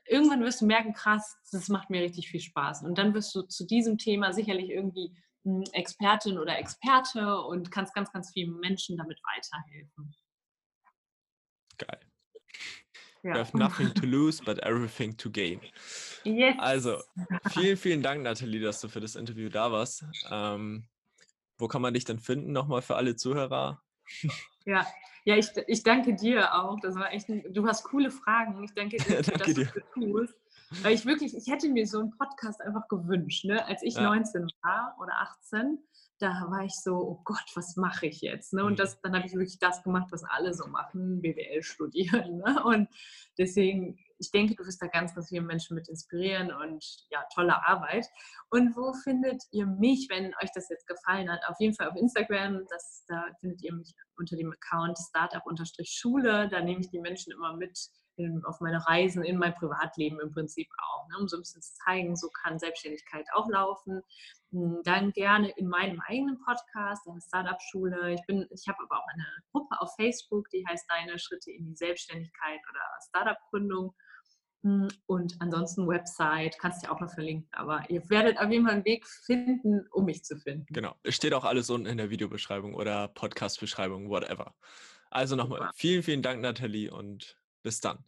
irgendwann 0.06 0.42
wirst 0.42 0.60
du 0.60 0.66
merken, 0.66 0.92
krass, 0.92 1.36
das 1.50 1.68
macht 1.68 1.90
mir 1.90 2.02
richtig 2.02 2.28
viel 2.28 2.40
Spaß. 2.40 2.82
Und 2.82 2.98
dann 2.98 3.14
wirst 3.14 3.34
du 3.34 3.42
zu 3.42 3.66
diesem 3.66 3.98
Thema 3.98 4.32
sicherlich 4.32 4.70
irgendwie 4.70 5.14
Expertin 5.72 6.38
oder 6.38 6.58
Experte 6.58 7.40
und 7.42 7.70
kannst 7.70 7.94
ganz, 7.94 8.12
ganz 8.12 8.30
vielen 8.32 8.58
Menschen 8.60 8.96
damit 8.96 9.20
weiterhelfen. 9.34 10.14
Geil. 11.78 12.00
Ja. 13.22 13.34
You 13.34 13.38
have 13.38 13.56
nothing 13.56 13.94
to 13.94 14.06
lose, 14.06 14.42
but 14.42 14.58
everything 14.60 15.16
to 15.16 15.30
gain. 15.30 15.60
Yes. 16.24 16.56
Also, 16.58 17.02
vielen, 17.50 17.76
vielen 17.76 18.02
Dank, 18.02 18.22
Nathalie, 18.22 18.60
dass 18.60 18.80
du 18.80 18.88
für 18.88 19.00
das 19.00 19.14
Interview 19.14 19.48
da 19.48 19.70
warst. 19.70 20.04
Ähm, 20.30 20.88
wo 21.58 21.68
kann 21.68 21.82
man 21.82 21.94
dich 21.94 22.04
denn 22.04 22.18
finden, 22.18 22.52
nochmal 22.52 22.82
für 22.82 22.96
alle 22.96 23.14
Zuhörer? 23.14 23.80
Ja, 24.64 24.86
ja, 25.24 25.36
ich, 25.36 25.48
ich 25.68 25.82
danke 25.84 26.14
dir 26.14 26.52
auch. 26.54 26.80
Das 26.80 26.96
war 26.96 27.12
echt 27.12 27.28
ein, 27.28 27.44
du 27.52 27.66
hast 27.66 27.84
coole 27.84 28.10
Fragen. 28.10 28.62
Ich 28.64 28.74
danke 28.74 28.96
dir, 28.96 29.22
danke 29.22 29.38
dass 29.38 29.54
dir. 29.54 29.66
du 29.66 29.80
das 29.80 29.90
tust. 29.94 30.34
Weil 30.82 30.94
ich 30.94 31.04
wirklich, 31.04 31.36
ich 31.36 31.46
hätte 31.48 31.68
mir 31.68 31.86
so 31.86 32.00
einen 32.00 32.16
Podcast 32.16 32.60
einfach 32.60 32.88
gewünscht, 32.88 33.44
ne? 33.44 33.64
Als 33.66 33.82
ich 33.82 33.94
ja. 33.94 34.02
19 34.02 34.46
war 34.62 34.96
oder 34.98 35.12
18, 35.44 35.78
da 36.22 36.46
war 36.48 36.64
ich 36.64 36.74
so, 36.74 36.94
oh 36.94 37.20
Gott, 37.24 37.50
was 37.56 37.76
mache 37.76 38.06
ich 38.06 38.20
jetzt? 38.20 38.52
Ne? 38.52 38.64
Und 38.64 38.74
mhm. 38.74 38.76
das, 38.76 39.00
dann 39.00 39.14
habe 39.14 39.26
ich 39.26 39.32
wirklich 39.32 39.58
das 39.58 39.82
gemacht, 39.82 40.06
was 40.12 40.22
alle 40.22 40.54
so 40.54 40.68
machen, 40.68 41.20
BWL 41.20 41.62
studieren. 41.62 42.12
Ne? 42.42 42.62
Und 42.64 42.88
deswegen, 43.38 43.98
ich 44.18 44.30
denke, 44.30 44.54
du 44.54 44.64
wirst 44.64 44.80
da 44.80 44.86
ganz, 44.86 45.14
ganz 45.14 45.28
viele 45.28 45.42
Menschen 45.42 45.74
mit 45.74 45.88
inspirieren 45.88 46.52
und 46.52 46.84
ja, 47.10 47.24
tolle 47.34 47.66
Arbeit. 47.66 48.06
Und 48.50 48.74
wo 48.76 48.92
findet 48.92 49.42
ihr 49.50 49.66
mich, 49.66 50.08
wenn 50.10 50.34
euch 50.42 50.50
das 50.54 50.68
jetzt 50.68 50.86
gefallen 50.86 51.30
hat? 51.30 51.40
Auf 51.46 51.56
jeden 51.60 51.74
Fall 51.74 51.88
auf 51.88 51.96
Instagram, 51.96 52.64
das, 52.68 53.04
da 53.06 53.24
findet 53.40 53.62
ihr 53.62 53.74
mich 53.74 53.94
unter 54.16 54.36
dem 54.36 54.52
Account 54.52 54.98
Startup-Schule. 54.98 56.48
Da 56.48 56.60
nehme 56.62 56.80
ich 56.80 56.90
die 56.90 57.00
Menschen 57.00 57.32
immer 57.32 57.56
mit 57.56 57.78
in, 58.16 58.44
auf 58.44 58.60
meine 58.60 58.86
Reisen, 58.86 59.24
in 59.24 59.38
mein 59.38 59.54
Privatleben 59.54 60.20
im 60.20 60.32
Prinzip 60.32 60.68
auch, 60.78 61.08
ne, 61.08 61.18
um 61.18 61.28
so 61.28 61.36
ein 61.36 61.40
bisschen 61.40 61.62
zu 61.62 61.74
zeigen, 61.84 62.16
so 62.16 62.28
kann 62.28 62.58
Selbstständigkeit 62.58 63.26
auch 63.34 63.48
laufen. 63.48 64.02
Hm, 64.50 64.80
dann 64.84 65.12
gerne 65.12 65.50
in 65.56 65.68
meinem 65.68 66.00
eigenen 66.00 66.38
Podcast, 66.44 67.06
der 67.06 67.20
Startup-Schule. 67.20 68.14
Ich, 68.14 68.20
ich 68.28 68.68
habe 68.68 68.78
aber 68.82 68.98
auch 68.98 69.08
eine 69.14 69.26
Gruppe 69.50 69.80
auf 69.80 69.94
Facebook, 69.96 70.48
die 70.50 70.64
heißt 70.68 70.84
Deine 70.88 71.18
Schritte 71.18 71.50
in 71.50 71.64
die 71.66 71.76
Selbstständigkeit 71.76 72.60
oder 72.70 72.80
Startup-Gründung. 73.08 73.94
Hm, 74.62 74.88
und 75.06 75.34
ansonsten 75.40 75.88
Website, 75.88 76.56
kannst 76.58 76.82
du 76.82 76.86
ja 76.86 76.94
auch 76.94 77.00
noch 77.00 77.12
verlinken, 77.12 77.48
aber 77.52 77.84
ihr 77.88 78.08
werdet 78.10 78.38
auf 78.38 78.50
jeden 78.50 78.64
Fall 78.64 78.76
einen 78.76 78.84
Weg 78.84 79.06
finden, 79.06 79.86
um 79.90 80.04
mich 80.04 80.22
zu 80.24 80.36
finden. 80.38 80.66
Genau, 80.68 80.94
es 81.02 81.16
steht 81.16 81.34
auch 81.34 81.44
alles 81.44 81.68
unten 81.68 81.86
in 81.86 81.98
der 81.98 82.10
Videobeschreibung 82.10 82.74
oder 82.74 83.08
Podcast-Beschreibung, 83.08 84.08
whatever. 84.08 84.54
Also 85.10 85.34
nochmal 85.34 85.70
vielen, 85.74 86.02
vielen 86.02 86.22
Dank, 86.22 86.40
Nathalie, 86.40 86.90
und 86.90 87.36
bis 87.62 87.80
dann. 87.80 88.04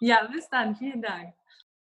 Ja, 0.00 0.26
bis 0.26 0.48
dann. 0.48 0.76
Vielen 0.76 1.02
Dank. 1.02 1.34